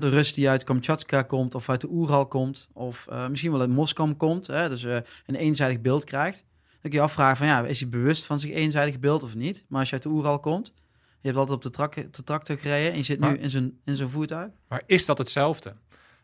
De 0.01 0.09
Rus 0.09 0.35
die 0.35 0.49
uit 0.49 0.65
Kamchatka 0.65 1.23
komt, 1.23 1.55
of 1.55 1.69
uit 1.69 1.81
de 1.81 1.89
Oeral 1.91 2.27
komt, 2.27 2.69
of 2.73 3.07
uh, 3.11 3.29
misschien 3.29 3.51
wel 3.51 3.61
uit 3.61 3.71
Moskou 3.71 4.13
komt, 4.13 4.47
hè? 4.47 4.69
dus 4.69 4.83
uh, 4.83 4.97
een 5.27 5.35
eenzijdig 5.35 5.81
beeld 5.81 6.05
krijgt. 6.05 6.45
Dan 6.71 6.81
kun 6.81 6.91
je 6.91 6.97
je 6.97 7.03
afvragen 7.03 7.37
van, 7.37 7.47
ja, 7.47 7.65
is 7.65 7.81
hij 7.81 7.89
bewust 7.89 8.25
van 8.25 8.39
zich 8.39 8.51
eenzijdig 8.51 8.99
beeld 8.99 9.23
of 9.23 9.35
niet? 9.35 9.65
Maar 9.69 9.81
als 9.81 9.89
je 9.89 9.95
uit 9.95 10.03
de 10.03 10.09
Oeral 10.09 10.41
komt, 10.41 10.73
je 11.21 11.31
hebt 11.31 11.37
altijd 11.37 11.57
op 11.57 11.63
de, 11.63 11.71
trak, 11.71 11.95
de 11.95 12.23
tractor 12.25 12.59
gereden 12.59 12.91
en 12.91 12.97
je 12.97 13.03
zit 13.03 13.21
nu 13.21 13.37
in 13.37 13.51
zijn, 13.51 13.81
in 13.85 13.95
zijn 13.95 14.11
voertuig. 14.11 14.51
Maar 14.69 14.83
is 14.87 15.05
dat 15.05 15.19
hetzelfde? 15.19 15.75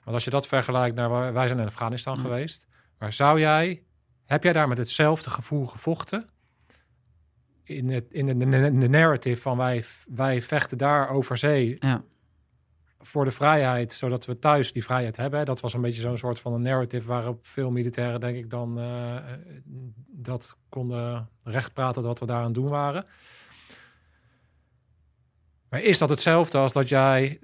Want 0.05 0.14
als 0.16 0.25
je 0.25 0.31
dat 0.31 0.47
vergelijkt 0.47 0.97
naar 0.97 1.09
waar 1.09 1.33
wij 1.33 1.47
zijn 1.47 1.59
in 1.59 1.66
Afghanistan 1.66 2.18
geweest. 2.18 2.66
Maar 2.99 3.12
zou 3.12 3.41
jij, 3.41 3.83
heb 4.25 4.43
jij 4.43 4.53
daar 4.53 4.68
met 4.68 4.79
hetzelfde 4.79 5.31
gevoel 5.31 5.66
gevochten? 5.66 6.29
In, 7.62 7.89
het, 7.89 8.11
in 8.11 8.27
de, 8.27 8.79
de, 8.79 8.89
narrative 8.89 9.41
van 9.41 9.57
wij, 9.57 9.85
wij 10.07 10.43
vechten 10.43 10.79
daar 10.79 11.11
over 11.11 11.39
zee 11.39 11.77
ja. 11.79 12.05
Voor 13.11 13.25
de 13.25 13.31
vrijheid, 13.31 13.93
zodat 13.93 14.27
we 14.27 14.39
thuis 14.39 14.73
die 14.73 14.85
vrijheid 14.85 15.17
hebben. 15.17 15.45
Dat 15.45 15.61
was 15.61 15.75
een 15.75 15.81
beetje 15.81 16.01
zo'n 16.01 16.19
soort 16.19 16.41
van 16.41 16.53
een 16.53 16.63
narrative 16.63 17.07
waarop 17.07 17.47
veel 17.47 17.71
militairen, 17.71 18.21
denk 18.21 18.37
ik, 18.37 18.51
dan 18.51 18.79
uh, 18.79 19.17
dat 20.07 20.57
konden 20.69 21.29
rechtpraten 21.45 22.03
wat 22.03 22.21
we 22.21 22.27
daar 22.27 22.43
aan 22.43 22.53
doen 22.53 22.69
waren. 22.69 23.05
Maar 25.69 25.83
is 25.83 25.99
dat 25.99 26.09
hetzelfde 26.09 26.59
als 26.59 26.73
dat 26.73 26.89
jij 26.89 27.39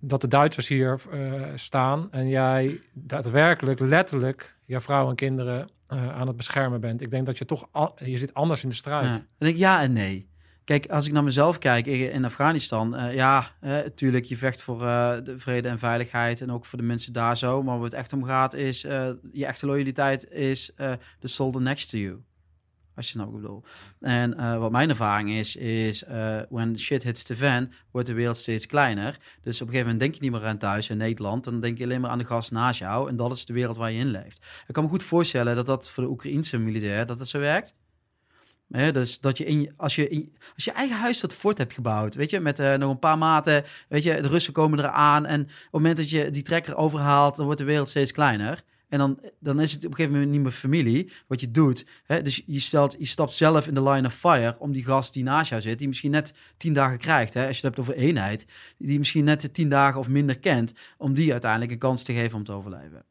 dat 0.00 0.20
de 0.20 0.28
Duitsers 0.28 0.68
hier 0.68 1.00
uh, 1.12 1.42
staan 1.54 2.12
en 2.12 2.28
jij 2.28 2.80
daadwerkelijk 2.92 3.80
letterlijk 3.80 4.56
je 4.64 4.80
vrouw 4.80 5.08
en 5.08 5.14
kinderen 5.14 5.68
aan 5.86 6.26
het 6.26 6.36
beschermen 6.36 6.80
bent? 6.80 7.00
Ik 7.00 7.10
denk 7.10 7.26
dat 7.26 7.38
je 7.38 7.44
toch 7.44 7.68
je 7.96 8.16
zit 8.16 8.34
anders 8.34 8.62
in 8.62 8.68
de 8.68 8.74
strijd. 8.74 9.24
Ja. 9.38 9.48
ja 9.48 9.82
en 9.82 9.92
nee. 9.92 10.28
Kijk, 10.64 10.86
als 10.86 11.06
ik 11.06 11.12
naar 11.12 11.24
mezelf 11.24 11.58
kijk 11.58 11.86
in 11.86 12.24
Afghanistan, 12.24 12.94
uh, 12.94 13.14
ja, 13.14 13.50
natuurlijk, 13.60 14.24
je 14.24 14.36
vecht 14.36 14.62
voor 14.62 14.78
de 14.78 15.34
vrede 15.36 15.68
en 15.68 15.78
veiligheid 15.78 16.40
en 16.40 16.52
ook 16.52 16.66
voor 16.66 16.78
de 16.78 16.84
mensen 16.84 17.12
daar 17.12 17.36
zo. 17.36 17.62
Maar 17.62 17.76
wat 17.76 17.84
het 17.84 18.00
echt 18.00 18.12
om 18.12 18.24
gaat 18.24 18.54
is, 18.54 18.80
je 19.32 19.46
echte 19.46 19.66
loyaliteit 19.66 20.30
is 20.30 20.72
de 21.18 21.28
soldier 21.28 21.62
next 21.62 21.90
to 21.90 21.98
you. 21.98 22.22
Als 22.96 23.12
je 23.12 23.18
nou 23.18 23.30
bedoel. 23.30 23.62
En 24.00 24.58
wat 24.58 24.70
mijn 24.70 24.88
ervaring 24.88 25.30
is, 25.30 25.56
is 25.56 26.04
when 26.48 26.78
shit 26.78 27.02
hits 27.02 27.22
the 27.22 27.36
fan, 27.36 27.72
wordt 27.90 28.06
de 28.06 28.14
wereld 28.14 28.36
steeds 28.36 28.66
kleiner. 28.66 29.18
Dus 29.42 29.60
op 29.60 29.66
een 29.66 29.72
gegeven 29.72 29.92
moment 29.92 30.00
denk 30.00 30.14
je 30.14 30.20
niet 30.20 30.30
meer 30.30 30.48
aan 30.48 30.58
thuis 30.58 30.88
in 30.88 30.96
Nederland. 30.96 31.44
Dan 31.44 31.60
denk 31.60 31.78
je 31.78 31.84
alleen 31.84 32.00
maar 32.00 32.10
aan 32.10 32.18
de 32.18 32.24
gast 32.24 32.50
naast 32.50 32.78
jou. 32.78 33.08
En 33.08 33.16
dat 33.16 33.34
is 33.34 33.44
de 33.44 33.52
wereld 33.52 33.76
waar 33.76 33.92
je 33.92 33.98
in 33.98 34.10
leeft. 34.10 34.46
Ik 34.66 34.74
kan 34.74 34.84
me 34.84 34.90
goed 34.90 35.02
voorstellen 35.02 35.56
dat 35.56 35.66
dat 35.66 35.90
voor 35.90 36.02
de 36.04 36.10
Oekraïense 36.10 36.58
militair, 36.58 37.06
dat 37.06 37.18
het 37.18 37.28
zo 37.28 37.38
werkt. 37.38 37.74
Dus 38.74 39.20
dat 39.20 39.38
je, 39.38 39.44
in, 39.44 39.72
als, 39.76 39.94
je 39.94 40.08
in, 40.08 40.32
als 40.54 40.64
je 40.64 40.72
eigen 40.72 40.96
huis 40.96 41.18
tot 41.18 41.32
fort 41.32 41.58
hebt 41.58 41.72
gebouwd, 41.72 42.14
weet 42.14 42.30
je, 42.30 42.40
met 42.40 42.58
eh, 42.58 42.74
nog 42.74 42.90
een 42.90 42.98
paar 42.98 43.18
maten, 43.18 43.64
weet 43.88 44.02
je, 44.02 44.20
de 44.20 44.28
Russen 44.28 44.52
komen 44.52 44.78
eraan 44.78 45.26
en 45.26 45.40
op 45.40 45.48
het 45.48 45.72
moment 45.72 45.96
dat 45.96 46.10
je 46.10 46.30
die 46.30 46.42
trekker 46.42 46.76
overhaalt, 46.76 47.36
dan 47.36 47.44
wordt 47.44 47.60
de 47.60 47.66
wereld 47.66 47.88
steeds 47.88 48.12
kleiner. 48.12 48.64
En 48.88 48.98
dan, 48.98 49.18
dan 49.38 49.60
is 49.60 49.72
het 49.72 49.84
op 49.84 49.90
een 49.90 49.96
gegeven 49.96 50.12
moment 50.12 50.32
niet 50.32 50.42
meer 50.42 50.52
familie 50.52 51.12
wat 51.26 51.40
je 51.40 51.50
doet. 51.50 51.86
Hè? 52.04 52.22
Dus 52.22 52.42
je, 52.46 52.60
stelt, 52.60 52.96
je 52.98 53.04
stapt 53.04 53.32
zelf 53.32 53.66
in 53.66 53.74
de 53.74 53.82
line 53.82 54.06
of 54.06 54.14
fire 54.14 54.56
om 54.58 54.72
die 54.72 54.84
gast 54.84 55.12
die 55.12 55.22
naast 55.22 55.50
jou 55.50 55.62
zit, 55.62 55.78
die 55.78 55.88
misschien 55.88 56.10
net 56.10 56.34
tien 56.56 56.72
dagen 56.72 56.98
krijgt. 56.98 57.34
Hè? 57.34 57.46
Als 57.46 57.60
je 57.60 57.66
het 57.66 57.76
hebt 57.76 57.88
over 57.88 58.02
eenheid, 58.02 58.46
die 58.78 58.98
misschien 58.98 59.24
net 59.24 59.54
tien 59.54 59.68
dagen 59.68 60.00
of 60.00 60.08
minder 60.08 60.38
kent, 60.38 60.74
om 60.98 61.14
die 61.14 61.32
uiteindelijk 61.32 61.72
een 61.72 61.78
kans 61.78 62.02
te 62.02 62.12
geven 62.12 62.38
om 62.38 62.44
te 62.44 62.52
overleven. 62.52 63.04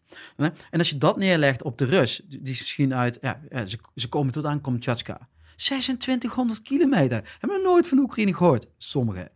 En 0.69 0.79
als 0.79 0.89
je 0.89 0.97
dat 0.97 1.17
neerlegt 1.17 1.63
op 1.63 1.77
de 1.77 1.85
Rus, 1.85 2.21
die 2.27 2.41
die 2.41 2.53
is 2.53 2.59
misschien 2.59 2.95
uit, 2.95 3.17
ja, 3.21 3.65
ze, 3.65 3.77
ze 3.95 4.09
komen 4.09 4.33
tot 4.33 4.45
aan 4.45 4.61
Kamchatka. 4.61 5.27
2600 5.63 6.61
kilometer. 6.61 7.37
Hebben 7.39 7.57
we 7.57 7.63
nooit 7.63 7.87
van 7.87 7.97
Oekraïne 7.97 8.33
gehoord? 8.35 8.67
Sommigen. 8.77 9.29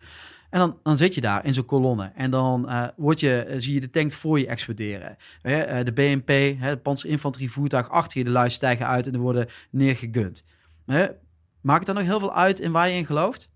En 0.49 0.59
dan, 0.59 0.80
dan 0.84 0.97
zit 0.97 1.13
je 1.13 1.21
daar 1.21 1.45
in 1.45 1.53
zo'n 1.53 1.65
kolonne. 1.65 2.11
En 2.15 2.32
dan 2.32 2.69
eh, 2.69 2.88
word 2.95 3.19
je, 3.19 3.39
eh, 3.39 3.59
zie 3.59 3.73
je 3.73 3.80
de 3.80 3.89
tank 3.89 4.11
voor 4.11 4.39
je 4.39 4.47
exploderen. 4.47 5.17
Eh, 5.41 5.84
de 5.84 5.91
BNP, 5.93 6.28
hè, 6.59 6.69
het 6.69 6.82
panzerinfanterievoertuig 6.82 7.89
achter 7.89 8.17
je, 8.17 8.23
de 8.23 8.30
lui 8.30 8.49
stijgen 8.49 8.88
uit 8.88 9.07
en 9.07 9.13
er 9.13 9.19
worden 9.19 9.47
neergegund. 9.69 10.43
Maakt 11.61 11.88
het 11.88 11.95
dan 11.95 11.95
nog 11.95 12.05
heel 12.05 12.19
veel 12.19 12.36
uit 12.36 12.59
in 12.59 12.71
waar 12.71 12.89
je 12.89 12.95
in 12.95 13.05
gelooft? 13.05 13.49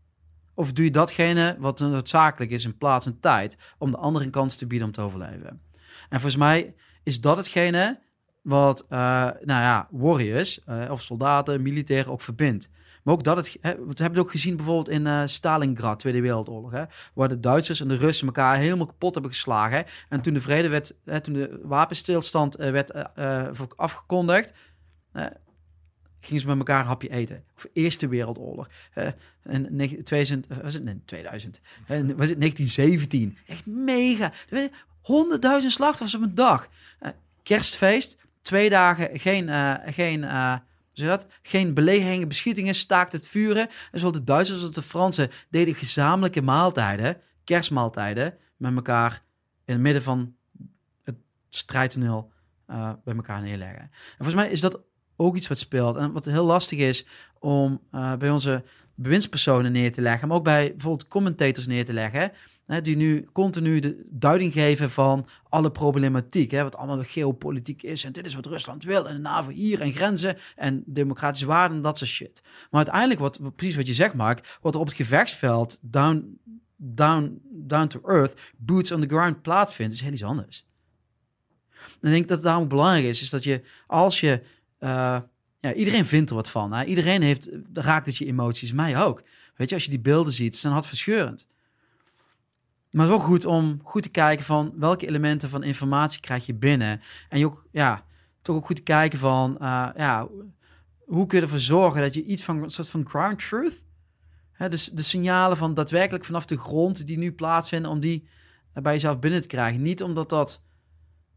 Of 0.53 0.73
doe 0.73 0.85
je 0.85 0.91
datgene 0.91 1.55
wat 1.59 1.79
noodzakelijk 1.79 2.51
is 2.51 2.65
in 2.65 2.77
plaats 2.77 3.05
en 3.05 3.19
tijd 3.19 3.57
om 3.77 3.91
de 3.91 3.97
andere 3.97 4.25
een 4.25 4.31
kans 4.31 4.55
te 4.55 4.67
bieden 4.67 4.87
om 4.87 4.93
te 4.93 5.01
overleven? 5.01 5.61
En 6.09 6.19
volgens 6.19 6.35
mij 6.35 6.75
is 7.03 7.21
dat 7.21 7.37
hetgene 7.37 7.99
wat, 8.41 8.85
eh, 8.89 8.97
nou 9.41 9.61
ja, 9.61 9.87
warriors 9.91 10.63
eh, 10.65 10.91
of 10.91 11.01
soldaten, 11.01 11.61
militairen 11.61 12.11
ook 12.11 12.21
verbindt. 12.21 12.69
Maar 13.03 13.13
ook 13.13 13.23
dat 13.23 13.37
het, 13.37 13.57
hè, 13.61 13.75
we 13.75 13.83
hebben 13.85 14.03
het 14.11 14.19
ook 14.19 14.31
gezien 14.31 14.55
bijvoorbeeld 14.55 14.89
in 14.89 15.07
eh, 15.07 15.21
Stalingrad, 15.25 15.99
Tweede 15.99 16.21
Wereldoorlog, 16.21 16.71
hè, 16.71 16.83
waar 17.13 17.29
de 17.29 17.39
Duitsers 17.39 17.79
en 17.81 17.87
de 17.87 17.97
Russen 17.97 18.27
elkaar 18.27 18.57
helemaal 18.57 18.85
kapot 18.85 19.13
hebben 19.13 19.31
geslagen. 19.31 19.85
En 20.09 20.21
toen 20.21 20.33
de 20.33 20.41
vrede 20.41 20.69
werd, 20.69 20.93
hè, 21.05 21.19
toen 21.21 21.33
de 21.33 21.59
wapenstilstand 21.63 22.55
werd 22.55 23.15
afgekondigd, 23.75 24.53
gingen 26.21 26.41
ze 26.41 26.47
met 26.47 26.57
elkaar 26.57 26.79
een 26.79 26.85
hapje 26.85 27.09
eten. 27.09 27.43
Of 27.55 27.65
Eerste 27.73 28.07
Wereldoorlog. 28.07 28.69
Eh, 28.93 29.07
in 29.45 29.67
negen- 29.69 30.03
2000, 30.03 30.47
eh, 30.47 30.57
was 30.57 30.73
het? 30.73 30.83
Nee, 30.83 31.01
2000. 31.05 31.61
Eh, 31.87 31.99
was 32.15 32.29
het 32.29 32.39
1917. 32.39 33.37
Echt 33.47 33.65
mega. 33.65 34.25
Er 34.25 34.33
werden 34.49 34.71
Honderdduizend 35.01 35.71
slachtoffers 35.73 36.15
op 36.15 36.21
een 36.21 36.35
dag. 36.35 36.67
Kerstfeest, 37.43 38.17
twee 38.41 38.69
dagen 38.69 39.19
geen, 39.19 39.49
eh, 39.49 39.73
geen, 39.85 40.21
je 40.91 41.05
dat? 41.05 41.27
geen 41.41 41.73
belegeringen, 41.73 42.27
beschietingen, 42.27 42.75
staakt 42.75 43.11
het 43.11 43.27
vuren. 43.27 43.69
En 43.91 43.99
zowel 43.99 44.11
de 44.11 44.23
Duitsers 44.23 44.61
als 44.61 44.71
de 44.71 44.81
Fransen 44.81 45.29
deden 45.49 45.75
gezamenlijke 45.75 46.41
maaltijden, 46.41 47.17
kerstmaaltijden, 47.43 48.37
met 48.57 48.75
elkaar 48.75 49.23
in 49.65 49.73
het 49.73 49.81
midden 49.81 50.03
van 50.03 50.35
het 51.03 51.15
strijdtoneel 51.49 52.31
eh, 52.65 52.91
bij 53.03 53.15
elkaar 53.15 53.41
neerleggen. 53.41 53.81
En 53.81 53.91
volgens 54.17 54.35
mij 54.35 54.49
is 54.49 54.59
dat 54.59 54.79
ook 55.15 55.35
iets 55.35 55.47
wat 55.47 55.57
speelt. 55.57 55.95
En 55.95 56.11
wat 56.11 56.25
heel 56.25 56.45
lastig 56.45 56.79
is 56.79 57.05
om 57.39 57.81
bij 58.19 58.29
onze 58.29 58.63
bewindspersonen 58.95 59.71
neer 59.71 59.91
te 59.91 60.01
leggen, 60.01 60.27
maar 60.27 60.37
ook 60.37 60.43
bij 60.43 60.69
bijvoorbeeld 60.69 61.07
commentators 61.07 61.67
neer 61.67 61.85
te 61.85 61.93
leggen, 61.93 62.31
die 62.79 62.95
nu 62.95 63.27
continu 63.31 63.79
de 63.79 64.05
duiding 64.09 64.53
geven 64.53 64.89
van 64.89 65.27
alle 65.49 65.71
problematiek, 65.71 66.51
hè, 66.51 66.63
wat 66.63 66.75
allemaal 66.75 67.03
geopolitiek 67.03 67.83
is 67.83 68.03
en 68.03 68.11
dit 68.11 68.25
is 68.25 68.33
wat 68.33 68.45
Rusland 68.45 68.83
wil 68.83 69.07
en 69.07 69.15
de 69.15 69.21
NAVO 69.21 69.49
hier 69.49 69.81
en 69.81 69.93
grenzen 69.93 70.37
en 70.55 70.83
democratische 70.85 71.45
waarden 71.45 71.77
en 71.77 71.83
dat 71.83 71.97
soort 71.97 72.09
shit. 72.09 72.41
Maar 72.43 72.85
uiteindelijk, 72.85 73.19
wat, 73.19 73.55
precies 73.55 73.75
wat 73.75 73.87
je 73.87 73.93
zegt, 73.93 74.13
Mark, 74.13 74.57
wat 74.61 74.73
er 74.73 74.79
op 74.79 74.87
het 74.87 74.95
gevechtsveld 74.95 75.79
down, 75.81 76.39
down, 76.75 77.41
down 77.51 77.87
to 77.87 78.01
earth, 78.05 78.33
boots 78.57 78.91
on 78.91 79.01
the 79.01 79.07
ground 79.07 79.41
plaatsvindt, 79.41 79.93
is 79.93 80.01
heel 80.01 80.11
iets 80.11 80.23
anders. 80.23 80.65
En 81.71 82.07
ik 82.07 82.11
denk 82.11 82.27
dat 82.27 82.37
het 82.37 82.45
daarom 82.45 82.67
belangrijk 82.67 83.05
is, 83.05 83.21
is 83.21 83.29
dat 83.29 83.43
je 83.43 83.61
als 83.87 84.19
je 84.19 84.41
eh, 84.77 85.17
ja, 85.59 85.73
iedereen 85.73 86.05
vindt 86.05 86.29
er 86.29 86.35
wat 86.35 86.49
van. 86.49 86.81
Iedereen 86.81 87.21
heeft, 87.21 87.49
raakt 87.73 88.05
het 88.05 88.17
je 88.17 88.25
emoties, 88.25 88.73
mij 88.73 89.03
ook. 89.03 89.23
Weet 89.55 89.69
je, 89.69 89.75
als 89.75 89.83
je 89.83 89.89
die 89.89 89.99
beelden 89.99 90.33
ziet, 90.33 90.55
zijn 90.55 90.73
hartverscheurend. 90.73 91.47
Maar 92.91 93.11
ook 93.11 93.21
goed 93.21 93.45
om 93.45 93.79
goed 93.83 94.03
te 94.03 94.09
kijken 94.09 94.45
van 94.45 94.73
welke 94.75 95.07
elementen 95.07 95.49
van 95.49 95.63
informatie 95.63 96.19
krijg 96.19 96.45
je 96.45 96.53
binnen. 96.53 97.01
En 97.29 97.39
je 97.39 97.45
ook, 97.45 97.65
ja, 97.71 98.03
toch 98.41 98.55
ook 98.55 98.65
goed 98.65 98.75
te 98.75 98.81
kijken 98.81 99.19
van, 99.19 99.57
eh, 99.59 99.87
ja, 99.95 100.27
hoe 101.05 101.25
kun 101.25 101.37
je 101.37 101.43
ervoor 101.43 101.59
zorgen 101.59 102.01
dat 102.01 102.13
je 102.13 102.23
iets 102.23 102.43
van 102.43 102.63
een 102.63 102.69
soort 102.69 102.89
van 102.89 103.07
ground 103.07 103.39
truth, 103.47 103.83
hè, 104.51 104.69
dus 104.69 104.85
de 104.85 105.01
signalen 105.01 105.57
van 105.57 105.73
daadwerkelijk 105.73 106.25
vanaf 106.25 106.45
de 106.45 106.57
grond 106.57 107.07
die 107.07 107.17
nu 107.17 107.31
plaatsvinden, 107.31 107.91
om 107.91 107.99
die 107.99 108.27
eh, 108.73 108.83
bij 108.83 108.93
jezelf 108.93 109.19
binnen 109.19 109.41
te 109.41 109.47
krijgen. 109.47 109.81
Niet 109.81 110.03
omdat 110.03 110.29
dat 110.29 110.61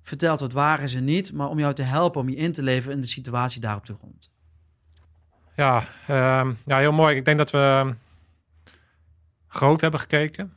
vertelt 0.02 0.40
wat 0.40 0.52
waar 0.52 0.82
is 0.82 0.94
en 0.94 1.04
niet, 1.04 1.32
maar 1.32 1.48
om 1.48 1.58
jou 1.58 1.74
te 1.74 1.82
helpen 1.82 2.20
om 2.20 2.28
je 2.28 2.36
in 2.36 2.52
te 2.52 2.62
leven 2.62 2.92
in 2.92 3.00
de 3.00 3.06
situatie 3.06 3.60
daar 3.60 3.76
op 3.76 3.86
de 3.86 3.94
grond. 3.94 4.30
Ja, 5.56 5.84
ehm, 6.06 6.52
ja, 6.66 6.78
heel 6.78 6.92
mooi. 6.92 7.16
Ik 7.16 7.24
denk 7.24 7.38
dat 7.38 7.50
we 7.50 7.58
ehm, 7.58 7.92
groot 9.48 9.80
hebben 9.80 10.00
gekeken. 10.00 10.52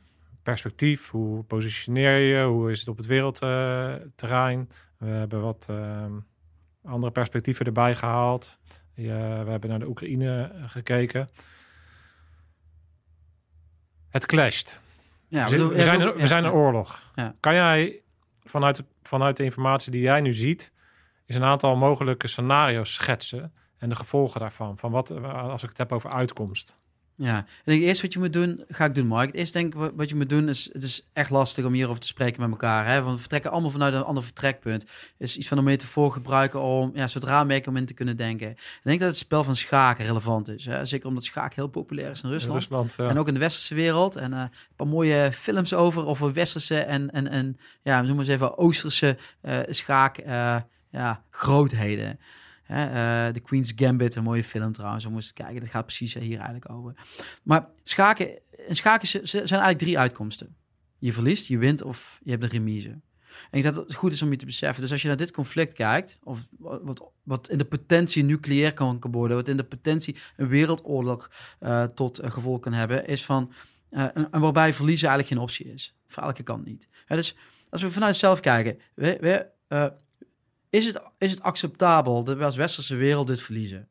Perspectief, 0.48 1.10
hoe 1.10 1.42
positioneer 1.42 2.18
je 2.18 2.44
hoe 2.44 2.70
is 2.70 2.78
het 2.78 2.88
op 2.88 2.96
het 2.96 3.06
wereldterrein. 3.06 4.70
we 4.96 5.06
hebben 5.06 5.40
wat 5.40 5.66
ehm, 5.70 6.12
andere 6.84 7.12
perspectieven 7.12 7.66
erbij 7.66 7.94
gehaald. 7.94 8.58
Ja, 8.94 9.44
we 9.44 9.50
hebben 9.50 9.70
naar 9.70 9.78
de 9.78 9.88
Oekraïne 9.88 10.52
gekeken. 10.66 11.28
Het 14.08 14.26
clasht. 14.26 14.80
Ja, 15.26 15.44
we, 15.44 15.50
bedoel- 15.50 15.68
we 15.72 15.82
zijn, 15.82 16.00
een, 16.00 16.12
we 16.14 16.26
zijn 16.26 16.44
een 16.44 16.50
ja. 16.50 16.56
oorlog. 16.56 17.12
Ja. 17.14 17.34
Kan 17.40 17.54
jij 17.54 18.02
vanuit, 18.44 18.76
de- 18.76 18.84
vanuit 19.02 19.36
de 19.36 19.44
informatie 19.44 19.92
die 19.92 20.02
jij 20.02 20.20
nu 20.20 20.32
ziet, 20.32 20.72
is 21.26 21.34
een 21.36 21.44
aantal 21.44 21.76
mogelijke 21.76 22.28
scenario's 22.28 22.94
schetsen 22.94 23.52
en 23.78 23.88
de 23.88 23.96
gevolgen 23.96 24.40
daarvan? 24.40 24.78
Van 24.78 24.90
wat, 24.90 25.10
als 25.32 25.62
ik 25.62 25.68
het 25.68 25.78
heb 25.78 25.92
over 25.92 26.10
uitkomst. 26.10 26.76
Ja, 27.20 27.38
ik 27.38 27.44
denk 27.64 27.82
eerst 27.82 28.02
wat 28.02 28.12
je 28.12 28.18
moet 28.18 28.32
doen, 28.32 28.64
ga 28.68 28.84
ik 28.84 28.94
doen, 28.94 29.06
Mark. 29.06 29.26
Het 29.26 29.36
eerste 29.36 29.58
denk 29.58 29.72
ik 29.74 29.78
wat- 29.80 29.92
wat 29.96 30.08
je 30.08 30.14
moet 30.14 30.28
doen 30.28 30.48
is, 30.48 30.68
het 30.72 30.82
is 30.82 31.08
echt 31.12 31.30
lastig 31.30 31.64
om 31.64 31.72
hierover 31.72 32.00
te 32.00 32.06
spreken 32.06 32.40
met 32.40 32.50
elkaar. 32.50 32.86
Hè? 32.86 33.00
Want 33.02 33.12
we 33.14 33.20
vertrekken 33.20 33.50
allemaal 33.50 33.70
vanuit 33.70 33.94
een 33.94 34.02
ander 34.02 34.22
vertrekpunt. 34.22 34.84
is 35.18 35.36
iets 35.36 35.48
van 35.48 35.58
een 35.58 35.64
metafoor 35.64 36.12
gebruiken 36.12 36.60
om, 36.60 36.90
ja, 36.94 37.06
zodra 37.08 37.44
merken 37.44 37.70
om 37.70 37.76
in 37.76 37.86
te 37.86 37.94
kunnen 37.94 38.16
denken. 38.16 38.50
Ik 38.50 38.58
denk 38.82 38.98
dat 39.00 39.08
het 39.08 39.16
spel 39.16 39.44
van 39.44 39.56
schaken 39.56 40.06
relevant 40.06 40.48
is. 40.48 40.64
Hè? 40.64 40.84
Zeker 40.84 41.08
omdat 41.08 41.24
schaak 41.24 41.54
heel 41.54 41.68
populair 41.68 42.10
is 42.10 42.22
in 42.22 42.28
Rusland. 42.30 42.58
Rusland 42.58 42.94
ja. 42.98 43.08
En 43.08 43.18
ook 43.18 43.28
in 43.28 43.34
de 43.34 43.40
westerse 43.40 43.74
wereld. 43.74 44.16
En 44.16 44.32
eh, 44.32 44.38
een 44.40 44.50
paar 44.76 44.86
mooie 44.86 45.32
films 45.32 45.74
over, 45.74 46.06
over 46.06 46.32
westerse 46.32 46.78
en, 46.80 47.10
en, 47.10 47.28
en 47.28 47.58
ja, 47.82 48.00
noem 48.02 48.10
maar 48.10 48.24
eens 48.24 48.34
even 48.34 48.58
oosterse 48.58 49.16
eh, 49.40 49.58
schaak 49.68 50.18
eh, 50.18 50.56
ja, 50.90 51.22
grootheden. 51.30 52.18
Hè, 52.68 53.28
eh, 53.28 53.42
Queen's 53.42 53.72
Gambit, 53.76 54.14
een 54.14 54.22
mooie 54.22 54.44
film 54.44 54.72
trouwens. 54.72 55.04
We 55.04 55.10
moesten 55.10 55.34
kijken, 55.34 55.60
dat 55.60 55.68
gaat 55.68 55.84
precies 55.84 56.14
hier 56.14 56.36
eigenlijk 56.36 56.70
over. 56.70 56.94
Maar 57.42 57.68
schaken, 57.82 58.28
in 58.66 58.76
schaken 58.76 59.08
zijn 59.08 59.42
eigenlijk 59.42 59.78
drie 59.78 59.98
uitkomsten. 59.98 60.56
Je 60.98 61.12
verliest, 61.12 61.46
je 61.46 61.58
wint 61.58 61.82
of 61.82 62.20
je 62.22 62.30
hebt 62.30 62.42
een 62.42 62.48
remise. 62.48 62.88
En 63.50 63.58
ik 63.58 63.62
denk 63.62 63.74
dat 63.74 63.86
het 63.86 63.94
goed 63.94 64.12
is 64.12 64.22
om 64.22 64.30
je 64.30 64.36
te 64.36 64.44
beseffen. 64.44 64.82
Dus 64.82 64.92
als 64.92 65.02
je 65.02 65.08
naar 65.08 65.16
dit 65.16 65.30
conflict 65.30 65.74
kijkt, 65.74 66.18
of 66.22 66.46
wat, 66.58 67.12
wat 67.22 67.48
in 67.48 67.58
de 67.58 67.64
potentie 67.64 68.24
nucleair 68.24 68.74
kan 68.74 68.98
worden, 69.10 69.36
wat 69.36 69.48
in 69.48 69.56
de 69.56 69.64
potentie 69.64 70.16
een 70.36 70.48
wereldoorlog 70.48 71.30
eh, 71.58 71.84
tot 71.84 72.20
gevolg 72.22 72.60
kan 72.60 72.72
hebben, 72.72 73.06
is 73.06 73.24
van, 73.24 73.52
eh, 73.90 74.04
en, 74.14 74.40
waarbij 74.40 74.72
verliezen 74.72 75.08
eigenlijk 75.08 75.38
geen 75.38 75.48
optie 75.48 75.72
is. 75.72 75.94
Voor 76.06 76.22
elke 76.22 76.42
kant 76.42 76.64
niet. 76.64 76.88
Hè, 77.06 77.16
dus 77.16 77.36
als 77.70 77.82
we 77.82 77.90
vanuit 77.90 78.16
zelf 78.16 78.40
kijken, 78.40 78.80
we, 78.94 79.18
we, 79.20 79.46
is, 80.70 80.86
het, 80.86 81.02
is 81.18 81.30
het 81.30 81.42
acceptabel 81.42 82.24
dat 82.24 82.36
we 82.36 82.44
als 82.44 82.56
westerse 82.56 82.94
wereld 82.94 83.26
dit 83.26 83.40
verliezen? 83.40 83.88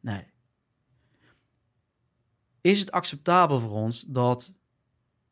Nee. 0.00 0.24
Is 2.60 2.80
het 2.80 2.92
acceptabel 2.92 3.60
voor 3.60 3.70
ons 3.70 4.04
dat 4.08 4.54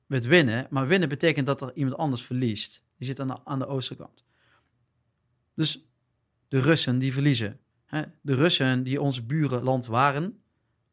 we 0.06 0.14
het 0.14 0.26
winnen, 0.26 0.66
maar 0.70 0.86
winnen 0.86 1.08
betekent 1.08 1.46
dat 1.46 1.60
er 1.60 1.72
iemand 1.74 1.96
anders 1.96 2.22
verliest? 2.22 2.82
Die 2.96 3.06
zit 3.06 3.20
aan 3.20 3.26
de, 3.26 3.44
aan 3.44 3.58
de 3.58 3.66
oostkant. 3.66 4.24
Dus 5.54 5.84
de 6.48 6.60
Russen 6.60 6.98
die 6.98 7.12
verliezen. 7.12 7.60
Hè? 7.84 8.02
De 8.20 8.34
Russen 8.34 8.82
die 8.82 9.00
onze 9.00 9.22
burenland 9.22 9.86
waren, 9.86 10.42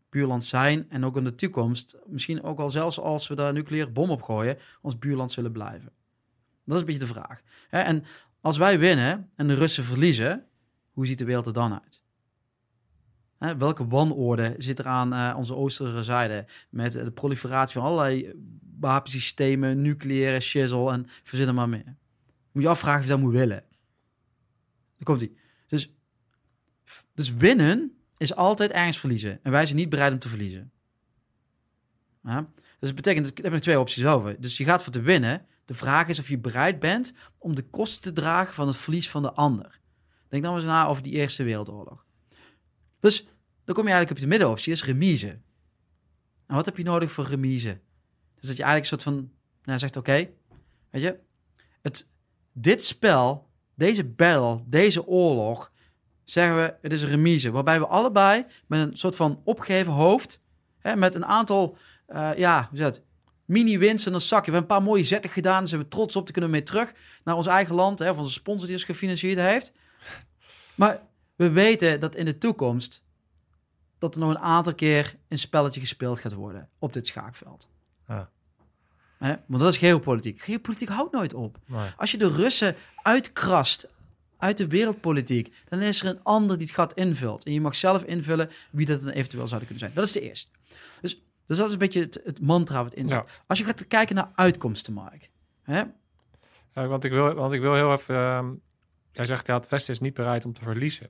buurland 0.09 0.43
zijn 0.43 0.89
en 0.89 1.05
ook 1.05 1.17
in 1.17 1.23
de 1.23 1.35
toekomst, 1.35 1.97
misschien 2.05 2.43
ook 2.43 2.59
al 2.59 2.69
zelfs 2.69 2.99
als 2.99 3.27
we 3.27 3.35
daar 3.35 3.47
een 3.47 3.53
nucleaire 3.53 3.91
bom 3.91 4.09
op 4.09 4.21
gooien, 4.21 4.57
ons 4.81 4.99
buurland 4.99 5.31
zullen 5.31 5.51
blijven. 5.51 5.91
Dat 6.65 6.75
is 6.75 6.79
een 6.79 6.85
beetje 6.85 7.05
de 7.05 7.13
vraag. 7.13 7.41
En 7.69 8.03
als 8.45 8.57
wij 8.57 8.79
winnen 8.79 9.29
en 9.35 9.47
de 9.47 9.53
Russen 9.53 9.83
verliezen, 9.83 10.45
hoe 10.91 11.05
ziet 11.05 11.17
de 11.17 11.25
wereld 11.25 11.45
er 11.45 11.53
dan 11.53 11.81
uit? 11.81 12.01
Hè, 13.37 13.57
welke 13.57 13.87
wanorde 13.87 14.55
zit 14.57 14.79
er 14.79 14.87
aan 14.87 15.13
eh, 15.13 15.37
onze 15.37 15.55
oostelijke 15.55 16.03
zijde 16.03 16.45
met 16.69 16.91
de 16.91 17.11
proliferatie 17.11 17.79
van 17.79 17.89
allerlei 17.89 18.33
wapensystemen, 18.79 19.81
nucleaire 19.81 20.39
shizzle 20.39 20.91
en 20.91 21.07
verzin 21.23 21.47
er 21.47 21.53
maar 21.53 21.69
meer. 21.69 21.95
Moet 22.51 22.63
je 22.63 22.69
afvragen 22.69 22.99
of 22.99 23.05
je 23.05 23.11
dat 23.11 23.19
moet 23.19 23.33
willen. 23.33 23.63
Daar 24.95 25.03
komt 25.03 25.19
hij. 25.19 25.31
Dus, 25.67 25.93
dus 27.13 27.33
winnen 27.33 27.97
is 28.17 28.35
altijd 28.35 28.71
ergens 28.71 28.99
verliezen. 28.99 29.39
En 29.43 29.51
wij 29.51 29.65
zijn 29.65 29.77
niet 29.77 29.89
bereid 29.89 30.13
om 30.13 30.19
te 30.19 30.29
verliezen. 30.29 30.71
Dus 32.79 32.89
dat 32.89 32.95
betekent, 32.95 33.35
daar 33.35 33.45
heb 33.45 33.53
ik 33.53 33.61
twee 33.61 33.79
opties 33.79 34.05
over. 34.05 34.41
Dus 34.41 34.57
je 34.57 34.63
gaat 34.63 34.83
voor 34.83 34.93
te 34.93 35.01
winnen. 35.01 35.45
De 35.65 35.73
vraag 35.73 36.07
is 36.07 36.19
of 36.19 36.27
je 36.27 36.37
bereid 36.37 36.79
bent 36.79 37.13
om 37.37 37.55
de 37.55 37.63
kosten 37.63 38.01
te 38.01 38.21
dragen 38.21 38.53
van 38.53 38.67
het 38.67 38.77
verlies 38.77 39.09
van 39.09 39.21
de 39.21 39.31
ander. 39.31 39.79
Denk 40.29 40.43
dan 40.43 40.55
eens 40.55 40.65
na 40.65 40.87
over 40.87 41.03
die 41.03 41.13
Eerste 41.13 41.43
Wereldoorlog. 41.43 42.05
Dus 42.99 43.27
dan 43.63 43.75
kom 43.75 43.83
je 43.83 43.91
eigenlijk 43.91 44.11
op 44.11 44.19
de 44.19 44.27
middenoptie, 44.27 44.71
is 44.71 44.83
remise. 44.83 45.39
En 46.45 46.55
wat 46.55 46.65
heb 46.65 46.77
je 46.77 46.83
nodig 46.83 47.11
voor 47.11 47.25
remise? 47.25 47.79
Dus 48.35 48.47
dat 48.47 48.57
je 48.57 48.63
eigenlijk 48.63 48.79
een 48.79 49.01
soort 49.01 49.15
van, 49.15 49.31
nou 49.63 49.79
zegt 49.79 49.97
oké, 49.97 50.29
weet 50.89 51.01
je, 51.01 51.19
het, 51.81 52.07
dit 52.51 52.83
spel, 52.83 53.49
deze 53.73 54.05
battle, 54.05 54.63
deze 54.65 55.07
oorlog, 55.07 55.71
zeggen 56.23 56.55
we, 56.55 56.75
het 56.81 56.91
is 56.91 57.01
een 57.01 57.09
remise. 57.09 57.51
Waarbij 57.51 57.79
we 57.79 57.87
allebei 57.87 58.45
met 58.67 58.79
een 58.79 58.97
soort 58.97 59.15
van 59.15 59.41
opgeheven 59.43 59.93
hoofd, 59.93 60.39
hè, 60.77 60.95
met 60.95 61.15
een 61.15 61.25
aantal, 61.25 61.77
uh, 62.07 62.31
ja, 62.37 62.67
hoe 62.69 62.77
zit 62.77 63.01
mini-winst 63.45 64.05
en 64.05 64.13
een 64.13 64.21
zakje. 64.21 64.51
We 64.51 64.57
hebben 64.57 64.71
een 64.71 64.77
paar 64.77 64.87
mooie 64.87 65.03
zetten 65.03 65.31
gedaan, 65.31 65.59
daar 65.59 65.67
zijn 65.67 65.81
we 65.81 65.87
trots 65.87 66.15
op. 66.15 66.25
te 66.25 66.31
kunnen 66.31 66.49
mee 66.49 66.63
terug 66.63 66.93
naar 67.23 67.35
ons 67.35 67.47
eigen 67.47 67.75
land, 67.75 67.99
hè, 67.99 68.09
of 68.09 68.17
onze 68.17 68.31
sponsor 68.31 68.65
die 68.65 68.75
ons 68.75 68.85
gefinancierd 68.85 69.37
heeft. 69.37 69.71
Maar 70.75 71.01
we 71.35 71.49
weten 71.49 71.99
dat 71.99 72.15
in 72.15 72.25
de 72.25 72.37
toekomst 72.37 73.03
dat 73.97 74.13
er 74.13 74.19
nog 74.19 74.29
een 74.29 74.39
aantal 74.39 74.75
keer 74.75 75.15
een 75.27 75.37
spelletje 75.37 75.79
gespeeld 75.79 76.19
gaat 76.19 76.33
worden 76.33 76.69
op 76.79 76.93
dit 76.93 77.07
schaakveld. 77.07 77.69
Ja. 78.07 78.29
Hè? 79.17 79.35
Want 79.45 79.61
dat 79.61 79.73
is 79.73 79.77
geopolitiek. 79.77 80.41
Geopolitiek 80.41 80.89
houdt 80.89 81.13
nooit 81.13 81.33
op. 81.33 81.57
Als 81.97 82.11
je 82.11 82.17
de 82.17 82.31
Russen 82.31 82.75
uitkrast 83.01 83.87
uit 84.37 84.57
de 84.57 84.67
wereldpolitiek, 84.67 85.53
dan 85.69 85.81
is 85.81 86.01
er 86.01 86.07
een 86.07 86.23
ander 86.23 86.57
die 86.57 86.65
het 86.67 86.75
gat 86.75 86.93
invult. 86.93 87.43
En 87.43 87.53
je 87.53 87.61
mag 87.61 87.75
zelf 87.75 88.03
invullen 88.03 88.49
wie 88.71 88.85
dat 88.85 89.01
dan 89.01 89.09
eventueel 89.09 89.47
zou 89.47 89.59
kunnen 89.59 89.79
zijn. 89.79 89.91
Dat 89.93 90.05
is 90.05 90.11
de 90.11 90.21
eerste. 90.21 90.49
Dus, 91.01 91.21
dus 91.45 91.57
dat 91.57 91.65
is 91.65 91.73
een 91.73 91.79
beetje 91.79 92.09
het, 92.23 92.41
mantra 92.41 92.83
wat 92.83 92.93
in 92.93 93.09
zit. 93.09 93.23
Als 93.47 93.57
je 93.57 93.65
gaat 93.65 93.87
kijken 93.87 94.15
naar 94.15 94.31
uitkomsten, 94.35 94.93
Mark. 94.93 95.29
Hè? 95.61 95.83
Ja, 96.73 96.87
want, 96.87 97.03
ik 97.03 97.11
wil, 97.11 97.33
want 97.33 97.53
ik 97.53 97.61
wil 97.61 97.73
heel 97.73 97.91
even... 97.91 98.15
Uh, 98.15 98.49
jij 99.11 99.25
zegt, 99.25 99.47
ja, 99.47 99.55
het 99.55 99.69
Westen 99.69 99.93
is 99.93 99.99
niet 99.99 100.13
bereid 100.13 100.45
om 100.45 100.53
te 100.53 100.61
verliezen. 100.61 101.09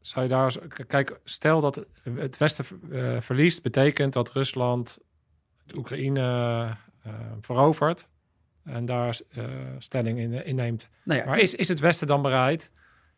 Zou 0.00 0.24
je 0.24 0.30
daar... 0.30 0.58
Kijk, 0.86 1.20
stel 1.24 1.60
dat 1.60 1.86
het 2.14 2.36
Westen 2.36 2.64
uh, 2.90 3.20
verliest, 3.20 3.62
betekent 3.62 4.12
dat 4.12 4.32
Rusland 4.32 4.98
de 5.64 5.76
Oekraïne 5.76 6.20
uh, 7.06 7.12
verovert 7.40 8.08
en 8.64 8.84
daar 8.84 9.18
uh, 9.38 9.44
stelling 9.78 10.18
in, 10.18 10.44
inneemt. 10.44 10.88
Nou 11.04 11.20
ja, 11.20 11.26
maar 11.26 11.38
is, 11.38 11.54
is 11.54 11.68
het 11.68 11.80
Westen 11.80 12.06
dan 12.06 12.22
bereid? 12.22 12.70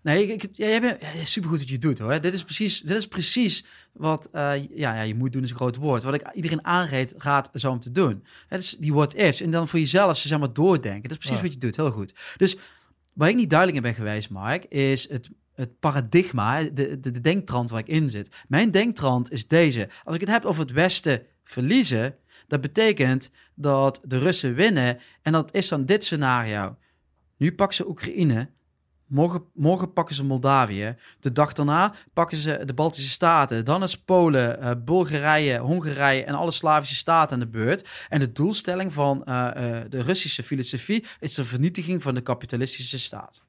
Nee, 0.02 0.26
ik, 0.26 0.42
ik, 0.42 0.50
jij 0.52 0.80
bent 0.80 1.00
ja, 1.00 1.24
supergoed 1.24 1.58
wat 1.58 1.68
je 1.68 1.78
doet 1.78 1.98
hoor. 1.98 2.20
Dit 2.20 2.34
is 2.34 2.44
precies, 2.44 2.80
dit 2.80 2.96
is 2.96 3.08
precies 3.08 3.64
wat 3.92 4.28
uh, 4.32 4.56
ja, 4.56 4.94
ja, 4.94 5.02
je 5.02 5.14
moet 5.14 5.32
doen 5.32 5.42
is 5.42 5.50
een 5.50 5.56
groot 5.56 5.76
woord. 5.76 6.02
Wat 6.02 6.14
ik 6.14 6.32
iedereen 6.32 6.64
aanreed 6.64 7.14
gaat 7.16 7.50
zo 7.54 7.70
om 7.70 7.80
te 7.80 7.92
doen. 7.92 8.24
Het 8.48 8.62
is 8.62 8.76
die 8.78 8.92
what 8.92 9.14
ifs 9.14 9.40
en 9.40 9.50
dan 9.50 9.68
voor 9.68 9.78
jezelf 9.78 10.16
zeg 10.16 10.38
maar 10.38 10.52
doordenken. 10.52 11.02
Dat 11.02 11.10
is 11.10 11.18
precies 11.18 11.40
wat 11.40 11.52
je 11.52 11.58
doet, 11.58 11.76
heel 11.76 11.90
goed. 11.90 12.12
Dus 12.36 12.56
waar 13.12 13.28
ik 13.28 13.36
niet 13.36 13.50
duidelijk 13.50 13.78
in 13.78 13.84
ben 13.84 13.94
geweest, 13.94 14.30
Mark, 14.30 14.64
is 14.64 15.08
het 15.08 15.30
het 15.58 15.78
paradigma, 15.78 16.62
de, 16.62 17.00
de, 17.00 17.10
de 17.10 17.20
denktrand 17.20 17.70
waar 17.70 17.80
ik 17.80 17.88
in 17.88 18.10
zit. 18.10 18.30
Mijn 18.48 18.70
denktrand 18.70 19.32
is 19.32 19.48
deze. 19.48 19.88
Als 20.04 20.14
ik 20.14 20.20
het 20.20 20.30
heb 20.30 20.44
over 20.44 20.62
het 20.62 20.72
Westen 20.72 21.22
verliezen, 21.44 22.16
dat 22.46 22.60
betekent 22.60 23.30
dat 23.54 24.00
de 24.04 24.18
Russen 24.18 24.54
winnen. 24.54 24.98
En 25.22 25.32
dat 25.32 25.54
is 25.54 25.68
dan 25.68 25.84
dit 25.84 26.04
scenario. 26.04 26.76
Nu 27.36 27.54
pakken 27.54 27.76
ze 27.76 27.88
Oekraïne. 27.88 28.48
Morgen, 29.08 29.44
morgen 29.54 29.92
pakken 29.92 30.14
ze 30.14 30.24
Moldavië. 30.24 30.96
De 31.20 31.32
dag 31.32 31.52
daarna 31.52 31.94
pakken 32.12 32.38
ze 32.38 32.64
de 32.64 32.74
Baltische 32.74 33.10
Staten. 33.10 33.64
Dan 33.64 33.82
is 33.82 33.98
Polen, 33.98 34.62
uh, 34.62 34.70
Bulgarije, 34.84 35.58
Hongarije 35.58 36.24
en 36.24 36.34
alle 36.34 36.50
Slavische 36.50 36.94
staten 36.94 37.32
aan 37.32 37.40
de 37.40 37.48
beurt. 37.48 37.88
En 38.08 38.18
de 38.18 38.32
doelstelling 38.32 38.92
van 38.92 39.22
uh, 39.28 39.34
uh, 39.34 39.80
de 39.88 40.02
Russische 40.02 40.42
filosofie 40.42 41.04
is 41.20 41.34
de 41.34 41.44
vernietiging 41.44 42.02
van 42.02 42.14
de 42.14 42.20
kapitalistische 42.20 42.98
staat. 42.98 43.42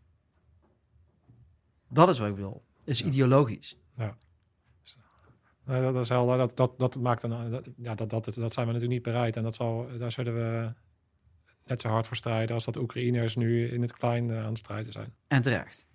Dat 1.90 2.10
is 2.10 2.20
wat 2.20 2.30
ik 2.30 2.36
wil. 2.36 2.64
Is 2.84 3.02
ideologisch. 3.02 3.78
Ja. 3.98 4.16
Nee, 5.66 5.82
dat, 5.82 6.04
is 6.04 6.10
helder. 6.10 6.38
Dat, 6.38 6.58
dat, 6.58 6.80
dat 6.80 7.00
maakt 7.00 7.22
dat, 7.22 7.64
ja, 7.78 7.96
dat, 7.96 8.10
dat, 8.10 8.26
dat 8.26 8.54
zijn 8.54 8.66
we 8.68 8.74
natuurlijk 8.74 8.92
niet 8.92 9.14
bereid. 9.14 9.36
En 9.36 9.44
dat 9.44 9.56
zal, 9.56 9.88
daar 9.98 10.12
zullen 10.12 10.34
we 10.34 10.74
net 11.70 11.82
zo 11.82 11.88
hard 11.88 12.08
voor 12.08 12.18
strijden 12.18 12.56
als 12.56 12.66
dat 12.66 12.78
Oekraïners 12.78 13.36
nu 13.36 13.68
in 13.68 13.82
het 13.82 13.94
klein 13.94 14.30
uh, 14.30 14.38
aan 14.44 14.50
het 14.50 14.58
strijden 14.58 14.92
zijn. 14.92 15.14
En 15.28 15.42
terecht. 15.42 15.88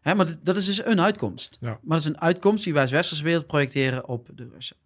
Hè, 0.00 0.14
maar 0.14 0.26
dat 0.42 0.56
is 0.56 0.66
dus 0.66 0.84
een 0.84 1.00
uitkomst. 1.00 1.56
Ja. 1.60 1.68
Maar 1.68 1.80
dat 1.82 1.98
is 1.98 2.04
een 2.04 2.20
uitkomst 2.20 2.64
die 2.64 2.72
wij 2.72 2.82
als 2.82 2.90
westerse 2.90 3.22
wereld 3.22 3.46
projecteren 3.46 4.08
op 4.08 4.28
de 4.34 4.48
Russen. 4.52 4.76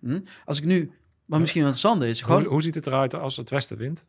Hm? 0.00 0.20
Als 0.44 0.58
ik 0.58 0.64
nu, 0.64 0.92
wat 1.24 1.40
misschien 1.40 1.62
wel 1.62 1.70
interessant 1.70 2.02
is... 2.02 2.20
Gewoon... 2.20 2.40
Hoe, 2.40 2.50
hoe 2.50 2.62
ziet 2.62 2.74
het 2.74 2.86
eruit 2.86 3.14
als 3.14 3.36
het 3.36 3.50
Westen 3.50 3.76
wint? 3.76 4.06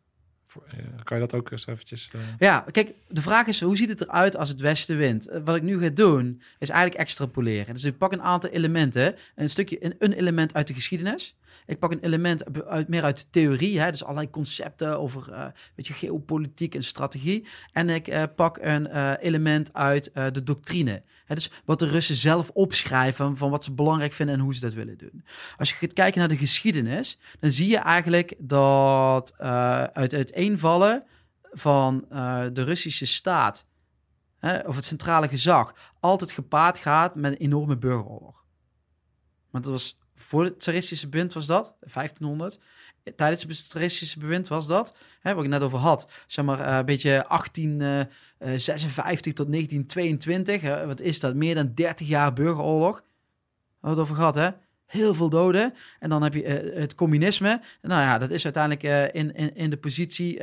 Eh, 0.67 1.03
kan 1.03 1.17
je 1.17 1.27
dat 1.27 1.33
ook 1.33 1.51
eens 1.51 1.67
eventjes... 1.67 2.09
Uh... 2.15 2.21
Ja, 2.39 2.65
kijk, 2.71 2.93
de 3.07 3.21
vraag 3.21 3.47
is, 3.47 3.61
hoe 3.61 3.77
ziet 3.77 3.89
het 3.89 4.01
eruit 4.01 4.37
als 4.37 4.49
het 4.49 4.59
Westen 4.59 4.97
wint? 4.97 5.27
Eh, 5.27 5.41
wat 5.43 5.55
ik 5.55 5.61
nu 5.61 5.79
ga 5.79 5.89
doen, 5.89 6.41
is 6.59 6.69
eigenlijk 6.69 7.01
extrapoleren. 7.01 7.73
Dus 7.73 7.83
ik 7.83 7.97
pak 7.97 8.11
een 8.11 8.21
aantal 8.21 8.49
elementen, 8.49 9.15
een 9.35 9.49
stukje, 9.49 9.85
een, 9.85 9.95
een 9.99 10.13
element 10.13 10.53
uit 10.53 10.67
de 10.67 10.73
geschiedenis. 10.73 11.35
Ik 11.65 11.79
pak 11.79 11.91
een 11.91 12.03
element 12.03 12.65
uit, 12.65 12.87
meer 12.87 13.03
uit 13.03 13.27
theorie, 13.31 13.79
hè, 13.79 13.91
dus 13.91 14.03
allerlei 14.03 14.29
concepten 14.29 14.99
over 14.99 15.29
uh, 15.29 15.45
weet 15.75 15.87
je, 15.87 15.93
geopolitiek 15.93 16.75
en 16.75 16.83
strategie. 16.83 17.47
En 17.71 17.89
ik 17.89 18.07
uh, 18.07 18.23
pak 18.35 18.57
een 18.61 18.87
uh, 18.87 19.13
element 19.19 19.73
uit 19.73 20.11
de 20.13 20.43
doctrine. 20.43 21.03
Hè, 21.25 21.35
dus 21.35 21.51
wat 21.65 21.79
de 21.79 21.87
Russen 21.87 22.15
zelf 22.15 22.49
opschrijven 22.49 23.37
van 23.37 23.49
wat 23.49 23.63
ze 23.63 23.71
belangrijk 23.71 24.13
vinden 24.13 24.35
en 24.35 24.41
hoe 24.41 24.55
ze 24.55 24.59
dat 24.59 24.73
willen 24.73 24.97
doen. 24.97 25.25
Als 25.57 25.69
je 25.69 25.75
gaat 25.75 25.93
kijken 25.93 26.19
naar 26.19 26.29
de 26.29 26.37
geschiedenis, 26.37 27.19
dan 27.39 27.51
zie 27.51 27.69
je 27.69 27.77
eigenlijk 27.77 28.35
dat 28.37 29.37
uit 29.37 30.13
uiteenvallen 30.13 31.03
van 31.51 32.05
de 32.53 32.63
Russische 32.63 33.05
staat, 33.05 33.65
of 34.65 34.75
het 34.75 34.85
centrale 34.85 35.27
gezag, 35.27 35.93
altijd 35.99 36.31
gepaard 36.31 36.77
gaat 36.77 37.15
met 37.15 37.31
een 37.31 37.37
enorme 37.37 37.77
burgeroorlog. 37.77 38.43
Want 39.51 39.63
dat 39.63 39.73
was 39.73 39.97
voor 40.27 40.43
het 40.43 40.59
tsaristische 40.59 41.07
bewind 41.07 41.33
was 41.33 41.45
dat, 41.45 41.75
1500. 41.79 42.59
Tijdens 43.15 43.41
het 43.41 43.69
tsaristische 43.69 44.19
bewind 44.19 44.47
was 44.47 44.67
dat, 44.67 44.95
hè, 45.19 45.33
wat 45.33 45.43
ik 45.43 45.49
net 45.49 45.61
over 45.61 45.77
had, 45.77 46.07
zeg 46.27 46.45
maar 46.45 46.59
uh, 46.59 46.77
een 46.77 46.85
beetje 46.85 47.25
1856 47.27 49.33
tot 49.33 49.51
1922. 49.51 50.85
wat 50.85 51.01
is 51.01 51.19
dat? 51.19 51.35
Meer 51.35 51.55
dan 51.55 51.71
30 51.73 52.07
jaar 52.07 52.33
burgeroorlog. 52.33 53.03
Wat 53.79 53.91
het 53.91 53.99
over 53.99 54.15
gehad, 54.15 54.35
hè? 54.35 54.49
Heel 54.85 55.13
veel 55.13 55.29
doden. 55.29 55.73
En 55.99 56.09
dan 56.09 56.23
heb 56.23 56.33
je 56.33 56.43
het 56.73 56.95
communisme. 56.95 57.61
Nou 57.81 58.01
ja, 58.01 58.17
dat 58.17 58.31
is 58.31 58.43
uiteindelijk 58.43 59.13
in, 59.13 59.35
in, 59.35 59.55
in 59.55 59.69
de 59.69 59.77
positie 59.77 60.39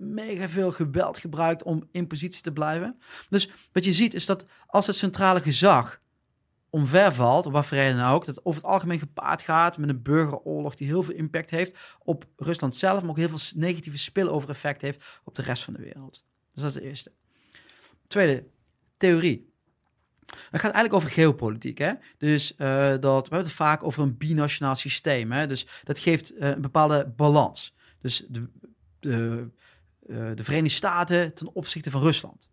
mega 0.00 0.48
veel 0.48 0.72
geweld 0.72 1.18
gebruikt 1.18 1.62
om 1.62 1.88
in 1.90 2.06
positie 2.06 2.42
te 2.42 2.52
blijven. 2.52 2.98
Dus 3.28 3.50
wat 3.72 3.84
je 3.84 3.92
ziet 3.92 4.14
is 4.14 4.26
dat 4.26 4.46
als 4.66 4.86
het 4.86 4.96
centrale 4.96 5.40
gezag 5.40 6.00
omvervalt, 6.70 7.46
op 7.46 7.52
wat 7.52 7.68
reden 7.68 8.04
ook, 8.04 8.24
dat 8.24 8.44
over 8.44 8.60
het 8.60 8.70
algemeen 8.70 8.98
gepaard 8.98 9.42
gaat 9.42 9.78
met 9.78 9.88
een 9.88 10.02
burgeroorlog 10.02 10.74
die 10.74 10.86
heel 10.86 11.02
veel 11.02 11.14
impact 11.14 11.50
heeft 11.50 11.76
op 11.98 12.26
Rusland 12.36 12.76
zelf, 12.76 13.00
maar 13.00 13.10
ook 13.10 13.16
heel 13.16 13.28
veel 13.28 13.60
negatieve 13.60 13.98
spillover 13.98 14.48
effect 14.48 14.82
heeft 14.82 15.20
op 15.24 15.34
de 15.34 15.42
rest 15.42 15.64
van 15.64 15.74
de 15.74 15.80
wereld. 15.82 16.24
Dus 16.52 16.62
dat 16.62 16.74
is 16.74 16.80
de 16.80 16.88
eerste. 16.88 17.12
Tweede, 18.06 18.44
theorie. 18.96 19.52
Dat 20.26 20.60
gaat 20.60 20.72
eigenlijk 20.72 20.94
over 20.94 21.10
geopolitiek. 21.10 21.78
Hè? 21.78 21.92
Dus 22.18 22.52
uh, 22.52 22.88
dat, 22.88 23.00
we 23.00 23.34
hebben 23.34 23.38
het 23.38 23.52
vaak 23.52 23.82
over 23.82 24.02
een 24.02 24.16
binationaal 24.16 24.74
systeem. 24.74 25.32
Hè? 25.32 25.46
Dus 25.46 25.66
dat 25.84 25.98
geeft 25.98 26.32
uh, 26.32 26.48
een 26.48 26.60
bepaalde 26.60 27.12
balans. 27.16 27.74
Dus 28.00 28.24
de, 28.28 28.48
de, 28.98 29.48
uh, 30.06 30.30
de 30.34 30.44
Verenigde 30.44 30.76
Staten 30.76 31.34
ten 31.34 31.54
opzichte 31.54 31.90
van 31.90 32.02
Rusland. 32.02 32.48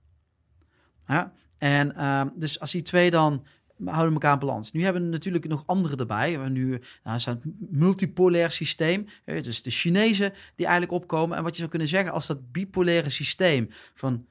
Ja? 1.08 1.34
En 1.58 1.96
ehm, 1.96 2.30
dus 2.36 2.60
als 2.60 2.72
die 2.72 2.82
twee 2.82 3.12
dan 3.12 3.46
houden 3.84 4.14
elkaar 4.14 4.34
in 4.34 4.40
balans. 4.40 4.72
Nu 4.72 4.84
hebben 4.84 5.02
we 5.02 5.10
natuurlijk 5.10 5.48
nog 5.48 5.64
andere 5.66 5.96
erbij. 5.96 6.40
We 6.40 6.50
nu 6.50 6.82
nou, 7.04 7.22
een 7.26 7.58
multipolair 7.70 8.52
systeem. 8.52 9.08
Dus 9.26 9.62
de 9.62 9.72
Chinezen 9.72 10.34
die 10.56 10.66
eigenlijk 10.66 10.96
opkomen. 11.02 11.38
En 11.38 11.44
wat 11.44 11.52
je 11.52 11.58
zou 11.58 11.70
kunnen 11.70 11.88
zeggen, 11.88 12.14
als 12.14 12.28
dat 12.28 12.52
bipolaire 12.52 13.10
systeem 13.10 13.70
van 13.94 14.26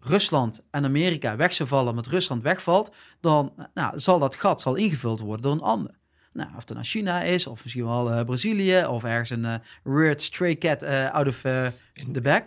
Rusland 0.00 0.62
en 0.70 0.84
Amerika 0.84 1.36
weg 1.36 1.52
zou 1.52 1.68
vallen, 1.68 1.94
met 1.94 2.06
Rusland 2.06 2.42
wegvalt, 2.42 2.94
dan 3.20 3.52
nou, 3.74 3.98
zal 3.98 4.18
dat 4.18 4.36
gat 4.36 4.60
zal 4.60 4.74
ingevuld 4.74 5.20
worden 5.20 5.42
door 5.42 5.52
een 5.52 5.60
ander. 5.60 5.98
Nou, 6.32 6.48
of 6.48 6.58
het 6.58 6.68
nou 6.68 6.84
China 6.84 7.22
is, 7.22 7.46
of 7.46 7.62
misschien 7.62 7.84
wel 7.84 8.10
uh, 8.10 8.24
Brazilië, 8.24 8.84
of 8.84 9.04
ergens 9.04 9.30
een 9.30 9.44
uh, 9.44 9.54
weird 9.82 10.22
stray 10.22 10.56
cat 10.56 10.82
uh, 10.82 11.10
out 11.10 11.26
of 11.26 11.40
the 12.12 12.20
bag, 12.22 12.42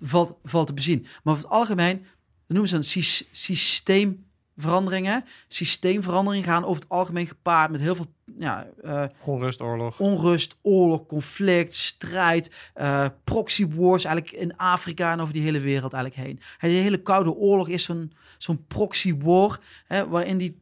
valt, 0.00 0.38
valt 0.42 0.66
te 0.66 0.74
bezien. 0.74 1.06
Maar 1.22 1.34
over 1.34 1.44
het 1.44 1.52
algemeen, 1.52 2.06
noemen 2.46 2.68
ze 2.68 2.76
een 2.76 2.84
sy 2.84 3.24
systeem 3.32 4.26
veranderingen, 4.56 5.24
systeemveranderingen 5.48 6.48
gaan 6.48 6.64
over 6.64 6.82
het 6.82 6.90
algemeen 6.90 7.26
gepaard 7.26 7.70
met 7.70 7.80
heel 7.80 7.94
veel 7.94 8.06
ja, 8.38 8.66
uh, 8.84 9.04
onrust, 9.24 9.60
oorlog. 9.60 10.00
Onrust, 10.00 10.56
oorlog, 10.62 11.06
conflict, 11.06 11.74
strijd, 11.74 12.50
uh, 12.76 13.06
proxy 13.24 13.68
wars 13.68 14.04
eigenlijk 14.04 14.36
in 14.36 14.56
Afrika 14.56 15.12
en 15.12 15.20
over 15.20 15.32
die 15.32 15.42
hele 15.42 15.60
wereld 15.60 15.92
eigenlijk 15.92 16.26
heen. 16.26 16.40
En 16.58 16.68
die 16.68 16.80
hele 16.80 17.02
Koude 17.02 17.34
Oorlog 17.34 17.68
is 17.68 17.82
zo'n 17.82 18.12
zo'n 18.38 18.66
proxy 18.66 19.16
war, 19.18 19.60
hè, 19.86 20.08
waarin 20.08 20.38
die 20.38 20.60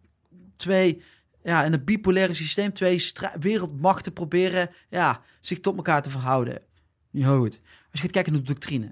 twee, 0.56 1.02
ja, 1.42 1.64
in 1.64 1.72
het 1.72 1.84
bipolaire 1.84 2.34
systeem, 2.34 2.72
twee 2.72 3.12
wereldmachten 3.40 4.12
proberen 4.12 4.70
ja, 4.88 5.20
zich 5.40 5.60
tot 5.60 5.76
elkaar 5.76 6.02
te 6.02 6.10
verhouden. 6.10 6.62
Niet 7.10 7.26
goed. 7.26 7.60
Als 7.90 8.00
je 8.00 8.06
gaat 8.06 8.10
kijken 8.10 8.32
naar 8.32 8.40
de 8.40 8.46
doctrine. 8.46 8.86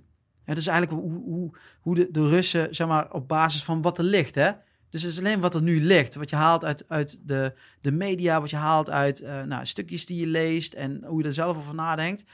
Ja, 0.44 0.56
dat 0.56 0.56
is 0.56 0.66
eigenlijk 0.66 1.02
hoe, 1.02 1.22
hoe, 1.22 1.50
hoe 1.80 1.94
de, 1.94 2.08
de 2.10 2.28
Russen, 2.28 2.74
zeg 2.74 2.86
maar, 2.86 3.12
op 3.12 3.28
basis 3.28 3.64
van 3.64 3.82
wat 3.82 3.98
er 3.98 4.04
ligt, 4.04 4.34
hè. 4.34 4.50
Dus 4.90 5.02
het 5.02 5.12
is 5.12 5.18
alleen 5.18 5.40
wat 5.40 5.54
er 5.54 5.62
nu 5.62 5.82
ligt. 5.82 6.14
Wat 6.14 6.30
je 6.30 6.36
haalt 6.36 6.64
uit, 6.64 6.84
uit 6.88 7.18
de, 7.22 7.52
de 7.80 7.92
media, 7.92 8.40
wat 8.40 8.50
je 8.50 8.56
haalt 8.56 8.90
uit 8.90 9.20
uh, 9.20 9.42
nou, 9.42 9.66
stukjes 9.66 10.06
die 10.06 10.20
je 10.20 10.26
leest 10.26 10.74
en 10.74 11.04
hoe 11.04 11.22
je 11.22 11.28
er 11.28 11.34
zelf 11.34 11.56
over 11.56 11.74
nadenkt. 11.74 12.24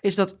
Is 0.00 0.14
dat, 0.14 0.36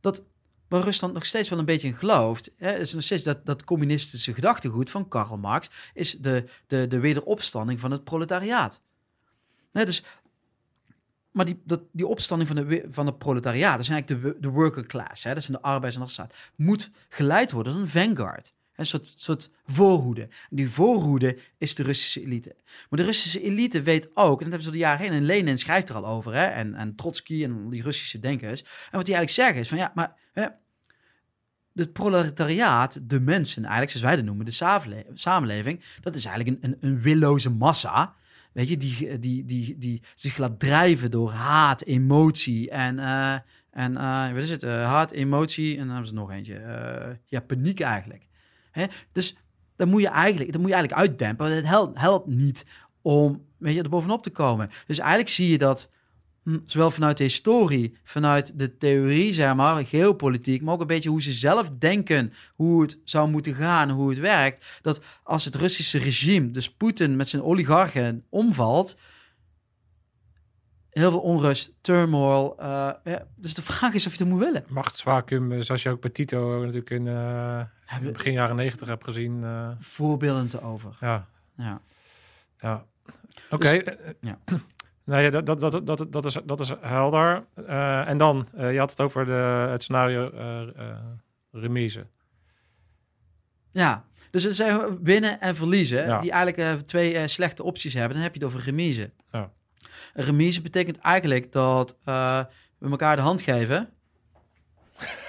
dat 0.00 0.22
waar 0.68 0.82
Rusland 0.82 1.14
nog 1.14 1.26
steeds 1.26 1.48
wel 1.48 1.58
een 1.58 1.64
beetje 1.64 1.88
in 1.88 1.96
gelooft, 1.96 2.50
hè, 2.56 2.78
is 2.78 2.92
nog 2.92 3.02
steeds 3.02 3.22
dat, 3.22 3.46
dat 3.46 3.64
communistische 3.64 4.34
gedachtegoed 4.34 4.90
van 4.90 5.08
Karl 5.08 5.36
Marx, 5.36 5.70
is 5.94 6.16
de, 6.20 6.44
de, 6.66 6.86
de 6.86 7.00
wederopstanding 7.00 7.80
van 7.80 7.90
het 7.90 8.04
proletariaat. 8.04 8.80
Dus, 9.72 10.04
maar 11.30 11.44
die, 11.44 11.60
dat, 11.64 11.80
die 11.92 12.06
opstanding 12.06 12.48
van, 12.48 12.68
de, 12.68 12.86
van 12.90 13.16
proletariaat, 13.16 13.76
dat 13.76 13.86
is 13.86 13.88
eigenlijk 13.88 14.22
de, 14.22 14.40
de 14.40 14.48
worker 14.48 14.86
class, 14.86 15.22
hè, 15.22 15.34
dat 15.34 15.42
zijn 15.42 15.56
de 15.56 15.62
arbeids- 15.62 15.96
en 15.96 16.02
afstaat, 16.02 16.34
moet 16.54 16.90
geleid 17.08 17.50
worden 17.50 17.72
als 17.72 17.82
een 17.82 17.88
vanguard. 17.88 18.52
Een 18.76 18.86
soort, 18.86 19.50
voorhoede. 19.66 20.28
die 20.50 20.70
voorhoede 20.70 21.38
is 21.58 21.74
de 21.74 21.82
Russische 21.82 22.20
elite. 22.20 22.56
Maar 22.90 22.98
de 22.98 23.04
Russische 23.04 23.42
elite 23.42 23.82
weet 23.82 24.10
ook, 24.14 24.38
en 24.38 24.50
dat 24.50 24.52
hebben 24.52 24.62
ze 24.62 24.70
de 24.70 24.78
jaren 24.78 25.04
heen, 25.04 25.12
en 25.12 25.24
Lenin 25.24 25.58
schrijft 25.58 25.88
er 25.88 25.94
al 25.94 26.06
over, 26.06 26.34
hè, 26.34 26.44
en, 26.44 26.74
en 26.74 26.94
Trotsky 26.94 27.44
en 27.44 27.68
die 27.70 27.82
Russische 27.82 28.18
denkers. 28.18 28.62
En 28.62 28.96
wat 28.96 29.06
die 29.06 29.14
eigenlijk 29.14 29.30
zeggen 29.30 29.60
is 29.60 29.68
van 29.68 29.78
ja, 29.78 29.92
maar 29.94 30.14
hè, 30.32 30.46
het 31.74 31.92
proletariaat, 31.92 33.10
de 33.10 33.20
mensen 33.20 33.62
eigenlijk, 33.62 33.90
zoals 33.90 34.06
wij 34.06 34.16
dat 34.16 34.24
noemen, 34.24 34.44
de 34.44 35.12
samenleving, 35.14 35.84
dat 36.00 36.14
is 36.14 36.24
eigenlijk 36.24 36.62
een, 36.62 36.70
een, 36.70 36.88
een 36.88 37.00
willoze 37.00 37.50
massa. 37.50 38.14
Weet 38.52 38.68
je, 38.68 38.76
die, 38.76 39.18
die, 39.18 39.44
die, 39.44 39.78
die 39.78 40.02
zich 40.14 40.36
laat 40.36 40.60
drijven 40.60 41.10
door 41.10 41.30
haat, 41.30 41.82
emotie 41.82 42.70
en, 42.70 42.98
uh, 42.98 43.32
en 43.70 43.92
uh, 43.92 44.32
wat 44.32 44.42
is 44.42 44.50
het? 44.50 44.62
Uh, 44.62 44.86
haat, 44.86 45.10
emotie 45.10 45.72
en 45.72 45.78
dan 45.78 45.88
hebben 45.88 46.06
ze 46.06 46.14
nog 46.14 46.30
eentje. 46.30 47.18
ja, 47.26 47.40
paniek 47.40 47.80
eigenlijk. 47.80 48.25
Hè? 48.80 48.86
Dus 49.12 49.36
dan 49.76 49.88
moet 49.88 50.00
je 50.00 50.08
eigenlijk, 50.08 50.52
dat 50.52 50.60
moet 50.60 50.70
je 50.70 50.76
eigenlijk 50.76 51.08
uitdempen. 51.08 51.50
Het 51.50 51.66
helpt, 51.66 52.00
helpt 52.00 52.26
niet 52.26 52.66
om 53.02 53.44
weet 53.58 53.74
je, 53.74 53.82
er 53.82 53.88
bovenop 53.88 54.22
te 54.22 54.30
komen. 54.30 54.70
Dus 54.86 54.98
eigenlijk 54.98 55.28
zie 55.28 55.50
je 55.50 55.58
dat, 55.58 55.90
hm, 56.42 56.58
zowel 56.66 56.90
vanuit 56.90 57.16
de 57.16 57.24
historie, 57.24 57.96
vanuit 58.04 58.58
de 58.58 58.76
theorie, 58.76 59.32
zeg 59.32 59.54
maar, 59.54 59.86
geopolitiek, 59.86 60.62
maar 60.62 60.74
ook 60.74 60.80
een 60.80 60.86
beetje 60.86 61.08
hoe 61.08 61.22
ze 61.22 61.32
zelf 61.32 61.70
denken 61.78 62.32
hoe 62.54 62.82
het 62.82 62.98
zou 63.04 63.30
moeten 63.30 63.54
gaan, 63.54 63.90
hoe 63.90 64.10
het 64.10 64.18
werkt, 64.18 64.64
dat 64.82 65.00
als 65.22 65.44
het 65.44 65.54
Russische 65.54 65.98
regime, 65.98 66.50
dus 66.50 66.70
Poetin 66.70 67.16
met 67.16 67.28
zijn 67.28 67.42
oligarchen, 67.42 68.24
omvalt, 68.28 68.96
heel 71.00 71.10
veel 71.10 71.20
onrust, 71.20 71.72
turmoil. 71.80 72.56
Uh, 72.60 72.64
ja, 73.04 73.26
dus 73.36 73.54
de 73.54 73.62
vraag 73.62 73.92
is 73.92 74.06
of 74.06 74.12
je 74.12 74.18
het 74.18 74.32
moet 74.32 74.42
willen. 74.42 74.64
Machtsvacuum, 74.68 75.62
zoals 75.62 75.82
je 75.82 75.90
ook 75.90 76.00
bij 76.00 76.10
Tito 76.10 76.60
natuurlijk 76.60 76.90
in, 76.90 77.06
uh, 77.06 77.62
begin 78.12 78.32
jaren 78.32 78.56
negentig 78.56 78.88
hebt 78.88 79.04
gezien. 79.04 79.42
Uh... 79.42 79.70
Voorbeelden 79.78 80.48
te 80.48 80.62
over. 80.62 80.96
Ja. 81.00 81.26
Ja. 81.56 81.80
ja. 82.58 82.84
Oké. 83.50 83.54
Okay. 83.54 83.82
Dus, 83.82 83.94
ja. 84.20 84.38
Nee, 85.04 85.30
dat, 85.30 85.46
dat, 85.46 85.60
dat, 85.60 85.86
dat, 85.86 86.06
dat, 86.12 86.24
is, 86.24 86.36
dat 86.44 86.60
is 86.60 86.72
helder. 86.80 87.44
en 88.06 88.18
dan, 88.18 88.48
je 88.56 88.78
had 88.78 88.90
het 88.90 89.00
over 89.00 89.24
de, 89.24 89.68
het 89.70 89.82
scenario 89.82 90.30
remise. 91.52 92.06
Ja, 93.70 94.04
dus 94.30 94.42
het 94.42 94.54
zijn 94.54 95.02
winnen 95.02 95.40
en 95.40 95.56
verliezen, 95.56 96.20
die 96.20 96.30
eigenlijk 96.30 96.86
twee 96.86 97.28
slechte 97.28 97.62
opties 97.62 97.94
hebben. 97.94 98.12
Dan 98.12 98.22
heb 98.22 98.34
je 98.34 98.44
het 98.44 98.48
over 98.48 98.64
remise. 98.64 99.10
Ja. 99.32 99.50
Een 100.16 100.24
remise 100.24 100.62
betekent 100.62 100.98
eigenlijk 100.98 101.52
dat 101.52 101.96
uh, 102.08 102.40
we 102.78 102.90
elkaar 102.90 103.16
de 103.16 103.22
hand 103.22 103.40
geven. 103.40 103.88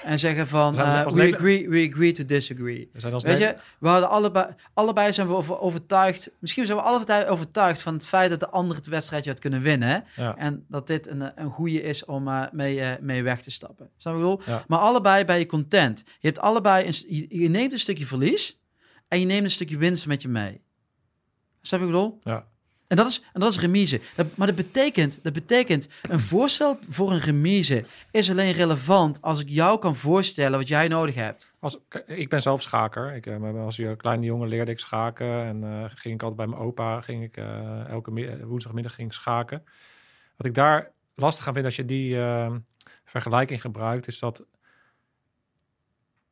En 0.04 0.18
zeggen 0.18 0.46
van, 0.46 0.74
uh, 0.74 1.06
we, 1.06 1.34
agree, 1.34 1.68
we 1.68 1.88
agree 1.90 2.12
to 2.12 2.24
disagree. 2.24 2.90
Weet 2.92 3.38
je, 3.38 3.56
we 3.80 3.88
hadden 3.88 4.08
allebei, 4.08 4.54
allebei 4.74 5.12
zijn 5.12 5.28
we 5.28 5.34
over, 5.34 5.60
overtuigd, 5.60 6.30
misschien 6.38 6.66
zijn 6.66 6.78
we 6.78 6.84
allebei 6.84 7.26
overtuigd 7.26 7.82
van 7.82 7.94
het 7.94 8.06
feit 8.06 8.30
dat 8.30 8.40
de 8.40 8.48
andere 8.48 8.78
het 8.78 8.88
wedstrijdje 8.88 9.30
had 9.30 9.40
kunnen 9.40 9.62
winnen. 9.62 10.04
Ja. 10.16 10.36
En 10.36 10.64
dat 10.68 10.86
dit 10.86 11.06
een, 11.06 11.40
een 11.40 11.50
goede 11.50 11.82
is 11.82 12.04
om 12.04 12.28
uh, 12.28 12.44
mee, 12.52 12.78
uh, 12.78 12.90
mee 13.00 13.22
weg 13.22 13.42
te 13.42 13.50
stappen. 13.50 13.90
Snap 13.96 14.14
je 14.14 14.20
bedoel? 14.20 14.40
Ja. 14.46 14.64
Maar 14.66 14.78
allebei 14.78 15.24
ben 15.24 15.38
je 15.38 15.46
content. 15.46 16.04
Je 16.06 16.26
hebt 16.26 16.38
allebei, 16.38 16.86
een, 16.86 17.16
je, 17.16 17.40
je, 17.40 17.48
neemt 17.48 17.72
een 17.72 17.78
stukje 17.78 18.06
verlies 18.06 18.58
en 19.08 19.20
je 19.20 19.26
neemt 19.26 19.44
een 19.44 19.50
stukje 19.50 19.76
winst 19.76 20.06
met 20.06 20.22
je 20.22 20.28
mee. 20.28 20.60
Snap 21.62 21.80
je 21.80 21.86
bedoel? 21.86 22.20
Ja. 22.24 22.46
En 22.88 22.96
dat 22.96 23.08
is, 23.08 23.22
en 23.32 23.40
dat 23.40 23.50
is 23.50 23.58
remise. 23.58 24.00
maar 24.34 24.46
dat 24.46 24.56
betekent, 24.56 25.18
dat 25.22 25.32
betekent, 25.32 25.88
een 26.02 26.20
voorstel 26.20 26.78
voor 26.88 27.12
een 27.12 27.20
remise 27.20 27.84
is 28.10 28.30
alleen 28.30 28.52
relevant 28.52 29.22
als 29.22 29.40
ik 29.40 29.48
jou 29.48 29.78
kan 29.78 29.94
voorstellen 29.94 30.58
wat 30.58 30.68
jij 30.68 30.88
nodig 30.88 31.14
hebt. 31.14 31.52
Als, 31.58 31.78
ik 32.06 32.28
ben 32.28 32.42
zelf 32.42 32.62
schaker. 32.62 33.14
Ik, 33.14 33.26
uh, 33.26 33.64
als 33.64 33.80
kleine 33.96 34.26
jongen 34.26 34.48
leerde 34.48 34.70
ik 34.70 34.78
schaken. 34.78 35.44
En 35.44 35.62
uh, 35.62 35.84
ging 35.94 36.14
ik 36.14 36.22
altijd 36.22 36.36
bij 36.36 36.46
mijn 36.46 36.60
opa, 36.60 37.00
ging 37.00 37.22
ik 37.22 37.36
uh, 37.36 37.88
elke 37.88 38.38
woensdagmiddag 38.46 38.94
ging 38.94 39.14
schaken. 39.14 39.64
Wat 40.36 40.46
ik 40.46 40.54
daar 40.54 40.90
lastig 41.14 41.46
aan 41.46 41.54
vind 41.54 41.64
als 41.64 41.76
je 41.76 41.84
die 41.84 42.16
vergelijking 43.04 43.60
gebruikt, 43.60 44.06
is 44.06 44.18
dat 44.18 44.44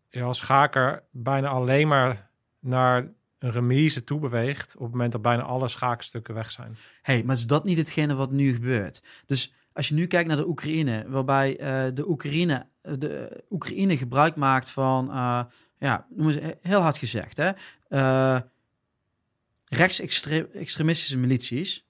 je 0.09 0.23
als 0.23 0.39
schaker 0.39 1.03
bijna 1.11 1.49
alleen 1.49 1.89
maar 1.89 2.31
naar 2.61 3.09
een 3.47 3.53
remise 3.53 4.05
toebeweegt 4.05 4.75
op 4.75 4.83
het 4.83 4.91
moment 4.91 5.13
dat 5.13 5.23
bijna 5.23 5.43
alle 5.43 5.69
schaakstukken 5.69 6.35
weg 6.35 6.51
zijn. 6.51 6.77
hey, 7.03 7.23
maar 7.25 7.37
is 7.37 7.47
dat 7.47 7.65
niet 7.65 7.79
hetgene 7.79 8.15
wat 8.15 8.31
nu 8.31 8.53
gebeurt? 8.53 9.03
Dus 9.27 9.53
als 9.73 9.89
je 9.89 9.95
nu 9.95 10.07
kijkt 10.07 10.29
naar 10.29 10.37
de 10.37 10.49
Oekraïne, 10.49 11.05
waarbij 11.09 11.51
uh, 11.51 11.95
de, 11.95 12.09
Oekraïne, 12.09 12.67
eh, 12.83 12.93
de 12.99 13.45
Oekraïne 13.51 13.97
gebruik 13.97 14.37
maakt 14.37 14.69
van, 14.69 15.09
uh, 15.09 15.43
ja, 15.79 16.07
heel 16.61 16.81
hard 16.81 16.99
gezegd, 16.99 17.37
hè, 17.37 17.51
uh, 17.91 18.41
rechtsextremistische 19.65 21.17
milities, 21.17 21.85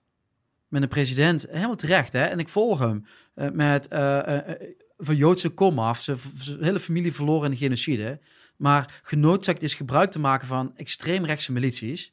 met 0.69 0.83
een 0.83 0.89
president, 0.89 1.47
helemaal 1.51 1.77
terecht, 1.77 2.13
hè, 2.13 2.25
en 2.25 2.39
ik 2.39 2.49
volg 2.49 2.79
hem, 2.79 3.07
met 3.53 3.89
van 4.99 5.17
Joodse 5.17 5.49
kom 5.49 5.79
af, 5.79 6.01
zijn 6.01 6.19
hele 6.61 6.81
familie 6.81 7.13
verloren 7.13 7.45
in 7.45 7.51
de 7.51 7.57
genocide 7.57 8.21
maar 8.57 9.01
genoodzaakt 9.03 9.63
is 9.63 9.75
gebruik 9.75 10.11
te 10.11 10.19
maken 10.19 10.47
van 10.47 10.77
extreemrechtse 10.77 11.53
milities. 11.53 12.13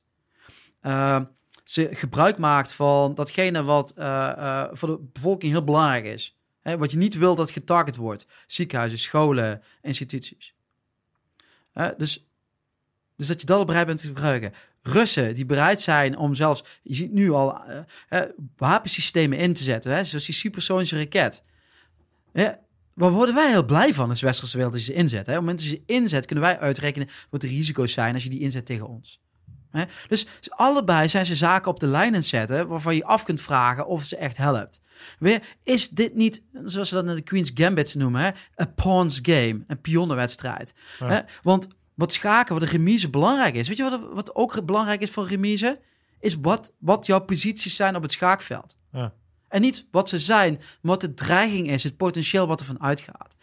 Uh, 0.82 1.22
ze 1.64 1.90
gebruik 1.92 2.38
maakt 2.38 2.72
van 2.72 3.16
datgene 3.16 3.64
wat 3.64 3.94
uh, 3.98 4.68
voor 4.72 4.90
de 4.90 5.10
bevolking 5.14 5.52
heel 5.52 5.64
belangrijk 5.64 6.06
is. 6.06 6.38
Hè, 6.62 6.78
wat 6.78 6.92
je 6.92 6.98
niet 6.98 7.18
wil 7.18 7.36
dat 7.36 7.52
getarget 7.52 7.96
wordt. 7.96 8.26
Ziekenhuizen, 8.48 9.00
scholen, 9.00 9.64
instituties. 9.82 10.54
dus, 11.98 12.28
dus 13.16 13.28
dat 13.28 13.40
je 13.40 13.46
dat 13.46 13.58
al 13.58 13.66
bereid 13.66 13.86
bent 13.86 14.00
te 14.00 14.08
gebruiken. 14.08 14.54
Russen 14.82 15.34
die 15.34 15.46
bereid 15.46 15.82
zijn 15.82 16.18
om 16.18 16.36
zelfs, 16.36 16.64
je 16.84 16.94
ziet 16.94 17.12
nu 17.12 17.32
al, 17.32 17.62
wapensystemen 18.58 19.38
in 19.38 19.54
te 19.54 19.64
zetten. 19.64 19.96
Hè, 19.96 20.04
zoals 20.04 20.26
die 20.26 20.36
supersonische 20.36 20.98
raket 20.98 21.44
waar 22.94 23.12
worden 23.12 23.36
wij 23.36 23.50
heel 23.50 23.66
blij 23.66 23.94
van 23.94 24.10
als 24.10 24.22
westerse 24.22 24.58
wereld 24.58 24.74
als 24.74 24.86
je 24.86 24.92
ze 24.92 24.98
inzet. 24.98 25.26
Hè? 25.26 25.32
Op 25.32 25.38
het 25.38 25.46
moment 25.46 25.60
dat 25.60 25.70
je 25.70 25.76
ze 25.76 25.94
inzet, 25.94 26.26
kunnen 26.26 26.44
wij 26.44 26.60
uitrekenen 26.60 27.10
wat 27.30 27.42
de 27.42 27.48
risico's 27.48 27.92
zijn 27.92 28.14
als 28.14 28.24
je 28.24 28.30
die 28.30 28.40
inzet 28.40 28.66
tegen 28.66 28.88
ons. 28.88 29.22
Hè? 29.70 29.84
Dus, 30.08 30.28
allebei 30.50 31.10
zijn 31.10 31.26
ze 31.26 31.36
zaken 31.36 31.72
op 31.72 31.80
de 31.80 31.88
lijn 31.88 32.16
aan 32.16 32.24
zetten 32.24 32.68
waarvan 32.68 32.96
je 32.96 33.06
af 33.06 33.24
kunt 33.24 33.42
vragen 33.42 33.88
of 33.88 34.04
ze 34.04 34.18
echt 34.18 34.38
helpt. 34.38 34.82
Weer, 35.20 35.44
is 35.64 35.90
dit 35.90 36.16
niet, 36.16 36.42
zoals 36.64 36.90
ze 36.90 36.96
dat 36.96 37.08
in 37.08 37.16
de 37.16 37.22
Queen's 37.22 37.52
Gambit 37.54 37.96
noemen, 37.96 38.22
hè? 38.22 38.30
een 38.56 38.74
pawns 38.74 39.20
game, 39.22 39.64
een 39.68 39.82
pionnenwedstrijd? 39.82 40.74
Hè? 40.98 41.20
Want 41.44 41.68
wat 41.94 42.14
schaken, 42.14 42.54
wat 42.54 42.64
een 42.64 42.70
remise 42.70 43.10
belangrijk 43.10 43.56
is, 43.56 43.68
weet 43.68 43.78
je 43.78 43.84
wat, 43.84 44.00
wat 44.14 44.36
ook 44.36 44.66
belangrijk 44.66 45.02
is 45.02 45.12
voor 45.12 45.28
remise? 45.28 45.80
Is 46.20 46.36
wat, 46.42 46.74
wat 46.78 47.06
jouw 47.06 47.20
posities 47.20 47.76
zijn 47.76 47.96
op 47.96 48.02
het 48.02 48.12
schaakveld. 48.12 48.76
Ja. 48.92 49.14
En 49.54 49.62
niet 49.62 49.88
wat 49.92 50.10
ze 50.10 50.20
zijn, 50.20 50.54
maar 50.58 50.92
wat 50.92 51.02
de 51.02 51.14
dreiging 51.14 51.70
is, 51.70 51.84
het 51.84 51.98
potentieel 51.98 52.48
wat 52.48 52.60
er 52.60 52.66
van 52.66 52.82
uitgaat. 52.82 53.36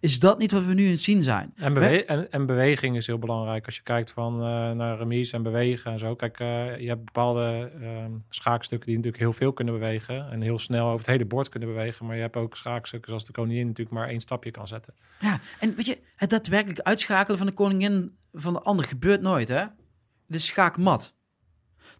is 0.00 0.18
dat 0.18 0.38
niet 0.38 0.52
wat 0.52 0.64
we 0.64 0.74
nu 0.74 0.84
in 0.84 0.90
het 0.90 1.00
zien 1.00 1.22
zijn? 1.22 1.52
En, 1.56 1.74
bewe 1.74 2.04
en, 2.04 2.32
en, 2.32 2.46
beweging 2.46 2.96
is 2.96 3.06
heel 3.06 3.18
belangrijk. 3.18 3.66
Als 3.66 3.76
je 3.76 3.82
kijkt 3.82 4.12
van, 4.12 4.34
uh, 4.34 4.70
naar 4.70 4.98
remise 4.98 5.36
en 5.36 5.42
bewegen 5.42 5.92
en 5.92 5.98
zo. 5.98 6.14
Kijk, 6.14 6.40
uh, 6.40 6.78
je 6.80 6.88
hebt 6.88 7.04
bepaalde 7.04 7.72
uh, 7.80 8.04
schaakstukken 8.28 8.86
die 8.86 8.96
natuurlijk 8.96 9.22
heel 9.22 9.32
veel 9.32 9.52
kunnen 9.52 9.74
bewegen. 9.74 10.30
En 10.30 10.40
heel 10.40 10.58
snel 10.58 10.86
over 10.86 10.98
het 10.98 11.06
hele 11.06 11.24
bord 11.24 11.48
kunnen 11.48 11.68
bewegen. 11.68 12.06
Maar 12.06 12.16
je 12.16 12.22
hebt 12.22 12.36
ook 12.36 12.56
schaakstukken 12.56 13.08
zoals 13.08 13.24
de 13.24 13.32
koningin 13.32 13.66
natuurlijk 13.66 13.96
maar 13.96 14.08
één 14.08 14.20
stapje 14.20 14.50
kan 14.50 14.68
zetten. 14.68 14.94
Ja, 15.20 15.40
en 15.60 15.74
weet 15.74 15.86
je, 15.86 15.98
het 16.16 16.30
daadwerkelijk 16.30 16.80
uitschakelen 16.80 17.38
van 17.38 17.46
de 17.46 17.52
koningin 17.52 18.16
van 18.32 18.52
de 18.52 18.62
ander 18.62 18.84
gebeurt 18.84 19.20
nooit, 19.20 19.48
hè? 19.48 19.60
het 19.60 20.36
is 20.36 20.46
schaakmat. 20.46 21.14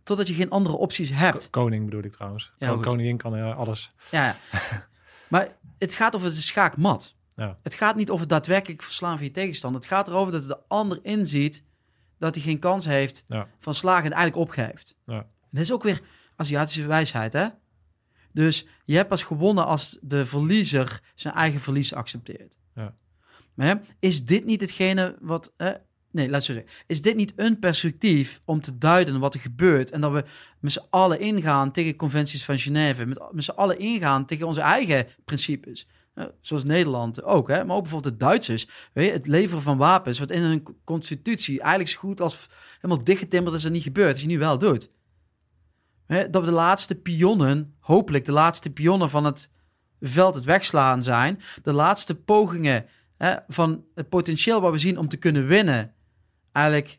Totdat 0.03 0.29
je 0.29 0.35
geen 0.35 0.51
andere 0.51 0.77
opties 0.77 1.11
hebt. 1.11 1.51
Koning 1.51 1.85
bedoel 1.85 2.03
ik 2.03 2.13
trouwens. 2.13 2.53
Ja. 2.59 2.77
Koningin 2.77 3.17
kan 3.17 3.37
eh, 3.37 3.57
alles. 3.59 3.93
Ja, 4.11 4.25
ja. 4.25 4.37
maar 5.29 5.57
het 5.79 5.95
gaat 5.95 6.15
over 6.15 6.29
de 6.29 6.35
schaakmat. 6.41 7.15
Ja. 7.37 7.59
Het 7.63 7.75
gaat 7.75 7.97
niet 7.97 8.11
over 8.11 8.27
daadwerkelijk 8.29 8.83
verslaan 8.83 9.17
van 9.17 9.25
je 9.27 9.31
tegenstander. 9.33 9.81
Het 9.81 9.91
gaat 9.91 10.09
erover 10.09 10.33
dat 10.33 10.47
de 10.47 10.59
ander 10.69 10.99
inziet 11.03 11.65
dat 12.19 12.35
hij 12.35 12.45
geen 12.45 12.59
kans 12.59 12.85
heeft 12.85 13.25
Ja. 13.27 13.49
van 13.59 13.75
slagen 13.75 14.05
en 14.05 14.17
eigenlijk 14.17 14.49
opgeeft. 14.49 14.95
Ja. 15.07 15.15
En 15.19 15.27
dat 15.51 15.63
is 15.63 15.73
ook 15.73 15.83
weer 15.83 16.01
Aziatische 16.37 16.87
wijsheid, 16.87 17.33
hè? 17.33 17.47
Dus 18.33 18.67
je 18.85 18.97
hebt 18.97 19.09
pas 19.09 19.23
gewonnen 19.23 19.67
als 19.67 19.99
de 20.01 20.27
verliezer 20.27 21.01
zijn 21.15 21.35
eigen 21.35 21.61
verlies 21.61 21.95
accepteert. 21.95 22.59
Ja. 22.75 22.95
Maar 23.55 23.67
hè, 23.67 23.75
is 23.99 24.25
dit 24.25 24.45
niet 24.45 24.61
hetgene 24.61 25.17
wat... 25.21 25.53
eh, 25.57 25.69
nee, 26.11 26.31
laat 26.31 26.45
zo 26.45 26.53
zeggen. 26.53 26.73
Is 26.87 27.03
dit 27.03 27.17
niet 27.17 27.33
een 27.37 27.59
perspectief 27.59 28.41
om 28.45 28.61
te 28.61 28.79
duiden 28.79 29.21
wat 29.21 29.35
er 29.35 29.41
gebeurt... 29.41 29.91
en 29.91 30.01
dat 30.01 30.13
we 30.13 30.25
met 30.61 30.73
z'n 30.73 30.87
allen 30.91 31.21
ingaan 31.21 31.73
tegen 31.73 31.97
conventies 31.97 32.45
van 32.45 32.59
Genève... 32.59 33.07
met, 33.07 33.23
met 33.33 33.45
z'n 33.45 33.51
allen 33.51 33.79
ingaan 33.79 34.25
tegen 34.25 34.47
onze 34.47 34.61
eigen 34.61 35.07
principes... 35.25 35.87
Zoals 36.41 36.65
Nederland 36.65 37.23
ook, 37.23 37.49
hè? 37.49 37.65
maar 37.65 37.77
ook 37.77 37.83
bijvoorbeeld 37.83 38.19
de 38.19 38.25
Duitsers. 38.25 38.69
Weet 38.93 39.07
je, 39.07 39.13
het 39.13 39.27
leveren 39.27 39.63
van 39.63 39.79
wapens, 39.79 40.19
wat 40.19 40.31
in 40.31 40.43
hun 40.43 40.67
constitutie 40.85 41.61
eigenlijk 41.61 41.91
zo 41.91 41.99
goed 41.99 42.21
als 42.21 42.49
helemaal 42.81 43.05
dichtgetimmerd 43.05 43.55
is 43.55 43.65
en 43.65 43.73
niet 43.73 43.83
gebeurt, 43.83 44.13
als 44.13 44.21
je 44.21 44.27
nu 44.27 44.39
wel 44.39 44.59
doet. 44.59 44.91
Hè, 46.07 46.31
dat 46.31 46.43
we 46.43 46.49
de 46.49 46.55
laatste 46.55 46.95
pionnen, 46.95 47.75
hopelijk 47.81 48.25
de 48.25 48.33
laatste 48.33 48.71
pionnen 48.71 49.11
van 49.11 49.25
het 49.25 49.51
veld 50.01 50.35
het 50.35 50.45
wegslaan 50.45 51.03
zijn. 51.03 51.41
De 51.63 51.73
laatste 51.73 52.15
pogingen 52.15 52.87
hè, 53.17 53.35
van 53.49 53.85
het 53.95 54.09
potentieel 54.09 54.61
wat 54.61 54.73
we 54.73 54.79
zien 54.79 54.99
om 54.99 55.09
te 55.09 55.17
kunnen 55.17 55.47
winnen, 55.47 55.95
eigenlijk 56.53 56.99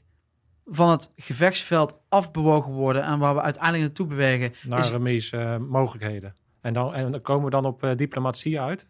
van 0.66 0.90
het 0.92 1.12
gevechtsveld 1.16 2.00
afbewogen 2.10 2.72
worden 2.74 3.04
en 3.04 3.20
waar 3.20 3.36
we 3.36 3.42
uiteindelijk 3.42 3.84
naartoe 3.84 4.08
bewegen. 4.08 4.54
Naar 4.64 4.80
Is- 4.80 4.90
remise 4.90 5.38
eh, 5.38 5.58
mogelijkheden. 5.58 6.36
En 6.62 6.74
dan, 6.74 6.94
en 6.94 7.12
dan 7.12 7.22
komen 7.22 7.46
we 7.46 7.50
dan 7.52 7.66
op 7.66 7.84
eh, 7.84 7.96
diplomatie 7.96 8.60
uit. 8.62 8.86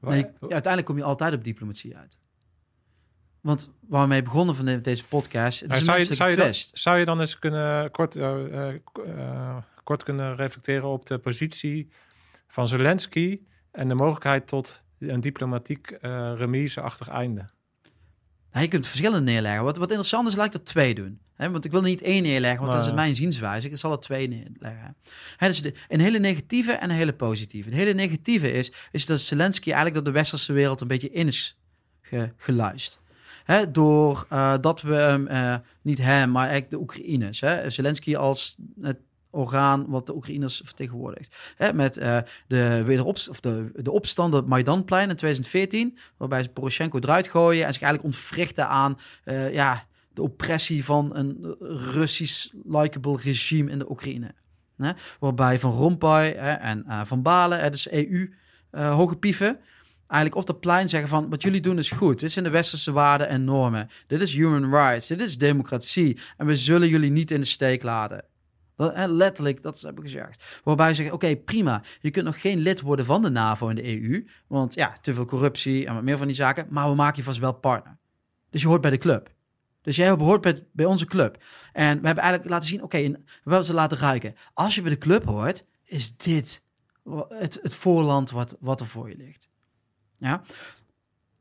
Nee, 0.00 0.18
je- 0.18 0.26
uiteindelijk 0.40 0.84
kom 0.86 0.96
je 0.96 1.02
altijd 1.04 1.34
op 1.34 1.44
diplomatie 1.44 1.96
uit. 1.96 2.18
Want 3.40 3.70
waar 3.88 4.02
we 4.02 4.08
mee 4.08 4.22
begonnen 4.22 4.54
van 4.54 4.64
de- 4.64 4.80
deze 4.80 5.04
podcast, 5.04 5.60
het 5.60 5.72
is 5.72 5.78
een 5.78 5.84
zou, 5.84 5.98
je, 5.98 6.14
zou, 6.14 6.30
je 6.30 6.36
dan, 6.36 6.54
zou 6.54 6.98
je 6.98 7.04
dan 7.04 7.20
eens 7.20 7.38
kunnen 7.38 7.90
kort, 7.90 8.16
eh, 8.16 8.68
kort 9.84 10.02
kunnen 10.02 10.36
reflecteren 10.36 10.88
op 10.88 11.06
de 11.06 11.18
positie 11.18 11.90
van 12.48 12.68
Zelensky 12.68 13.40
en 13.70 13.88
de 13.88 13.94
mogelijkheid 13.94 14.46
tot 14.46 14.82
een 14.98 15.20
diplomatiek 15.20 15.96
remise-achtig 16.36 17.08
einde? 17.08 17.48
Je 18.62 18.68
kunt 18.68 18.86
verschillende 18.86 19.20
neerleggen. 19.20 19.64
Wat, 19.64 19.76
wat 19.76 19.88
interessant 19.88 20.28
is, 20.28 20.34
laat 20.34 20.46
ik 20.46 20.54
er 20.54 20.64
twee 20.64 20.94
doen. 20.94 21.18
Want 21.36 21.64
ik 21.64 21.70
wil 21.70 21.80
niet 21.80 22.02
één 22.02 22.22
neerleggen, 22.22 22.60
want 22.60 22.72
dat 22.72 22.86
is 22.86 22.92
mijn 22.92 23.14
zienswijze. 23.14 23.68
Ik 23.68 23.76
zal 23.76 23.92
er 23.92 24.00
twee 24.00 24.28
neerleggen. 24.28 24.96
Hè, 25.36 25.46
dus 25.46 25.62
de, 25.62 25.74
een 25.88 26.00
hele 26.00 26.18
negatieve 26.18 26.72
en 26.72 26.90
een 26.90 26.96
hele 26.96 27.14
positieve. 27.14 27.70
De 27.70 27.76
hele 27.76 27.92
negatieve 27.92 28.52
is, 28.52 28.72
is 28.92 29.06
dat 29.06 29.20
Zelensky 29.20 29.66
eigenlijk 29.66 29.94
door 29.94 30.04
de 30.04 30.18
westerse 30.18 30.52
wereld 30.52 30.80
een 30.80 30.88
beetje 30.88 31.10
in 31.10 31.26
is 31.26 31.56
ge, 32.02 32.32
geluisterd. 32.36 33.02
Door 33.68 34.26
eh, 34.28 34.54
dat 34.60 34.82
we 34.82 34.94
hem, 34.94 35.26
eh, 35.26 35.54
niet 35.82 35.98
hem, 35.98 36.30
maar 36.30 36.48
eigenlijk 36.48 36.70
de 36.70 36.80
Oekraïners. 36.80 37.38
Zelensky 37.66 38.16
als 38.16 38.56
het 38.80 38.98
orgaan 39.34 39.86
wat 39.88 40.06
de 40.06 40.14
Oekraïners 40.14 40.60
vertegenwoordigt. 40.64 41.36
Hè, 41.56 41.72
met 41.72 41.96
eh, 41.96 42.18
de, 42.46 42.82
wederops, 42.82 43.28
of 43.28 43.40
de, 43.40 43.70
de 43.74 43.90
opstand 43.90 44.34
op 44.34 44.40
het 44.40 44.48
Maidanplein 44.48 45.08
in 45.08 45.16
2014, 45.16 45.98
waarbij 46.16 46.42
ze 46.42 46.48
Poroshenko 46.48 46.98
eruit 46.98 47.28
gooien 47.28 47.66
en 47.66 47.72
zich 47.72 47.82
eigenlijk 47.82 48.14
ontwrichten 48.14 48.68
aan 48.68 48.98
eh, 49.24 49.52
ja, 49.52 49.86
de 50.12 50.22
oppressie 50.22 50.84
van 50.84 51.16
een 51.16 51.56
Russisch 51.92 52.52
likable 52.64 53.16
regime 53.22 53.70
in 53.70 53.78
de 53.78 53.90
Oekraïne. 53.90 54.34
Hè? 54.76 54.92
Waarbij 55.18 55.58
Van 55.58 55.72
Rompuy 55.72 56.34
hè, 56.36 56.52
en 56.52 56.84
eh, 56.86 57.00
Van 57.04 57.22
Balen, 57.22 57.60
hè, 57.60 57.70
dus 57.70 57.90
EU, 57.90 58.34
hoge 58.70 59.16
pieven, 59.16 59.58
eigenlijk 60.06 60.34
op 60.40 60.46
dat 60.46 60.60
plein 60.60 60.88
zeggen 60.88 61.08
van 61.08 61.28
wat 61.28 61.42
jullie 61.42 61.60
doen 61.60 61.78
is 61.78 61.90
goed. 61.90 62.20
Dit 62.20 62.32
zijn 62.32 62.44
de 62.44 62.50
westerse 62.50 62.92
waarden 62.92 63.28
en 63.28 63.44
normen. 63.44 63.90
Dit 64.06 64.20
is 64.20 64.32
human 64.32 64.70
rights. 64.70 65.06
Dit 65.06 65.20
is 65.20 65.38
democratie. 65.38 66.18
En 66.36 66.46
we 66.46 66.56
zullen 66.56 66.88
jullie 66.88 67.10
niet 67.10 67.30
in 67.30 67.40
de 67.40 67.46
steek 67.46 67.82
laten. 67.82 68.24
Letterlijk, 68.76 69.62
dat 69.62 69.80
hebben 69.80 70.04
gezegd. 70.04 70.60
Waarbij 70.64 70.88
ze 70.88 70.94
zeggen, 70.94 71.14
oké, 71.14 71.36
prima. 71.36 71.82
Je 72.00 72.10
kunt 72.10 72.24
nog 72.24 72.40
geen 72.40 72.58
lid 72.58 72.80
worden 72.80 73.04
van 73.04 73.22
de 73.22 73.30
NAVO 73.30 73.68
en 73.68 73.74
de 73.74 74.02
EU. 74.02 74.26
Want 74.46 74.74
ja, 74.74 74.96
te 75.00 75.14
veel 75.14 75.24
corruptie 75.24 75.86
en 75.86 75.94
wat 75.94 76.02
meer 76.02 76.16
van 76.16 76.26
die 76.26 76.36
zaken. 76.36 76.66
Maar 76.70 76.88
we 76.88 76.94
maken 76.94 77.16
je 77.16 77.22
vast 77.22 77.38
wel 77.38 77.52
partner. 77.52 77.96
Dus 78.50 78.62
je 78.62 78.68
hoort 78.68 78.80
bij 78.80 78.90
de 78.90 78.98
club. 78.98 79.32
Dus 79.82 79.96
jij 79.96 80.16
behoort 80.16 80.62
bij, 80.72 80.84
onze 80.84 81.04
club. 81.04 81.42
En 81.72 82.00
we 82.00 82.06
hebben 82.06 82.24
eigenlijk 82.24 82.50
laten 82.50 82.68
zien, 82.68 82.82
oké, 82.82 82.98
we 82.98 83.18
hebben 83.42 83.64
ze 83.64 83.74
laten 83.74 83.98
ruiken. 83.98 84.34
Als 84.52 84.74
je 84.74 84.82
bij 84.82 84.90
de 84.90 84.98
club 84.98 85.24
hoort, 85.24 85.64
is 85.84 86.16
dit 86.16 86.62
het, 87.28 87.58
het 87.62 87.74
voorland 87.74 88.30
wat, 88.30 88.56
wat 88.60 88.80
er 88.80 88.86
voor 88.86 89.08
je 89.08 89.16
ligt. 89.16 89.48
Ja? 90.16 90.42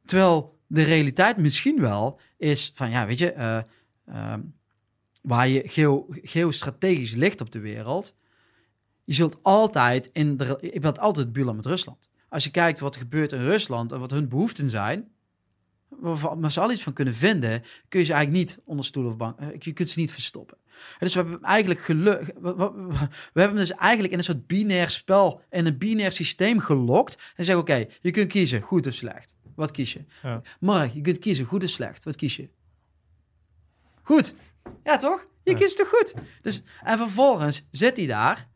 Terwijl 0.06 0.60
de 0.68 0.84
realiteit 0.84 1.38
misschien 1.38 1.82
wel 1.82 2.20
is 2.38 2.72
van, 2.76 2.90
ja, 2.90 3.06
weet 3.06 3.18
je, 3.18 3.32
eh, 3.32 3.60
ehm, 4.06 4.42
waar 5.24 5.48
je 5.48 5.62
geo, 5.66 6.08
geostrategisch 6.10 7.14
ligt 7.14 7.42
op 7.42 7.52
de 7.52 7.60
wereld, 7.60 8.16
je 9.04 9.14
zult 9.14 9.38
altijd 9.42 10.10
in 10.14 10.38
de, 10.38 10.58
je 10.74 10.80
bent 10.80 11.00
altijd 11.00 11.34
buurland 11.34 11.58
met 11.58 11.66
Rusland. 11.66 12.10
Als 12.30 12.44
je 12.44 12.52
kijkt 12.52 12.80
wat 12.80 12.94
er 12.96 13.02
gebeurt 13.02 13.32
in 13.32 13.42
Rusland 13.44 13.92
en 13.92 14.00
wat 14.00 14.12
hun 14.12 14.28
behoeften 14.30 14.70
zijn, 14.70 15.08
we 16.02 16.52
ze 16.52 16.60
al 16.60 16.72
iets 16.72 16.84
van 16.84 16.94
kunnen 16.94 17.14
vinden, 17.14 17.64
kun 17.90 18.00
je 18.00 18.06
ze 18.06 18.14
eigenlijk 18.14 18.46
niet 18.46 18.60
onder 18.66 18.86
stoel 18.86 19.06
of 19.06 19.18
bank, 19.18 19.40
eh, 19.40 19.48
je 19.60 19.74
kunt 19.74 19.90
ze 19.90 20.00
niet 20.00 20.12
verstoppen. 20.12 20.58
En 20.74 20.98
Dus 21.00 21.14
we 21.14 21.20
hebben 21.20 21.42
eigenlijk 21.42 21.80
geluk, 21.80 22.26
we, 22.42 22.56
we- 22.56 22.72
we- 22.72 23.08
we 23.34 23.40
hebben 23.40 23.58
dus 23.60 23.72
eigenlijk 23.72 24.12
in 24.14 24.18
een 24.20 24.24
soort 24.24 24.48
binair 24.48 24.90
spel, 24.90 25.42
in 25.50 25.66
een 25.66 25.78
binair 25.78 26.12
systeem 26.12 26.60
gelokt 26.60 27.18
en 27.36 27.44
zeggen, 27.46 27.64
oké, 27.64 27.86
je 28.02 28.12
kunt 28.12 28.28
kiezen, 28.32 28.62
goed 28.62 28.88
of 28.88 28.94
slecht. 28.94 29.36
Wat 29.56 29.72
kies 29.72 29.94
je? 29.94 30.04
Ja. 30.24 30.42
Maar 30.60 30.90
je 30.94 31.02
kunt 31.02 31.20
kiezen, 31.20 31.46
goed 31.46 31.64
of 31.64 31.70
slecht. 31.70 32.04
Wat 32.04 32.16
kies 32.16 32.36
je? 32.36 32.50
Goed. 34.02 34.34
Ja, 34.84 34.98
toch? 34.98 35.26
Je 35.44 35.54
kiest 35.56 35.78
toch 35.78 35.90
goed? 35.90 36.14
Dus, 36.42 36.62
en 36.84 36.98
vervolgens 36.98 37.66
zit 37.72 37.98
hij 37.98 38.06
daar. 38.06 38.48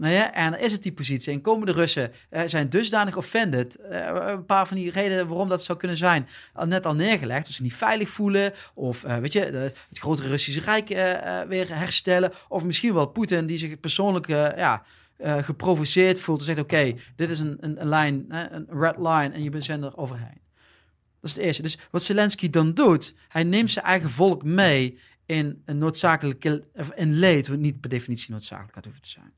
Ja, 0.00 0.32
en 0.34 0.50
dan 0.50 0.60
is 0.60 0.72
het 0.72 0.82
die 0.82 0.92
positie. 0.92 1.32
En 1.32 1.40
komen 1.40 1.66
de 1.66 1.72
Russen 1.72 2.12
eh, 2.30 2.42
zijn 2.46 2.68
dusdanig 2.68 3.16
offended. 3.16 3.74
eh, 3.76 4.06
een 4.26 4.44
paar 4.44 4.66
van 4.66 4.76
die 4.76 4.90
redenen 4.90 5.28
waarom 5.28 5.48
dat 5.48 5.62
zou 5.62 5.78
kunnen 5.78 5.96
zijn, 5.96 6.28
al 6.52 6.66
net 6.66 6.86
al 6.86 6.94
neergelegd. 6.94 7.44
Dat 7.46 7.54
ze 7.54 7.62
niet 7.62 7.74
veilig 7.74 8.08
voelen. 8.08 8.52
Of 8.74 9.04
eh, 9.04 9.16
weet 9.16 9.32
je, 9.32 9.50
de- 9.50 9.72
het 9.88 9.98
grotere 9.98 10.28
Russische 10.28 10.60
Rijk 10.60 10.88
weer 11.48 11.68
herstellen. 11.78 12.32
Of 12.48 12.64
misschien 12.64 12.94
wel 12.94 13.06
Poetin 13.06 13.46
die 13.46 13.58
zich 13.58 13.80
persoonlijk 13.80 14.26
ja, 14.56 14.82
geprovoceerd 15.22 16.20
voelt. 16.20 16.38
En 16.40 16.44
zegt, 16.46 16.60
oké, 16.60 16.94
dit 17.16 17.30
is 17.30 17.38
een, 17.38 17.56
een, 17.60 17.80
een 17.80 17.88
lijn, 17.88 18.24
een 18.28 18.66
red 18.70 18.96
line. 18.96 19.30
En 19.32 19.42
je 19.42 19.50
bent 19.50 19.68
er 19.68 19.96
overheen. 19.96 20.40
Dat 21.20 21.30
is 21.30 21.32
het 21.36 21.44
eerste. 21.44 21.62
Dus 21.62 21.78
wat 21.90 22.02
Zelensky 22.02 22.50
dan 22.50 22.74
doet, 22.74 23.14
hij 23.28 23.44
neemt 23.44 23.70
zijn 23.70 23.84
eigen 23.84 24.10
volk 24.10 24.42
mee 24.44 24.98
in 25.26 25.62
een 25.64 25.78
noodzakelijke 25.78 26.64
in 26.94 27.12
leed, 27.12 27.46
wat 27.46 27.58
niet 27.58 27.80
per 27.80 27.90
definitie 27.90 28.30
noodzakelijk 28.30 28.74
had 28.74 28.84
hoeven 28.84 29.02
te 29.02 29.08
zijn. 29.08 29.32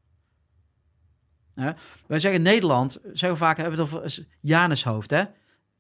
Ja? 1.53 1.77
Wij 2.07 2.19
zeggen 2.19 2.43
Nederland, 2.43 2.99
zeggen 3.03 3.31
we 3.31 3.37
vaak, 3.37 3.57
hebben 3.57 3.77
we 3.77 3.83
het 3.83 3.95
over 3.95 4.27
Janushoofd, 4.41 5.11
hè? 5.11 5.25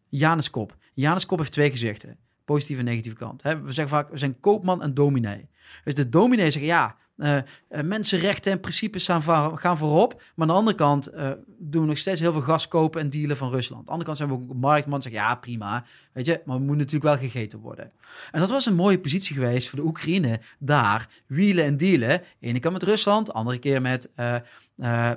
Januskop. 0.09 0.77
Januskop 0.95 1.39
heeft 1.39 1.53
twee 1.53 1.71
gezichten, 1.71 2.19
positieve 2.45 2.81
en 2.81 2.87
negatieve 2.87 3.17
kant. 3.17 3.43
Hè? 3.43 3.63
We 3.63 3.73
zeggen 3.73 3.97
vaak, 3.97 4.11
we 4.11 4.19
zijn 4.19 4.41
koopman 4.41 4.83
en 4.83 4.95
dominee. 4.95 5.49
Dus 5.85 5.95
de 5.95 6.09
dominee 6.09 6.51
zegt, 6.51 6.65
ja, 6.65 6.97
eh, 7.19 7.37
eh, 7.37 7.45
mensenrechten 7.85 8.53
en 8.53 8.61
principes 8.61 9.09
gaan 9.55 9.79
voorop. 9.79 10.15
Maar 10.15 10.47
aan 10.47 10.47
de 10.47 10.59
andere 10.59 10.77
kant 10.77 11.07
eh, 11.07 11.31
doen 11.59 11.83
we 11.83 11.89
nog 11.89 11.99
steeds 11.99 12.21
heel 12.21 12.33
veel 12.33 12.41
gas 12.41 12.69
kopen 12.69 13.01
en 13.01 13.11
dealen 13.11 13.37
van 13.37 13.51
Rusland. 13.51 13.81
Aan 13.81 13.85
de 13.85 13.91
andere 13.91 14.05
kant 14.05 14.17
zijn 14.17 14.29
we 14.29 14.35
ook 14.35 14.51
een 14.51 14.59
marktman. 14.59 15.03
Zeggen 15.03 15.21
ja, 15.21 15.35
prima. 15.35 15.85
Weet 16.13 16.27
je, 16.27 16.41
maar 16.45 16.57
we 16.57 16.63
moeten 16.63 16.87
natuurlijk 16.87 17.21
wel 17.21 17.31
gegeten 17.31 17.59
worden. 17.59 17.93
En 18.31 18.41
dat 18.41 18.49
was 18.49 18.67
een 18.67 18.75
mooie 18.75 18.99
positie 18.99 19.35
geweest 19.35 19.69
voor 19.69 19.79
de 19.79 19.85
Oekraïne. 19.85 20.41
Daar 20.59 21.09
wielen 21.27 21.65
en 21.65 21.77
dealen. 21.77 22.23
Ene 22.41 22.61
keer 22.61 22.73
met 22.73 22.83
Rusland, 22.83 23.27
de 23.27 23.33
andere 23.33 23.59
keer 23.59 23.83
met 23.83 24.11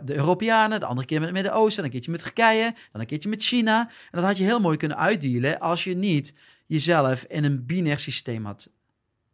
de 0.01 0.15
Europeanen. 0.15 0.79
De 0.79 0.85
andere 0.85 1.07
keer 1.07 1.19
met 1.19 1.27
het 1.27 1.37
Midden-Oosten. 1.37 1.75
Dan 1.75 1.85
een 1.85 1.91
keertje 1.91 2.11
met 2.11 2.21
Turkije. 2.21 2.73
Dan 2.91 3.01
een 3.01 3.07
keertje 3.07 3.29
met 3.29 3.43
China. 3.43 3.79
En 3.89 3.89
dat 4.11 4.23
had 4.23 4.37
je 4.37 4.43
heel 4.43 4.59
mooi 4.59 4.77
kunnen 4.77 4.97
uitdealen 4.97 5.59
als 5.59 5.83
je 5.83 5.95
niet 5.95 6.33
jezelf 6.65 7.23
in 7.23 7.43
een 7.43 7.65
binair 7.65 7.99
systeem 7.99 8.45
had 8.45 8.69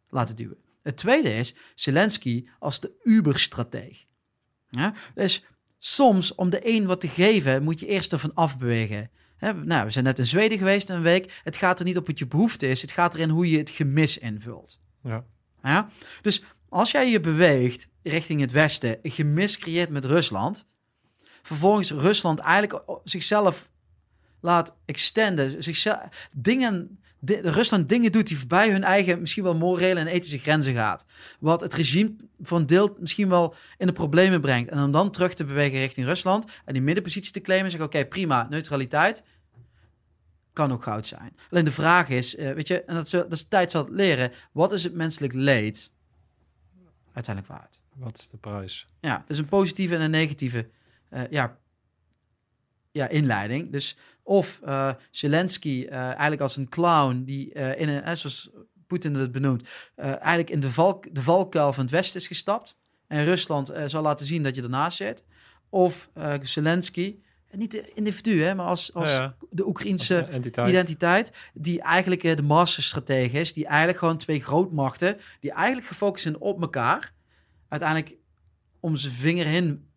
laten 0.08 0.36
duwen. 0.36 0.67
Het 0.88 0.96
tweede 0.96 1.34
is 1.34 1.54
Zelensky 1.74 2.46
als 2.58 2.80
de 2.80 2.92
Uber-strateeg. 3.02 4.04
Ja? 4.68 4.94
Dus 5.14 5.44
soms 5.78 6.34
om 6.34 6.50
de 6.50 6.60
een 6.62 6.86
wat 6.86 7.00
te 7.00 7.08
geven, 7.08 7.62
moet 7.62 7.80
je 7.80 7.86
eerst 7.86 8.12
ervan 8.12 8.34
afbewegen. 8.34 9.10
Hè, 9.36 9.54
nou, 9.54 9.84
we 9.84 9.90
zijn 9.90 10.04
net 10.04 10.18
in 10.18 10.26
Zweden 10.26 10.58
geweest 10.58 10.88
een 10.88 11.02
week. 11.02 11.40
Het 11.44 11.56
gaat 11.56 11.78
er 11.78 11.84
niet 11.84 11.96
op 11.96 12.06
wat 12.06 12.18
je 12.18 12.26
behoefte 12.26 12.68
is. 12.68 12.82
Het 12.82 12.92
gaat 12.92 13.14
erin 13.14 13.28
hoe 13.28 13.50
je 13.50 13.58
het 13.58 13.70
gemis 13.70 14.18
invult. 14.18 14.78
Ja. 15.02 15.24
Ja? 15.62 15.88
Dus 16.22 16.42
als 16.68 16.90
jij 16.90 17.10
je 17.10 17.20
beweegt 17.20 17.88
richting 18.02 18.40
het 18.40 18.52
westen, 18.52 18.98
een 19.02 19.10
gemis 19.10 19.58
creëert 19.58 19.90
met 19.90 20.04
Rusland, 20.04 20.66
vervolgens 21.42 21.90
Rusland 21.90 22.38
eigenlijk 22.38 22.82
zichzelf 23.04 23.70
laat 24.40 24.76
extenden, 24.84 25.62
zichzelf, 25.62 26.28
dingen 26.32 27.00
di- 27.18 27.40
Rusland 27.40 27.88
dingen 27.88 28.12
doet 28.12 28.26
die 28.26 28.38
voorbij 28.38 28.70
hun 28.70 28.84
eigen, 28.84 29.20
misschien 29.20 29.42
wel 29.42 29.54
morele 29.54 30.00
en 30.00 30.06
ethische 30.06 30.38
grenzen 30.38 30.74
gaat. 30.74 31.06
Wat 31.40 31.60
het 31.60 31.74
regime 31.74 32.16
van 32.40 32.66
deel 32.66 32.96
misschien 33.00 33.28
wel 33.28 33.54
in 33.78 33.86
de 33.86 33.92
problemen 33.92 34.40
brengt. 34.40 34.70
En 34.70 34.82
om 34.82 34.92
dan 34.92 35.10
terug 35.10 35.34
te 35.34 35.44
bewegen 35.44 35.78
richting 35.78 36.06
Rusland 36.06 36.46
en 36.64 36.72
die 36.72 36.82
middenpositie 36.82 37.32
te 37.32 37.40
claimen. 37.40 37.70
Zeggen, 37.70 37.88
oké, 37.88 38.04
prima, 38.06 38.46
neutraliteit 38.50 39.22
kan 40.52 40.72
ook 40.72 40.82
goud 40.82 41.06
zijn. 41.06 41.36
Alleen 41.50 41.64
de 41.64 41.72
vraag 41.72 42.08
is, 42.08 42.36
eh, 42.36 42.52
weet 42.52 42.68
je, 42.68 42.82
en 42.84 42.94
dat 42.94 43.04
is, 43.04 43.10
dat 43.10 43.32
is 43.32 43.44
tijd 43.48 43.70
zal 43.70 43.84
het 43.84 43.92
leren. 43.92 44.32
Wat 44.52 44.72
is 44.72 44.84
het 44.84 44.94
menselijk 44.94 45.32
leed 45.32 45.90
uiteindelijk 47.12 47.54
waard? 47.54 47.80
Wat 47.94 48.18
is 48.18 48.28
de 48.28 48.36
prijs? 48.36 48.88
Ja, 49.00 49.24
dus 49.26 49.38
een 49.38 49.48
positieve 49.48 49.94
en 49.94 50.00
een 50.00 50.10
negatieve 50.10 50.68
eh, 51.08 51.22
ja, 51.30 51.58
ja, 52.90 53.08
inleiding. 53.08 53.72
Dus 53.72 53.96
of 54.28 54.60
eh, 54.64 54.90
Zelensky 55.10 55.86
eh, 55.88 55.98
eigenlijk 55.98 56.40
als 56.40 56.56
een 56.56 56.68
clown 56.68 57.22
die 57.24 57.52
eh, 57.52 57.80
in 57.80 57.88
een, 57.88 58.02
eh, 58.02 58.14
zoals 58.14 58.50
Poetin 58.86 59.14
het 59.14 59.32
benoemt, 59.32 59.68
eigenlijk 59.96 60.50
in 60.50 60.60
de, 60.60 60.70
valk, 60.70 61.14
de 61.14 61.22
valkuil 61.22 61.72
van 61.72 61.82
het 61.82 61.92
Westen 61.92 62.20
is 62.20 62.26
gestapt. 62.26 62.76
En 63.06 63.24
Rusland 63.24 63.72
zal 63.86 64.02
laten 64.02 64.26
zien 64.26 64.42
dat 64.42 64.54
je 64.54 64.62
ernaast 64.62 64.96
zit. 64.96 65.24
Of 65.68 66.08
Zelensky, 66.42 67.16
en 67.50 67.58
niet 67.58 67.70
de 67.70 67.92
individu, 67.94 68.42
hè, 68.42 68.54
maar 68.54 68.66
als, 68.66 68.94
als 68.94 69.10
Ja, 69.10 69.20
ja. 69.20 69.36
de 69.50 69.66
Oekraïnse 69.66 70.18
entiteit. 70.18 70.68
identiteit, 70.68 71.32
die 71.54 71.82
eigenlijk 71.82 72.22
de 72.22 72.42
masterstratege 72.42 73.38
is, 73.38 73.52
die 73.52 73.66
eigenlijk 73.66 73.98
gewoon 73.98 74.16
twee 74.16 74.40
grootmachten, 74.40 75.16
die 75.40 75.52
eigenlijk 75.52 75.86
gefocust 75.86 76.22
zijn 76.22 76.38
op 76.38 76.60
elkaar, 76.60 77.12
uiteindelijk 77.68 78.16
om 78.80 78.96
zijn 78.96 79.12
vinger 79.12 79.46
heen, 79.46 79.88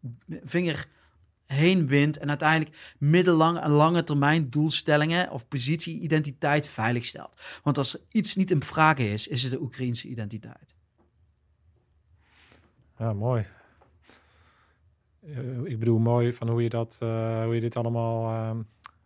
vinger 0.43 0.87
heen 1.51 1.87
wint 1.87 2.17
en 2.17 2.29
uiteindelijk 2.29 2.95
middellange 2.97 3.59
en 3.59 3.69
lange 3.71 4.03
termijn 4.03 4.49
doelstellingen 4.49 5.31
of 5.31 5.47
positie, 5.47 5.99
identiteit 5.99 6.67
veiligstelt. 6.67 7.41
Want 7.63 7.77
als 7.77 7.93
er 7.93 7.99
iets 8.11 8.35
niet 8.35 8.51
in 8.51 8.63
vraag 8.63 8.97
is, 8.97 9.27
is 9.27 9.41
het 9.43 9.51
de 9.51 9.61
Oekraïnse 9.61 10.07
identiteit. 10.07 10.75
Ja, 12.97 13.13
mooi. 13.13 13.45
Eh, 15.25 15.63
ik 15.63 15.79
bedoel, 15.79 15.99
mooi 15.99 16.33
van 16.33 16.49
hoe 16.49 16.63
je, 16.63 16.69
dat, 16.69 16.97
eh, 16.99 17.43
hoe 17.43 17.55
je 17.55 17.61
dit 17.61 17.75
allemaal 17.75 18.33
eh, 18.33 18.59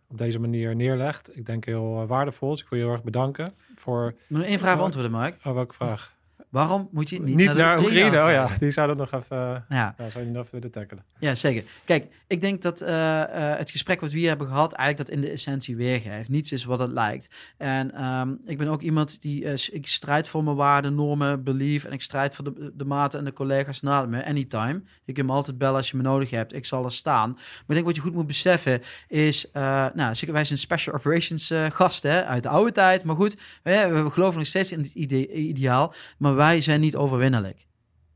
op 0.06 0.18
deze 0.18 0.38
manier 0.38 0.76
neerlegt. 0.76 1.36
Ik 1.36 1.46
denk 1.46 1.64
heel 1.64 2.00
eh, 2.02 2.08
waardevol. 2.08 2.50
Dus 2.50 2.62
ik 2.62 2.68
wil 2.68 2.78
je 2.78 2.84
heel 2.84 2.92
erg 2.94 3.02
bedanken 3.02 3.54
voor... 3.74 4.14
Ik 4.28 4.42
één 4.42 4.58
vraag 4.58 4.70
Ja. 4.72 4.76
beantwoorden, 4.76 5.10
Mark? 5.12 5.36
Oh, 5.44 5.54
welke 5.54 5.74
vraag? 5.74 6.14
Waarom 6.48 6.88
moet 6.92 7.08
je 7.08 7.20
niet, 7.20 7.36
Niet, 7.36 7.46
naar 7.46 7.56
naar 7.56 7.78
Oekraïne 7.78 8.04
Oekraïne. 8.06 8.42
Oh 8.44 8.48
ja, 8.48 8.56
die 8.58 8.70
zouden 8.70 8.96
nog 8.96 9.12
even... 9.12 9.64
Ja. 9.68 9.94
ja, 9.98 10.10
zou 10.10 10.24
je 10.24 10.30
nog 10.30 10.44
even 10.44 10.54
willen 10.54 10.70
tackelen. 10.70 11.04
Ja, 11.18 11.34
zeker. 11.34 11.64
Kijk, 11.84 12.06
ik 12.26 12.40
denk 12.40 12.62
dat 12.62 12.80
eh, 12.80 13.22
eh, 13.22 13.58
het 13.58 13.70
gesprek 13.70 14.00
wat 14.00 14.12
we 14.12 14.18
hier 14.18 14.28
hebben 14.28 14.46
gehad, 14.46 14.72
eigenlijk 14.72 15.08
dat 15.08 15.18
in 15.18 15.22
de 15.24 15.30
essentie 15.30 15.76
weergeeft. 15.76 16.28
Niets 16.28 16.52
is 16.52 16.64
wat 16.64 16.78
het 16.78 16.90
lijkt. 16.90 17.30
En 17.56 17.94
ehm, 17.94 18.30
ik 18.44 18.58
ben 18.58 18.68
ook 18.68 18.82
iemand 18.82 19.22
die, 19.22 19.44
eh, 19.44 19.54
ik 19.70 19.86
strijd 19.86 20.28
voor 20.28 20.44
mijn 20.44 20.56
waarden, 20.56 20.94
normen, 20.94 21.44
belief. 21.44 21.84
En 21.84 21.92
ik 21.92 22.02
strijd 22.02 22.34
voor 22.34 22.44
de, 22.44 22.72
de 22.74 22.84
maten 22.84 23.18
en 23.18 23.24
de 23.24 23.32
collega's 23.32 23.80
na 23.80 24.06
me, 24.06 24.24
anytime. 24.24 24.82
Je 25.04 25.12
kunt 25.12 25.26
me 25.26 25.32
altijd 25.32 25.58
bellen 25.58 25.76
als 25.76 25.90
je 25.90 25.96
me 25.96 26.02
nodig 26.02 26.30
hebt. 26.30 26.54
Ik 26.54 26.64
zal 26.64 26.84
er 26.84 26.92
staan. 26.92 27.30
Maar 27.32 27.64
ik 27.66 27.74
denk 27.74 27.86
wat 27.86 27.96
je 27.96 28.02
goed 28.02 28.14
moet 28.14 28.26
beseffen 28.26 28.82
is, 29.08 29.48
nou, 29.52 30.14
zeker 30.14 30.34
wij 30.34 30.44
zijn 30.44 30.58
special 30.58 30.94
operations 30.94 31.52
gasten 31.68 32.26
uit 32.26 32.42
de 32.42 32.48
oude 32.48 32.72
tijd. 32.72 33.04
Maar 33.04 33.16
goed, 33.16 33.36
we, 33.62 33.88
we 33.88 34.10
geloven 34.10 34.38
nog 34.38 34.46
steeds 34.46 34.72
in 34.72 34.78
het 34.78 34.94
ide- 34.94 35.32
ideaal. 35.32 35.94
Maar 36.18 36.35
wij 36.36 36.60
zijn 36.60 36.80
niet 36.80 36.96
overwinnelijk. 36.96 37.66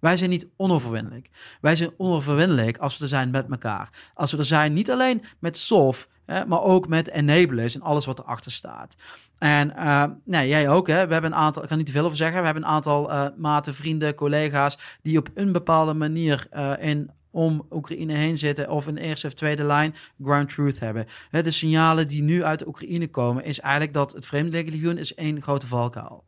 Wij 0.01 0.17
zijn 0.17 0.31
niet 0.31 0.47
onoverwinnelijk. 0.57 1.31
Wij 1.61 1.77
zijn 1.77 1.91
onoverwinnelijk 1.97 2.79
als 2.79 2.97
we 2.99 3.03
er 3.03 3.09
zijn 3.09 3.31
met 3.31 3.51
elkaar. 3.51 4.11
Als 4.15 4.31
we 4.31 4.39
er 4.39 4.45
zijn 4.45 4.73
niet 4.73 4.91
alleen 4.91 5.23
met 5.39 5.57
SOF, 5.57 6.09
hè, 6.27 6.47
maar 6.47 6.63
ook 6.63 6.89
met 6.89 7.11
enablers 7.11 7.75
en 7.75 7.83
alles 7.83 8.07
wat 8.07 8.19
erachter 8.19 8.53
staat. 8.53 8.97
En 9.39 9.77
eh, 9.77 10.05
nee, 10.25 10.49
jij 10.49 10.69
ook, 10.69 10.87
hè? 10.87 11.07
We 11.07 11.13
hebben 11.13 11.33
een 11.33 11.39
aantal, 11.39 11.63
ik 11.63 11.69
kan 11.69 11.77
niet 11.77 11.87
te 11.87 11.93
veel 11.93 12.05
over 12.05 12.17
zeggen, 12.17 12.39
we 12.39 12.45
hebben 12.45 12.63
een 12.63 12.69
aantal 12.69 13.11
eh, 13.11 13.27
maten, 13.37 13.75
vrienden, 13.75 14.15
collega's 14.15 14.79
die 15.03 15.19
op 15.19 15.29
een 15.35 15.53
bepaalde 15.53 15.95
manier 15.95 16.47
eh, 16.51 16.73
in 16.79 17.11
om 17.31 17.67
Oekraïne 17.71 18.13
heen 18.13 18.37
zitten 18.37 18.71
of 18.71 18.87
een 18.87 18.97
eerste 18.97 19.27
of 19.27 19.35
tweede 19.35 19.65
lijn 19.65 19.95
ground 20.23 20.49
truth 20.49 20.81
hebben. 20.81 21.07
De 21.31 21.51
signalen 21.51 22.09
die 22.09 22.23
nu 22.23 22.45
uit 22.45 22.59
de 22.59 22.67
Oekraïne 22.67 23.09
komen 23.09 23.45
is 23.45 23.61
eigenlijk 23.61 23.93
dat 23.93 24.13
het 24.13 24.27
Vreemdelingenlegioen 24.27 24.99
is 24.99 25.15
één 25.15 25.43
grote 25.43 25.67
valkuil. 25.67 26.25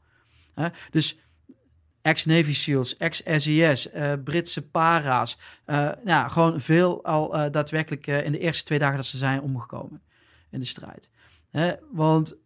Hè? 0.55 0.68
Dus 0.90 1.18
ex-Navy 2.03 2.55
SEALs, 2.55 2.97
ex-SES, 2.97 3.91
eh, 3.91 4.13
Britse 4.25 4.63
para's. 4.69 5.39
eh, 5.65 5.91
ja, 6.05 6.29
gewoon 6.29 6.61
veel 6.61 7.05
al 7.05 7.35
eh, 7.35 7.51
daadwerkelijk 7.51 8.07
in 8.07 8.33
de 8.33 8.39
eerste 8.39 8.65
twee 8.65 8.79
dagen 8.79 8.97
dat 8.97 9.07
ze 9.07 9.17
zijn 9.17 9.41
omgekomen 9.41 10.03
in 10.51 10.61
de 10.61 10.67
strijd. 10.67 11.11
Want 11.91 12.37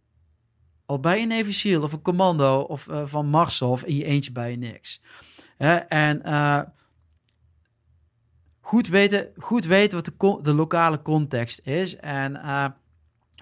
al 0.86 1.00
bij 1.00 1.22
een 1.22 1.28
Navy 1.28 1.52
SEAL 1.52 1.82
of 1.82 1.92
een 1.92 2.02
commando 2.02 2.60
of 2.60 2.86
van 3.04 3.26
Marsov 3.26 3.82
in 3.82 3.96
je 3.96 4.04
eentje 4.04 4.32
bij 4.32 4.50
je 4.50 4.56
niks. 4.56 5.00
En 5.88 6.22
goed, 8.60 8.88
weten, 8.88 9.32
goed 9.36 9.64
weten 9.64 10.02
wat 10.02 10.04
de, 10.04 10.38
de 10.42 10.54
lokale 10.54 11.02
context 11.02 11.60
is. 11.64 11.96
En 11.96 12.40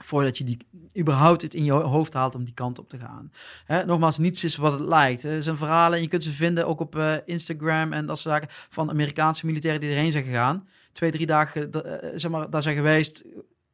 voordat 0.05 0.39
je 0.39 0.45
die 0.45 0.59
überhaupt 0.99 1.43
het 1.43 1.55
in 1.55 1.65
je 1.65 1.71
ho- 1.73 1.83
hoofd 1.83 2.13
haalt 2.15 2.35
om 2.35 2.45
die 2.45 2.55
kant 2.55 2.79
op 2.79 2.89
te 2.89 2.99
gaan. 2.99 3.33
Hè, 3.65 3.85
nogmaals, 3.85 4.19
niets 4.19 4.45
is 4.45 4.57
wat 4.57 4.73
het 4.73 4.89
lijkt. 4.89 5.23
Er 5.23 5.43
zijn 5.43 5.57
verhalen 5.57 5.97
en 5.97 6.03
je 6.03 6.09
kunt 6.09 6.23
ze 6.23 6.31
vinden 6.33 6.67
ook 6.67 6.81
op 6.81 6.97
eh, 6.97 7.15
Instagram 7.25 7.93
en 7.93 8.07
dat 8.07 8.19
soort 8.19 8.35
zaken 8.35 8.49
van 8.69 8.91
Amerikaanse 8.91 9.47
militairen 9.47 9.81
die 9.81 9.91
erheen 9.91 10.11
zijn 10.11 10.25
gegaan. 10.25 10.69
Twee, 10.93 11.11
drie 11.11 11.27
dagen 11.27 11.73
eh, 11.73 12.11
zeg 12.15 12.31
maar, 12.31 12.51
daar 12.51 12.63
zijn 12.63 12.77
geweest, 12.77 13.25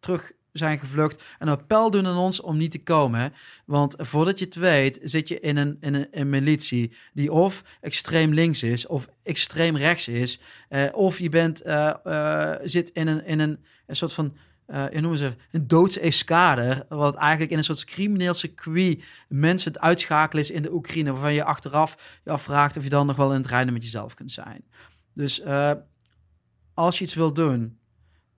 terug 0.00 0.32
zijn 0.52 0.78
gevlucht 0.78 1.22
en 1.38 1.46
een 1.46 1.52
appel 1.52 1.90
doen 1.90 2.06
aan 2.06 2.16
ons 2.16 2.40
om 2.40 2.56
niet 2.56 2.70
te 2.70 2.82
komen. 2.82 3.32
Want 3.64 3.94
voordat 3.98 4.38
je 4.38 4.44
het 4.44 4.54
weet, 4.54 4.98
zit 5.02 5.28
je 5.28 5.40
in 5.40 5.56
een, 5.56 5.76
in 5.80 5.94
een, 5.94 6.08
een 6.10 6.28
militie 6.30 6.92
die 7.12 7.32
of 7.32 7.62
extreem 7.80 8.32
links 8.34 8.62
is 8.62 8.86
of 8.86 9.08
extreem 9.22 9.76
rechts 9.76 10.08
is. 10.08 10.40
eh, 10.68 10.82
of 10.92 11.18
je 11.18 11.28
bent, 11.28 11.62
zit 12.70 12.90
in 12.90 13.06
een, 13.08 13.24
in 13.26 13.38
een, 13.38 13.58
een 13.86 13.96
soort 13.96 14.12
van 14.12 14.36
je 14.72 15.00
noemen 15.00 15.18
ze 15.18 15.36
een 15.50 15.66
doodseskader, 15.66 16.86
wat 16.88 17.14
eigenlijk 17.14 17.50
in 17.50 17.58
een 17.58 17.64
soort 17.64 17.84
crimineel 17.84 18.34
circuit 18.34 19.04
mensen 19.28 19.72
het 19.72 19.80
uitschakelen 19.80 20.44
is 20.44 20.50
in 20.50 20.62
de 20.62 20.72
Oekraïne, 20.72 21.12
waarvan 21.12 21.34
je 21.34 21.44
achteraf 21.44 22.20
je 22.24 22.30
afvraagt 22.30 22.76
of 22.76 22.84
je 22.84 22.90
dan 22.90 23.06
nog 23.06 23.16
wel 23.16 23.32
in 23.32 23.40
het 23.40 23.46
rijden 23.46 23.72
met 23.72 23.82
jezelf 23.82 24.14
kunt 24.14 24.30
zijn. 24.30 24.64
Dus 25.14 25.40
eh, 25.40 25.72
als 26.74 26.98
je 26.98 27.04
iets 27.04 27.14
wil 27.14 27.32
doen, 27.32 27.78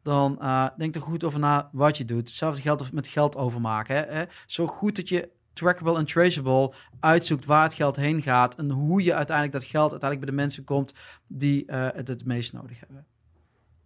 dan 0.03 0.41
eh, 0.41 0.67
denk 0.77 0.95
er 0.95 1.01
goed 1.01 1.25
over 1.25 1.39
na 1.39 1.69
wat 1.73 1.97
je 1.97 2.05
doet. 2.05 2.29
Hetzelfde 2.29 2.63
geldt 2.63 2.93
met 2.93 3.07
geld 3.07 3.37
overmaken. 3.37 3.97
Hè? 3.97 4.03
hè. 4.03 4.25
Zo 4.47 4.67
goed 4.67 4.97
dat 4.97 5.09
je 5.09 5.29
trackable 5.53 5.99
en 5.99 6.05
traceable 6.05 6.75
uitzoekt 7.01 7.45
waar 7.45 7.63
het 7.63 7.75
geld 7.75 7.97
heen 7.97 8.23
gaat 8.23 8.55
en 8.55 8.71
hoe 8.71 9.03
je 9.03 9.15
uiteindelijk 9.15 9.59
dat 9.59 9.71
geld 9.71 9.91
uiteindelijk 9.91 10.21
bij 10.21 10.37
de 10.37 10.43
mensen 10.43 10.65
komt 10.65 10.95
die 11.27 11.65
het 11.67 12.09
het 12.09 12.25
meest 12.25 12.53
nodig 12.53 12.81
hebben. 12.81 13.07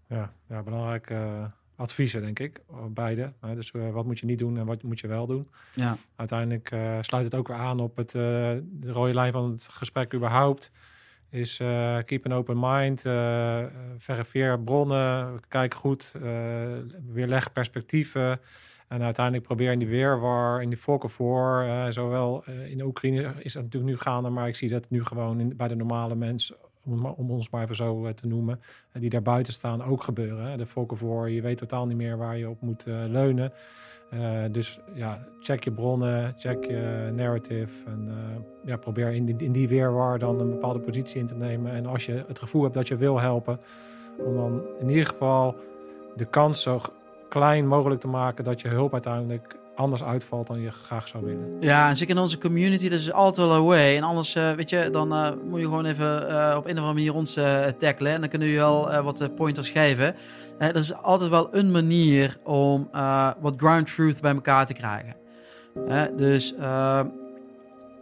Ja, 0.08 0.32
ja 0.48 0.62
belangrijke 0.62 1.14
eh, 1.14 1.44
adviezen, 1.76 2.20
denk 2.22 2.38
ik. 2.38 2.60
eh, 2.70 2.76
Beide. 2.88 3.32
Dus 3.54 3.70
eh, 3.70 3.90
wat 3.90 4.04
moet 4.04 4.18
je 4.18 4.26
niet 4.26 4.38
doen 4.38 4.58
en 4.58 4.66
wat 4.66 4.82
moet 4.82 5.00
je 5.00 5.06
wel 5.06 5.26
doen. 5.26 5.48
Ja. 5.74 5.96
Uiteindelijk 6.16 6.70
eh, 6.70 6.98
sluit 7.00 7.24
het 7.24 7.34
ook 7.34 7.48
weer 7.48 7.56
aan 7.56 7.80
op 7.80 7.96
het, 7.96 8.10
de 8.10 8.62
rode 8.86 9.14
lijn 9.14 9.32
van 9.32 9.50
het 9.50 9.68
gesprek 9.70 10.14
überhaupt. 10.14 10.70
Is 11.30 11.56
keep 12.04 12.24
an 12.24 12.32
open 12.32 12.56
mind, 12.60 13.00
verifieer 13.98 14.60
bronnen, 14.60 15.40
kijk 15.48 15.74
goed, 15.74 16.14
weerleg 17.12 17.52
perspectieven. 17.52 18.40
En 18.88 19.02
uiteindelijk 19.02 19.44
probeer 19.46 19.72
in 19.72 19.78
die 19.78 19.88
weerwar, 19.88 20.62
in 20.62 20.68
die 20.68 20.78
voor, 20.80 21.64
uh, 21.64 21.86
zowel 21.88 22.44
in 22.44 22.82
Oekraïne 22.82 23.32
is 23.38 23.52
dat 23.52 23.62
natuurlijk 23.62 23.92
nu 23.92 23.98
gaande, 23.98 24.28
maar 24.28 24.48
ik 24.48 24.56
zie 24.56 24.68
dat 24.68 24.90
nu 24.90 25.04
gewoon 25.04 25.40
in, 25.40 25.56
bij 25.56 25.68
de 25.68 25.74
normale 25.76 26.14
mensen, 26.14 26.56
om, 26.86 27.30
ons 27.30 27.50
maar 27.50 27.62
even 27.62 27.76
zo 27.76 28.06
eh, 28.06 28.12
te 28.12 28.26
noemen, 28.26 28.60
eh, 28.92 29.00
die 29.00 29.10
daar 29.10 29.22
buiten 29.22 29.52
staan, 29.52 29.84
ook 29.84 30.02
gebeuren. 30.02 30.58
De 30.58 30.66
voor, 30.66 31.30
je 31.30 31.42
weet 31.42 31.58
totaal 31.58 31.86
niet 31.86 31.96
meer 31.96 32.16
waar 32.16 32.38
je 32.38 32.48
op 32.48 32.60
moet 32.60 32.86
eh, 32.86 32.94
leunen. 33.06 33.52
Dus 34.50 34.80
ja, 34.94 35.18
check 35.40 35.64
je 35.64 35.70
bronnen, 35.70 36.34
check 36.36 36.64
je 36.64 37.12
narrative 37.14 37.86
en 37.86 38.10
ja, 38.64 38.76
probeer 38.76 39.12
in 39.12 39.24
die, 39.24 39.36
in 39.38 39.52
die 39.52 39.68
weerwar 39.68 40.18
dan 40.18 40.40
een 40.40 40.50
bepaalde 40.50 40.78
positie 40.78 41.20
in 41.20 41.26
te 41.26 41.34
nemen. 41.34 41.72
En 41.72 41.86
als 41.86 42.06
je 42.06 42.24
het 42.26 42.38
gevoel 42.38 42.62
hebt 42.62 42.74
dat 42.74 42.88
je 42.88 42.96
wil 42.96 43.20
helpen, 43.20 43.58
om 44.18 44.34
dan 44.34 44.62
in 44.80 44.88
ieder 44.88 45.06
geval 45.06 45.56
de 46.14 46.24
kans 46.24 46.62
zo 46.62 46.80
klein 47.28 47.66
mogelijk 47.66 48.00
te 48.00 48.08
maken 48.08 48.44
dat 48.44 48.60
je 48.60 48.68
hulp 48.68 48.92
uiteindelijk 48.92 49.56
anders 49.76 50.02
uitvalt 50.02 50.46
dan 50.46 50.60
je 50.60 50.70
graag 50.70 51.08
zou 51.08 51.24
willen. 51.24 51.56
Ja, 51.60 51.88
en 51.88 51.96
zeker 51.96 52.14
in 52.14 52.20
onze 52.20 52.38
community, 52.38 52.88
dat 52.88 52.98
is 52.98 53.12
altijd 53.12 53.46
wel 53.46 53.56
een 53.56 53.64
way. 53.64 53.96
En 53.96 54.02
anders, 54.02 54.34
uh, 54.34 54.52
weet 54.52 54.70
je, 54.70 54.88
dan 54.92 55.12
uh, 55.12 55.28
moet 55.44 55.60
je 55.60 55.64
gewoon 55.64 55.84
even 55.84 56.30
uh, 56.30 56.54
op 56.56 56.64
een 56.64 56.70
of 56.72 56.78
andere 56.78 56.92
manier 56.92 57.14
ons 57.14 57.38
tackelen. 57.78 58.12
En 58.12 58.20
dan 58.20 58.28
kunnen 58.28 58.48
we 58.48 58.54
je 58.54 58.60
wel 58.60 59.02
wat 59.02 59.34
pointers 59.34 59.68
geven. 59.68 60.14
dat 60.58 60.76
is 60.76 60.94
altijd 60.94 61.30
wel 61.30 61.48
een 61.52 61.70
manier 61.70 62.36
om 62.42 62.88
wat 63.40 63.54
ground 63.56 63.94
truth 63.94 64.20
bij 64.20 64.34
elkaar 64.34 64.66
te 64.66 64.74
krijgen. 64.74 65.14
dus 66.16 66.54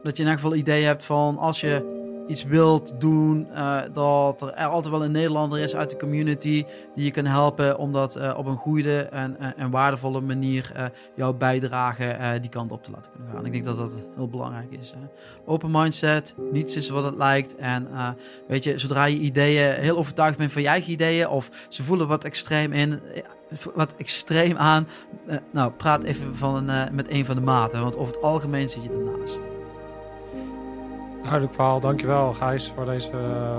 dat 0.02 0.16
je 0.16 0.22
in 0.22 0.28
elk 0.28 0.38
geval 0.38 0.54
idee 0.54 0.84
hebt 0.84 1.04
van 1.04 1.38
als 1.38 1.60
je 1.60 1.93
iets 2.26 2.44
wilt 2.44 3.00
doen, 3.00 3.48
eh, 3.50 3.80
dat 3.92 4.42
er, 4.42 4.52
altijd 4.52 4.94
wel 4.94 5.04
een 5.04 5.10
Nederlander 5.10 5.58
is 5.58 5.74
uit 5.74 5.90
de 5.90 5.96
community 5.96 6.64
die 6.94 7.04
je 7.04 7.10
kan 7.10 7.24
helpen 7.24 7.78
om 7.78 7.92
dat 7.92 8.16
eh, 8.16 8.34
op 8.36 8.46
een 8.46 8.56
goede 8.56 9.02
en, 9.02 9.36
en, 9.38 9.56
en 9.56 9.70
waardevolle 9.70 10.20
manier 10.20 10.72
eh, 10.74 10.84
jouw 11.14 11.32
bijdrage 11.32 12.04
eh, 12.04 12.40
die 12.40 12.50
kant 12.50 12.72
op 12.72 12.82
te 12.84 12.90
laten 12.90 13.12
kunnen 13.12 13.32
gaan. 13.32 13.46
Ik 13.46 13.52
denk 13.52 13.64
dat 13.64 13.78
dat 13.78 13.92
heel 14.16 14.28
belangrijk 14.28 14.70
is. 14.70 14.90
hè. 14.90 15.06
Open 15.44 15.70
mindset, 15.70 16.34
niets 16.52 16.76
is 16.76 16.88
wat 16.88 17.04
het 17.04 17.16
lijkt. 17.16 17.56
En 17.56 17.88
eh, 17.92 18.08
weet 18.48 18.64
je, 18.64 18.78
zodra 18.78 19.04
je 19.04 19.18
ideeën 19.18 19.72
heel 19.72 19.96
overtuigd 19.96 20.38
bent 20.38 20.52
van 20.52 20.62
je 20.62 20.68
eigen 20.68 20.92
ideeën 20.92 21.28
of 21.28 21.50
ze 21.68 21.82
voelen 21.82 22.08
wat 22.08 22.24
extreem 22.24 22.72
in, 22.72 23.00
eh, 23.14 23.22
wat 23.74 23.96
extreem 23.96 24.56
aan, 24.56 24.86
eh, 25.26 25.36
nou 25.50 25.72
praat 25.72 26.02
even 26.02 26.36
van, 26.36 26.70
eh, 26.70 26.90
met 26.92 27.10
een 27.10 27.24
van 27.24 27.34
de 27.34 27.42
maten, 27.42 27.80
want 27.80 27.96
over 27.96 28.14
het 28.14 28.22
algemeen 28.22 28.68
zit 28.68 28.82
je 28.82 28.90
ernaast. 28.90 29.46
Duidelijk 31.24 31.54
verhaal. 31.54 31.80
Dankjewel 31.80 32.32
Gijs 32.32 32.72
voor 32.74 32.84
deze 32.84 33.10
eh, 33.10 33.56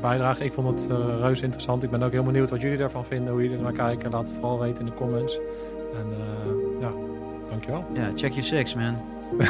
bijdrage. 0.00 0.44
Ik 0.44 0.52
vond 0.52 0.80
het 0.80 0.90
eh, 0.90 0.96
reuze 1.20 1.42
interessant. 1.42 1.82
Ik 1.82 1.90
ben 1.90 2.02
ook 2.02 2.12
heel 2.12 2.22
benieuwd 2.22 2.50
wat 2.50 2.60
jullie 2.60 2.76
daarvan 2.76 3.04
vinden, 3.04 3.32
hoe 3.32 3.42
jullie 3.42 3.56
er 3.56 3.62
naar 3.62 3.72
kijken. 3.72 4.10
Laat 4.10 4.26
het 4.26 4.34
vooral 4.34 4.58
weten 4.58 4.84
in 4.84 4.90
de 4.90 4.96
comments. 4.96 5.38
En 5.94 6.06
eh, 6.12 6.80
ja, 6.80 6.90
dankjewel. 7.50 7.84
Ja, 7.92 8.00
yeah, 8.00 8.16
check 8.16 8.30
your 8.30 8.42
six, 8.42 8.74
man. 8.74 8.96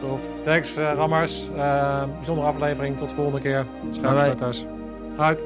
Top. 0.00 0.20
Thanks, 0.44 0.74
Rammers. 0.74 1.48
bijzondere 2.16 2.46
aflevering. 2.46 2.96
Tot 2.96 3.08
de 3.08 3.14
volgende 3.14 3.40
keer. 3.40 3.66
Schuifsluiters. 3.90 4.64
Uit. 5.16 5.44